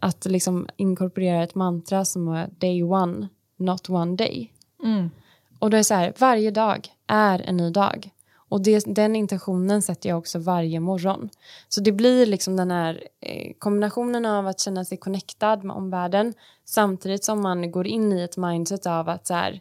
att 0.00 0.24
liksom 0.24 0.68
inkorporera 0.76 1.42
ett 1.42 1.54
mantra 1.54 2.04
som 2.04 2.28
är 2.28 2.48
day 2.58 2.82
one, 2.82 3.28
not 3.56 3.90
one 3.90 4.16
day. 4.16 4.52
Mm. 4.82 5.10
Och 5.58 5.70
det 5.70 5.78
är 5.78 5.82
så 5.82 5.94
här, 5.94 6.14
varje 6.18 6.50
dag 6.50 6.88
är 7.06 7.38
en 7.40 7.56
ny 7.56 7.70
dag. 7.70 8.10
Och 8.48 8.62
det, 8.62 8.84
den 8.94 9.16
intentionen 9.16 9.82
sätter 9.82 10.08
jag 10.08 10.18
också 10.18 10.38
varje 10.38 10.80
morgon. 10.80 11.30
Så 11.68 11.80
det 11.80 11.92
blir 11.92 12.26
liksom 12.26 12.56
den 12.56 12.70
här 12.70 13.02
eh, 13.20 13.52
kombinationen 13.58 14.26
av 14.26 14.46
att 14.46 14.60
känna 14.60 14.84
sig 14.84 14.98
connectad 14.98 15.64
med 15.64 15.76
omvärlden 15.76 16.34
samtidigt 16.64 17.24
som 17.24 17.42
man 17.42 17.70
går 17.70 17.86
in 17.86 18.12
i 18.12 18.20
ett 18.22 18.36
mindset 18.36 18.86
av 18.86 19.08
att 19.08 19.26
så 19.26 19.34
här, 19.34 19.60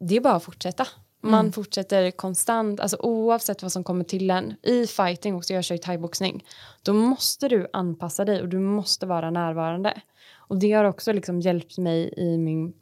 det 0.00 0.16
är 0.16 0.20
bara 0.20 0.34
att 0.34 0.42
fortsätta. 0.44 0.86
Man 1.20 1.40
Mm. 1.40 1.52
fortsätter 1.52 2.10
konstant, 2.10 2.80
alltså 2.80 2.96
oavsett 3.00 3.62
vad 3.62 3.72
som 3.72 3.84
kommer 3.84 4.04
till 4.04 4.30
en. 4.30 4.54
I 4.62 4.86
fighting, 4.86 5.34
också 5.36 5.54
jag 5.54 5.64
kör 5.64 5.74
ju 5.74 5.78
thaiboxning, 5.78 6.44
då 6.82 6.92
måste 6.92 7.48
du 7.48 7.68
anpassa 7.72 8.24
dig 8.24 8.40
och 8.42 8.48
du 8.48 8.58
måste 8.58 9.06
vara 9.06 9.30
närvarande. 9.30 10.00
Och 10.34 10.58
det 10.58 10.72
har 10.72 10.84
också 10.84 11.12
liksom 11.12 11.40
hjälpt 11.40 11.78
mig 11.78 12.14
i 12.16 12.38
min 12.38 12.72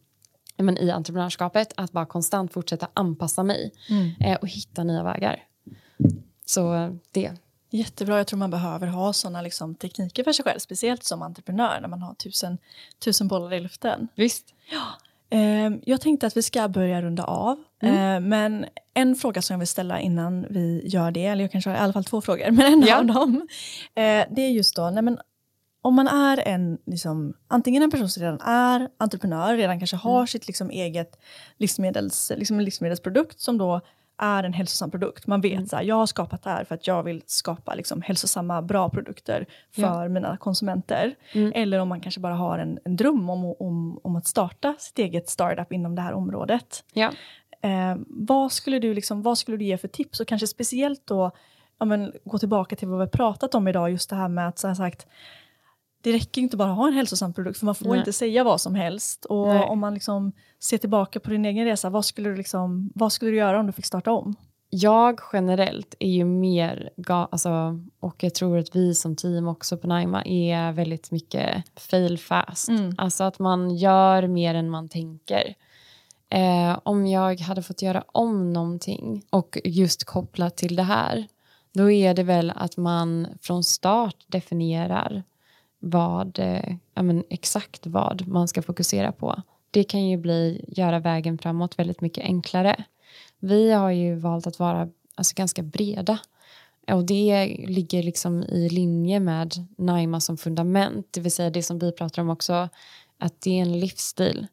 men 0.63 0.79
i 0.79 0.91
entreprenörskapet 0.91 1.73
att 1.77 1.93
bara 1.93 2.07
konstant 2.07 2.53
fortsätta 2.53 2.89
anpassa 2.95 3.43
mig 3.43 3.73
Mm. 3.91 4.11
eh, 4.21 4.39
och 4.43 4.49
hitta 4.49 4.85
nya 4.85 5.03
vägar. 5.03 5.43
Så 6.47 6.75
eh, 6.75 6.91
det. 7.13 7.33
Jättebra, 7.73 8.17
jag 8.17 8.27
tror 8.27 8.39
man 8.39 8.51
behöver 8.51 8.87
ha 8.87 9.13
sådana 9.13 9.43
liksom, 9.43 9.75
tekniker 9.75 10.25
för 10.25 10.33
sig 10.33 10.45
själv, 10.45 10.59
speciellt 10.59 11.05
som 11.05 11.23
entreprenör 11.23 11.79
när 11.81 11.89
man 11.89 12.03
har 12.03 12.15
tusen, 12.15 12.59
tusen 13.05 13.29
bollar 13.29 13.55
i 13.55 13.61
luften. 13.61 14.09
Visst. 14.15 14.45
Eh, 15.31 15.71
jag 15.85 16.01
tänkte 16.01 16.27
att 16.27 16.37
vi 16.37 16.43
ska 16.43 16.69
börja 16.69 17.03
runda 17.03 17.25
av, 17.25 17.65
eh, 17.83 18.21
men 18.21 18.67
en 18.95 19.15
fråga 19.17 19.43
som 19.43 19.55
jag 19.55 19.59
vill 19.59 19.69
ställa 19.69 20.01
innan 20.01 20.47
vi 20.51 20.83
gör 20.85 21.11
det, 21.11 21.27
eller 21.27 21.45
jag 21.45 21.53
kanske 21.53 21.71
har 21.71 21.77
i 21.77 21.81
alla 21.81 21.93
fall 21.93 22.05
två 22.05 22.21
frågor, 22.21 22.51
men 22.51 22.73
en 22.73 22.83
Ja. 22.89 22.99
av 22.99 23.07
dem, 23.07 23.49
det 24.31 24.41
är 24.43 24.51
just 24.51 24.77
då, 24.77 24.91
nej 24.91 25.03
men, 25.03 25.19
om 25.83 25.95
man 25.95 26.09
är 26.09 26.49
en, 26.49 26.79
liksom, 26.87 27.35
antingen 27.49 27.83
en 27.83 27.91
person 27.91 28.09
som 28.09 28.23
redan 28.23 28.41
är 28.41 28.89
entreprenör, 28.99 29.57
redan 29.57 29.79
kanske 29.79 29.97
har 29.97 30.27
sitt 30.27 30.47
liksom, 30.47 30.71
eget 30.71 31.19
livsmedels, 31.57 32.33
liksom, 32.37 32.61
livsmedelsprodukt 32.61 33.41
som 33.41 33.59
då 33.59 33.81
är 34.23 34.45
en 34.45 34.53
hälsosam 34.53 34.91
produkt. 34.91 35.27
Man 35.27 35.41
vet 35.41 35.69
så 35.69 35.77
här, 35.77 35.83
jag 35.83 35.97
har 35.97 36.07
skapat 36.07 36.43
det 36.43 36.51
här 36.51 36.65
för 36.65 36.75
att 36.75 36.87
jag 36.87 37.03
vill 37.03 37.23
skapa 37.27 37.75
liksom, 37.75 38.03
hälsosamma, 38.03 38.63
bra 38.63 38.91
produkter 38.91 39.47
för 39.75 39.83
Ja. 39.83 40.09
mina 40.09 40.37
konsumenter. 40.37 41.15
Mm. 41.33 41.53
Eller 41.55 41.79
om 41.79 41.89
man 41.89 42.01
kanske 42.01 42.21
bara 42.21 42.35
har 42.35 42.59
en, 42.59 42.79
en 42.85 42.97
dröm 42.97 43.31
om, 43.31 43.55
om, 43.59 44.01
om 44.03 44.17
att 44.17 44.27
starta 44.27 44.75
sitt 44.79 44.99
eget 44.99 45.29
startup 45.29 45.73
inom 45.73 45.95
det 45.95 46.03
här 46.03 46.13
området. 46.13 46.85
Ja. 46.93 47.13
Eh, 47.63 47.97
vad, 48.07 48.53
skulle 48.53 48.79
du 48.79 48.95
liksom, 48.95 49.23
vad 49.23 49.39
skulle 49.39 49.57
du 49.57 49.65
ge 49.65 49.79
för 49.79 49.89
tips? 49.89 50.21
Och 50.21 50.27
kanske 50.27 50.47
speciellt 50.47 51.07
då 51.07 51.31
ja, 51.79 51.85
men, 51.85 52.13
gå 52.25 52.39
tillbaka 52.39 52.77
till 52.77 52.89
vad 52.89 53.01
vi 53.01 53.07
pratat 53.07 53.55
om 53.55 53.69
idag, 53.69 53.91
just 53.91 54.11
det 54.11 54.17
här 54.17 54.29
med 54.29 54.49
att 54.49 54.59
så 54.59 54.69
här 54.69 54.75
sagt, 54.75 55.07
det 56.03 56.13
räcker 56.13 56.41
inte 56.41 56.57
bara 56.57 56.71
att 56.71 56.77
ha 56.77 56.89
en 56.89 56.95
hälsosam 56.95 57.33
produkt, 57.33 57.59
för 57.59 57.67
man 57.67 57.75
får 57.75 57.89
Nej. 57.89 57.99
inte 57.99 58.13
säga 58.13 58.45
vad 58.45 58.61
som 58.61 58.75
helst. 58.75 59.25
Och 59.25 59.49
Nej. 59.49 59.63
om 59.63 59.79
man 59.79 59.95
liksom 59.95 60.33
ser 60.61 60.79
tillbaka 60.79 61.21
på 61.21 61.31
din 61.31 61.45
egen 61.45 61.65
resa, 61.65 61.91
vad 61.91 62.05
skulle, 62.05 62.29
du 62.29 62.37
liksom, 62.37 62.91
vad 62.95 63.13
skulle 63.13 63.31
du 63.31 63.37
göra 63.37 63.61
om 63.61 63.67
du 63.67 63.73
fick 63.73 63.87
starta 63.87 64.13
om? 64.13 64.37
Jag 64.73 65.21
generellt 65.33 65.95
är 65.99 66.09
ju 66.09 66.25
mer, 66.25 66.91
alltså, 67.07 67.81
och 68.01 68.23
jag 68.23 68.35
tror 68.35 68.59
att 68.59 68.77
vi 68.77 68.95
som 68.95 69.17
team 69.17 69.49
också 69.49 69.77
på 69.77 69.87
Naima 69.87 70.25
är 70.25 70.73
väldigt 70.73 71.11
mycket 71.11 71.65
fail 71.77 72.19
fast. 72.19 72.69
Mm. 72.69 72.95
Alltså 72.99 73.25
att 73.25 73.39
man 73.39 73.77
gör 73.77 74.27
mer 74.27 74.55
än 74.55 74.71
man 74.71 74.89
tänker. 74.89 75.55
Eh, 76.29 76.79
om 76.83 77.07
jag 77.07 77.41
hade 77.41 77.63
fått 77.63 77.83
göra 77.83 78.05
om 78.07 78.53
någonting 78.53 79.25
och 79.31 79.59
just 79.65 80.05
kopplat 80.05 80.57
till 80.57 80.77
det 80.77 80.83
här, 80.83 81.27
då 81.73 81.91
är 81.91 82.15
det 82.15 82.23
väl 82.23 82.53
att 82.57 82.77
man 82.77 83.27
från 83.41 83.65
start 83.65 84.17
definierar 84.27 85.23
vad, 85.81 86.39
eh, 86.39 86.77
ja, 86.95 87.03
men 87.03 87.25
exakt 87.31 87.87
vad 87.87 88.29
man 88.29 88.49
ska 88.49 88.63
fokusera 88.63 89.13
på. 89.13 89.43
Det 89.71 89.85
kan 89.85 90.07
ju 90.07 90.17
bli, 90.17 90.65
göra 90.69 90.99
vägen 90.99 91.39
framåt 91.39 91.79
väldigt 91.79 92.01
mycket 92.01 92.25
enklare. 92.25 92.85
Vi 93.39 93.73
har 93.73 93.91
ju 93.91 94.15
valt 94.15 94.47
att 94.47 94.59
vara 94.59 94.89
alltså, 95.15 95.35
ganska 95.37 95.63
breda. 95.63 96.19
Och 96.93 97.05
det 97.05 97.57
ligger 97.69 98.03
liksom 98.03 98.43
i 98.43 98.69
linje 98.69 99.21
med 99.21 99.55
Naima 99.79 100.21
som 100.21 100.37
fundament, 100.37 101.07
det 101.11 101.21
vill 101.21 101.33
säga 101.33 101.51
det 101.51 101.63
som 101.63 101.79
vi 101.79 101.93
pratar 101.93 102.23
om 102.23 102.31
också, 102.31 102.69
att 103.19 103.41
det 103.41 103.51
är 103.51 103.63
en 103.63 103.81
livsstil. 103.81 104.47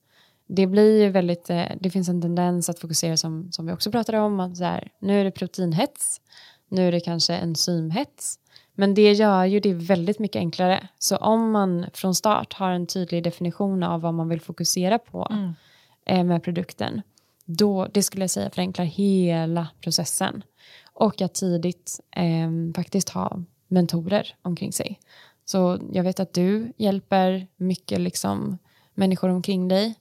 Det 0.48 0.68
blir 0.68 1.04
ju 1.04 1.10
väldigt, 1.10 1.50
eh, 1.50 1.66
det 1.80 1.90
finns 1.90 2.10
en 2.10 2.22
tendens 2.22 2.70
att 2.70 2.80
fokusera 2.80 3.18
som, 3.18 3.52
som 3.52 3.66
vi 3.66 3.74
också 3.74 3.92
pratade 3.92 4.20
om, 4.20 4.40
att 4.40 4.58
så 4.58 4.64
här, 4.64 4.92
nu 5.00 5.20
är 5.20 5.24
det 5.24 5.32
proteinhets, 5.32 6.22
nu 6.70 6.88
är 6.88 6.92
det 6.92 7.00
kanske 7.00 7.36
enzymhets, 7.36 8.40
men 8.80 8.94
det 8.94 9.12
gör 9.12 9.46
ju 9.46 9.60
det 9.60 9.74
väldigt 9.74 10.20
mycket 10.20 10.40
enklare. 10.40 10.88
Så 11.00 11.18
om 11.18 11.52
man 11.52 11.86
från 11.94 12.16
start 12.16 12.54
har 12.54 12.72
en 12.72 12.88
tydlig 12.88 13.24
definition 13.24 13.84
av 13.84 14.02
vad 14.02 14.14
man 14.14 14.30
vill 14.30 14.42
fokusera 14.42 15.00
på 15.00 15.28
eh, 16.06 16.24
med 16.24 16.44
produkten, 16.44 17.02
då, 17.46 17.88
det 17.94 18.04
skulle 18.04 18.24
jag 18.24 18.30
säga 18.30 18.50
förenklar 18.50 18.86
hela 18.86 19.68
processen. 19.82 20.44
Och 20.94 21.22
att 21.22 21.34
tidigt 21.34 22.00
eh, 22.16 22.74
faktiskt 22.76 23.10
ha 23.10 23.44
mentorer 23.68 24.36
omkring 24.42 24.74
sig. 24.74 25.00
Så 25.46 25.80
jag 25.92 26.04
vet 26.04 26.20
att 26.20 26.34
du 26.34 26.74
hjälper 26.78 27.48
mycket 27.56 28.00
liksom, 28.00 28.58
människor 28.94 29.30
omkring 29.30 29.68
dig. 29.68 29.96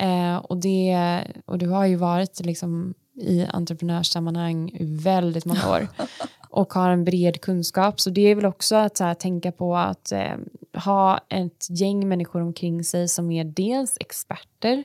Eh, 0.00 0.36
och, 0.36 0.56
det, 0.56 1.22
och 1.44 1.58
du 1.58 1.68
har 1.68 1.86
ju 1.86 1.96
varit 1.96 2.40
liksom, 2.44 2.94
i 3.14 3.46
entreprenörssammanhang 3.46 4.70
i 4.70 4.84
väldigt 4.84 5.44
många 5.44 5.70
år 5.70 5.88
och 6.52 6.72
har 6.72 6.90
en 6.90 7.04
bred 7.04 7.40
kunskap. 7.40 8.00
Så 8.00 8.10
det 8.10 8.20
är 8.20 8.34
väl 8.34 8.46
också 8.46 8.76
att 8.76 8.98
här, 8.98 9.14
tänka 9.14 9.52
på 9.52 9.76
att 9.76 10.12
eh, 10.12 10.36
ha 10.84 11.20
ett 11.28 11.66
gäng 11.70 12.08
människor 12.08 12.40
omkring 12.40 12.84
sig 12.84 13.08
som 13.08 13.30
är 13.30 13.44
dels 13.44 13.96
experter 14.00 14.84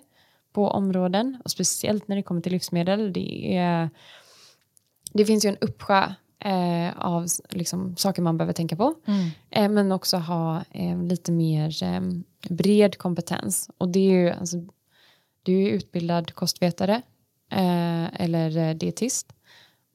på 0.53 0.67
områden 0.67 1.41
och 1.45 1.51
speciellt 1.51 2.07
när 2.07 2.15
det 2.15 2.23
kommer 2.23 2.41
till 2.41 2.51
livsmedel. 2.51 3.13
Det, 3.13 3.57
är, 3.57 3.89
det 5.13 5.25
finns 5.25 5.45
ju 5.45 5.49
en 5.49 5.57
uppsjö 5.61 6.03
eh, 6.39 6.97
av 6.97 7.27
liksom, 7.49 7.95
saker 7.97 8.21
man 8.21 8.37
behöver 8.37 8.53
tänka 8.53 8.75
på. 8.75 8.95
Mm. 9.07 9.29
Eh, 9.49 9.69
men 9.69 9.91
också 9.91 10.17
ha 10.17 10.63
eh, 10.71 11.03
lite 11.03 11.31
mer 11.31 11.83
eh, 11.83 12.01
bred 12.49 12.97
kompetens. 12.97 13.69
Och 13.77 13.89
det 13.89 13.99
är 13.99 14.11
ju, 14.11 14.29
alltså, 14.29 14.57
du 15.43 15.63
är 15.63 15.69
utbildad 15.69 16.33
kostvetare 16.33 17.01
eh, 17.51 18.21
eller 18.21 18.73
dietist 18.73 19.33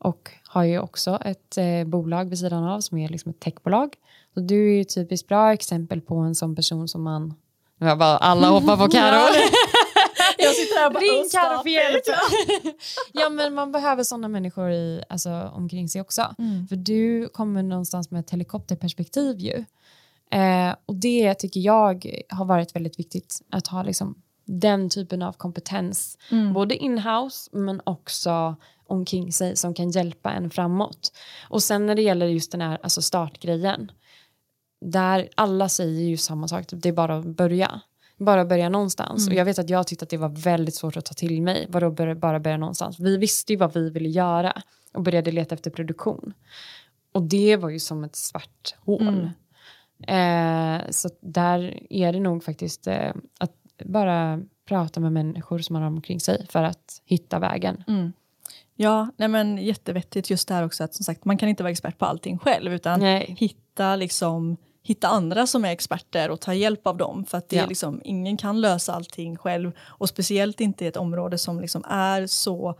och 0.02 0.30
har 0.48 0.64
ju 0.64 0.78
också 0.78 1.18
ett 1.24 1.58
eh, 1.58 1.84
bolag 1.84 2.24
vid 2.28 2.38
sidan 2.38 2.64
av 2.64 2.80
som 2.80 2.98
är 2.98 3.08
liksom 3.08 3.30
ett 3.30 3.40
techbolag. 3.40 3.94
Så 4.34 4.40
du 4.40 4.70
är 4.70 4.74
ju 4.74 4.80
ett 4.80 4.94
typiskt 4.94 5.28
bra 5.28 5.52
exempel 5.52 6.00
på 6.00 6.16
en 6.16 6.34
sån 6.34 6.56
person 6.56 6.88
som 6.88 7.02
man... 7.02 7.34
Nu 7.78 7.86
har 7.86 7.96
bara 7.96 8.16
alla 8.16 8.48
hoppar 8.48 8.76
på 8.76 8.88
Karo. 8.92 9.34
Jag 10.38 10.54
sitter 10.54 10.78
här 10.78 10.86
och 10.86 10.92
bara, 10.92 11.00
Ring 11.00 11.22
"Åh, 11.24 11.30
Karo 11.32 11.52
stopp." 11.52 11.62
för 11.62 11.70
hjälp. 11.70 12.02
ja 13.12 13.28
men 13.28 13.54
man 13.54 13.72
behöver 13.72 14.04
sådana 14.04 14.28
människor 14.28 14.70
i, 14.70 15.02
alltså, 15.08 15.52
omkring 15.54 15.88
sig 15.88 16.00
också. 16.00 16.34
Mm. 16.38 16.66
För 16.68 16.76
du 16.76 17.28
kommer 17.28 17.62
någonstans 17.62 18.10
med 18.10 18.20
ett 18.20 18.30
helikopterperspektiv 18.30 19.38
ju. 19.38 19.64
Eh, 20.30 20.74
och 20.86 20.94
det 20.94 21.34
tycker 21.34 21.60
jag 21.60 22.22
har 22.28 22.44
varit 22.44 22.76
väldigt 22.76 22.98
viktigt 22.98 23.40
att 23.50 23.66
ha 23.66 23.82
liksom, 23.82 24.22
den 24.44 24.90
typen 24.90 25.22
av 25.22 25.32
kompetens. 25.32 26.18
Mm. 26.30 26.52
Både 26.52 26.76
in-house 26.76 27.50
men 27.52 27.80
också 27.84 28.56
omkring 28.86 29.32
sig 29.32 29.56
som 29.56 29.74
kan 29.74 29.90
hjälpa 29.90 30.32
en 30.32 30.50
framåt. 30.50 31.12
Och 31.48 31.62
sen 31.62 31.86
när 31.86 31.94
det 31.94 32.02
gäller 32.02 32.26
just 32.26 32.52
den 32.52 32.60
här 32.60 32.78
alltså 32.82 33.02
startgrejen. 33.02 33.92
Där 34.80 35.28
alla 35.34 35.68
säger 35.68 36.02
ju 36.02 36.16
samma 36.16 36.48
sak, 36.48 36.64
det 36.70 36.88
är 36.88 36.92
bara 36.92 37.16
att 37.16 37.26
börja. 37.26 37.80
Bara 38.16 38.44
börja 38.44 38.68
någonstans. 38.68 39.28
Och 39.28 39.34
jag 39.34 39.44
vet 39.44 39.58
att 39.58 39.70
jag 39.70 39.86
tyckte 39.86 40.02
att 40.02 40.10
det 40.10 40.16
var 40.16 40.28
väldigt 40.28 40.74
svårt 40.74 40.96
att 40.96 41.04
ta 41.04 41.14
till 41.14 41.42
mig. 41.42 41.66
Vadå 41.68 42.14
bara 42.14 42.40
börja 42.40 42.56
någonstans? 42.56 43.00
Vi 43.00 43.16
visste 43.16 43.52
ju 43.52 43.58
vad 43.58 43.74
vi 43.74 43.90
ville 43.90 44.08
göra 44.08 44.62
och 44.92 45.02
började 45.02 45.32
leta 45.32 45.54
efter 45.54 45.70
produktion. 45.70 46.32
Och 47.12 47.22
det 47.22 47.56
var 47.56 47.68
ju 47.70 47.78
som 47.78 48.04
ett 48.04 48.16
svart 48.16 48.74
hål. 48.78 49.30
Eh, 50.06 50.90
så 50.90 51.10
där 51.20 51.86
är 51.90 52.12
det 52.12 52.20
nog 52.20 52.44
faktiskt 52.44 52.86
eh, 52.86 53.12
att 53.38 53.52
bara 53.84 54.40
prata 54.68 55.00
med 55.00 55.12
människor 55.12 55.58
som 55.58 55.74
man 55.74 55.82
har 55.82 55.90
omkring 55.90 56.20
sig 56.20 56.46
för 56.50 56.62
att 56.62 57.02
hitta 57.04 57.38
vägen. 57.38 57.84
Mm. 57.88 58.12
Ja, 58.74 59.08
nej 59.16 59.28
men 59.28 59.58
jättevettigt 59.58 60.30
just 60.30 60.48
det 60.48 60.54
här 60.54 60.64
också 60.64 60.84
att 60.84 60.94
som 60.94 61.04
sagt 61.04 61.24
man 61.24 61.38
kan 61.38 61.48
inte 61.48 61.62
vara 61.62 61.70
expert 61.70 61.98
på 61.98 62.04
allting 62.04 62.38
själv 62.38 62.72
utan 62.74 63.00
Nej. 63.00 63.34
hitta 63.38 63.96
liksom 63.96 64.56
hitta 64.84 65.08
andra 65.08 65.46
som 65.46 65.64
är 65.64 65.70
experter 65.72 66.30
och 66.30 66.40
ta 66.40 66.54
hjälp 66.54 66.86
av 66.86 66.96
dem 66.96 67.24
för 67.24 67.38
att 67.38 67.48
det 67.48 67.56
Ja. 67.56 67.62
är 67.62 67.68
liksom, 67.68 68.00
ingen 68.04 68.36
kan 68.36 68.60
lösa 68.60 68.92
allting 68.94 69.36
själv 69.36 69.72
och 69.78 70.08
speciellt 70.08 70.60
inte 70.60 70.84
i 70.84 70.88
ett 70.88 70.96
område 70.96 71.38
som 71.38 71.60
liksom 71.60 71.84
är 71.88 72.26
så 72.26 72.78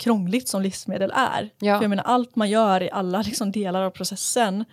krångligt 0.00 0.48
som 0.48 0.62
livsmedel 0.62 1.12
är. 1.14 1.50
Ja. 1.58 1.76
För 1.78 1.84
jag 1.84 1.90
menar 1.90 2.04
allt 2.04 2.36
man 2.36 2.50
gör 2.50 2.82
i 2.82 2.90
alla 2.90 3.22
liksom 3.26 3.52
delar 3.52 3.82
av 3.82 3.90
processen 3.90 4.64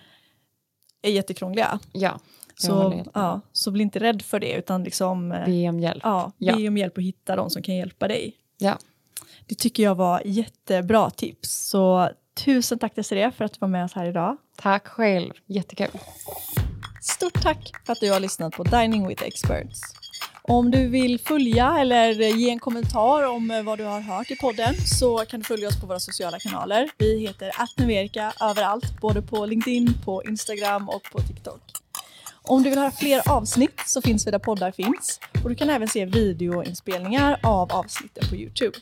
är 1.01 1.11
jättekrångliga. 1.11 1.80
Ja, 1.91 2.20
Så, 2.58 3.03
ja, 3.14 3.41
så 3.51 3.72
bli 3.72 3.84
inte 3.84 3.99
rädd 3.99 4.22
för 4.22 4.39
det 4.39 4.53
utan 4.53 4.84
liksom 4.84 5.32
eh, 5.32 5.45
Be 5.45 5.70
om 5.70 5.80
hjälp. 5.80 6.01
ja, 6.03 6.32
be 6.39 6.45
Ja. 6.45 6.68
om 6.68 6.78
hjälp 6.78 6.97
och 6.97 7.03
hitta 7.03 7.36
de 7.36 7.49
som 7.49 7.62
kan 7.62 7.76
hjälpa 7.76 8.08
dig. 8.08 8.34
Ja. 8.58 8.78
Det 9.45 9.56
tycker 9.56 9.84
jag 9.84 9.95
var 9.95 10.22
jättebra 10.26 11.10
tips. 11.10 11.68
Så 11.70 12.10
tusen 12.45 12.80
tack 12.80 12.95
Desiree 12.95 13.32
för 13.32 13.45
att 13.45 13.53
du 13.53 13.58
var 13.62 13.68
med 13.68 13.86
oss 13.86 13.93
här 13.93 14.06
idag. 14.06 14.38
Tack 14.58 14.88
själv, 14.88 15.34
jättekul. 15.45 15.88
Stort 17.01 17.41
tack 17.41 17.72
för 17.86 17.93
att 17.93 17.99
du 17.99 18.12
har 18.12 18.20
lyssnat 18.20 18.53
på 18.53 18.64
Dining 18.64 19.08
with 19.08 19.24
Experts. 19.24 19.80
Om 20.47 20.72
du 20.72 20.88
vill 20.88 21.20
följa 21.20 21.78
eller 21.80 22.12
ge 22.12 22.49
en 22.49 22.60
kommentar 22.60 23.28
om 23.30 23.51
eh, 23.51 23.64
vad 23.64 23.78
du 23.78 23.84
har 23.84 23.99
hört 24.01 24.32
i 24.32 24.36
podden 24.36 24.76
så 24.76 25.18
kan 25.18 25.39
du 25.39 25.43
följa 25.45 25.68
oss 25.68 25.82
på 25.82 25.88
våra 25.88 25.99
sociala 25.99 26.39
kanaler. 26.39 26.89
Vi 26.97 27.20
heter 27.20 27.51
attnuverika 27.58 28.34
överallt, 28.41 29.01
både 29.01 29.22
på 29.22 29.45
LinkedIn, 29.45 29.88
på 30.06 30.24
Instagram 30.24 30.89
och 30.89 31.01
på 31.12 31.20
TikTok. 31.22 31.62
Om 32.48 32.64
du 32.64 32.70
vill 32.70 32.80
höra 32.80 32.91
fler 32.91 33.30
avsnitt 33.32 33.82
så 33.86 34.02
finns 34.02 34.28
vi 34.28 34.32
där 34.32 34.39
poddar 34.39 34.72
finns 34.72 35.20
och 35.43 35.50
du 35.50 35.56
kan 35.56 35.70
även 35.70 35.88
se 35.88 36.06
videoinspelningar 36.06 37.39
av 37.43 37.72
avsnitten 37.72 38.30
på 38.30 38.36
Youtube. 38.36 38.78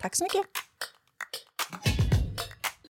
Tack 0.00 0.16
så 0.16 0.24
mycket! 0.24 0.46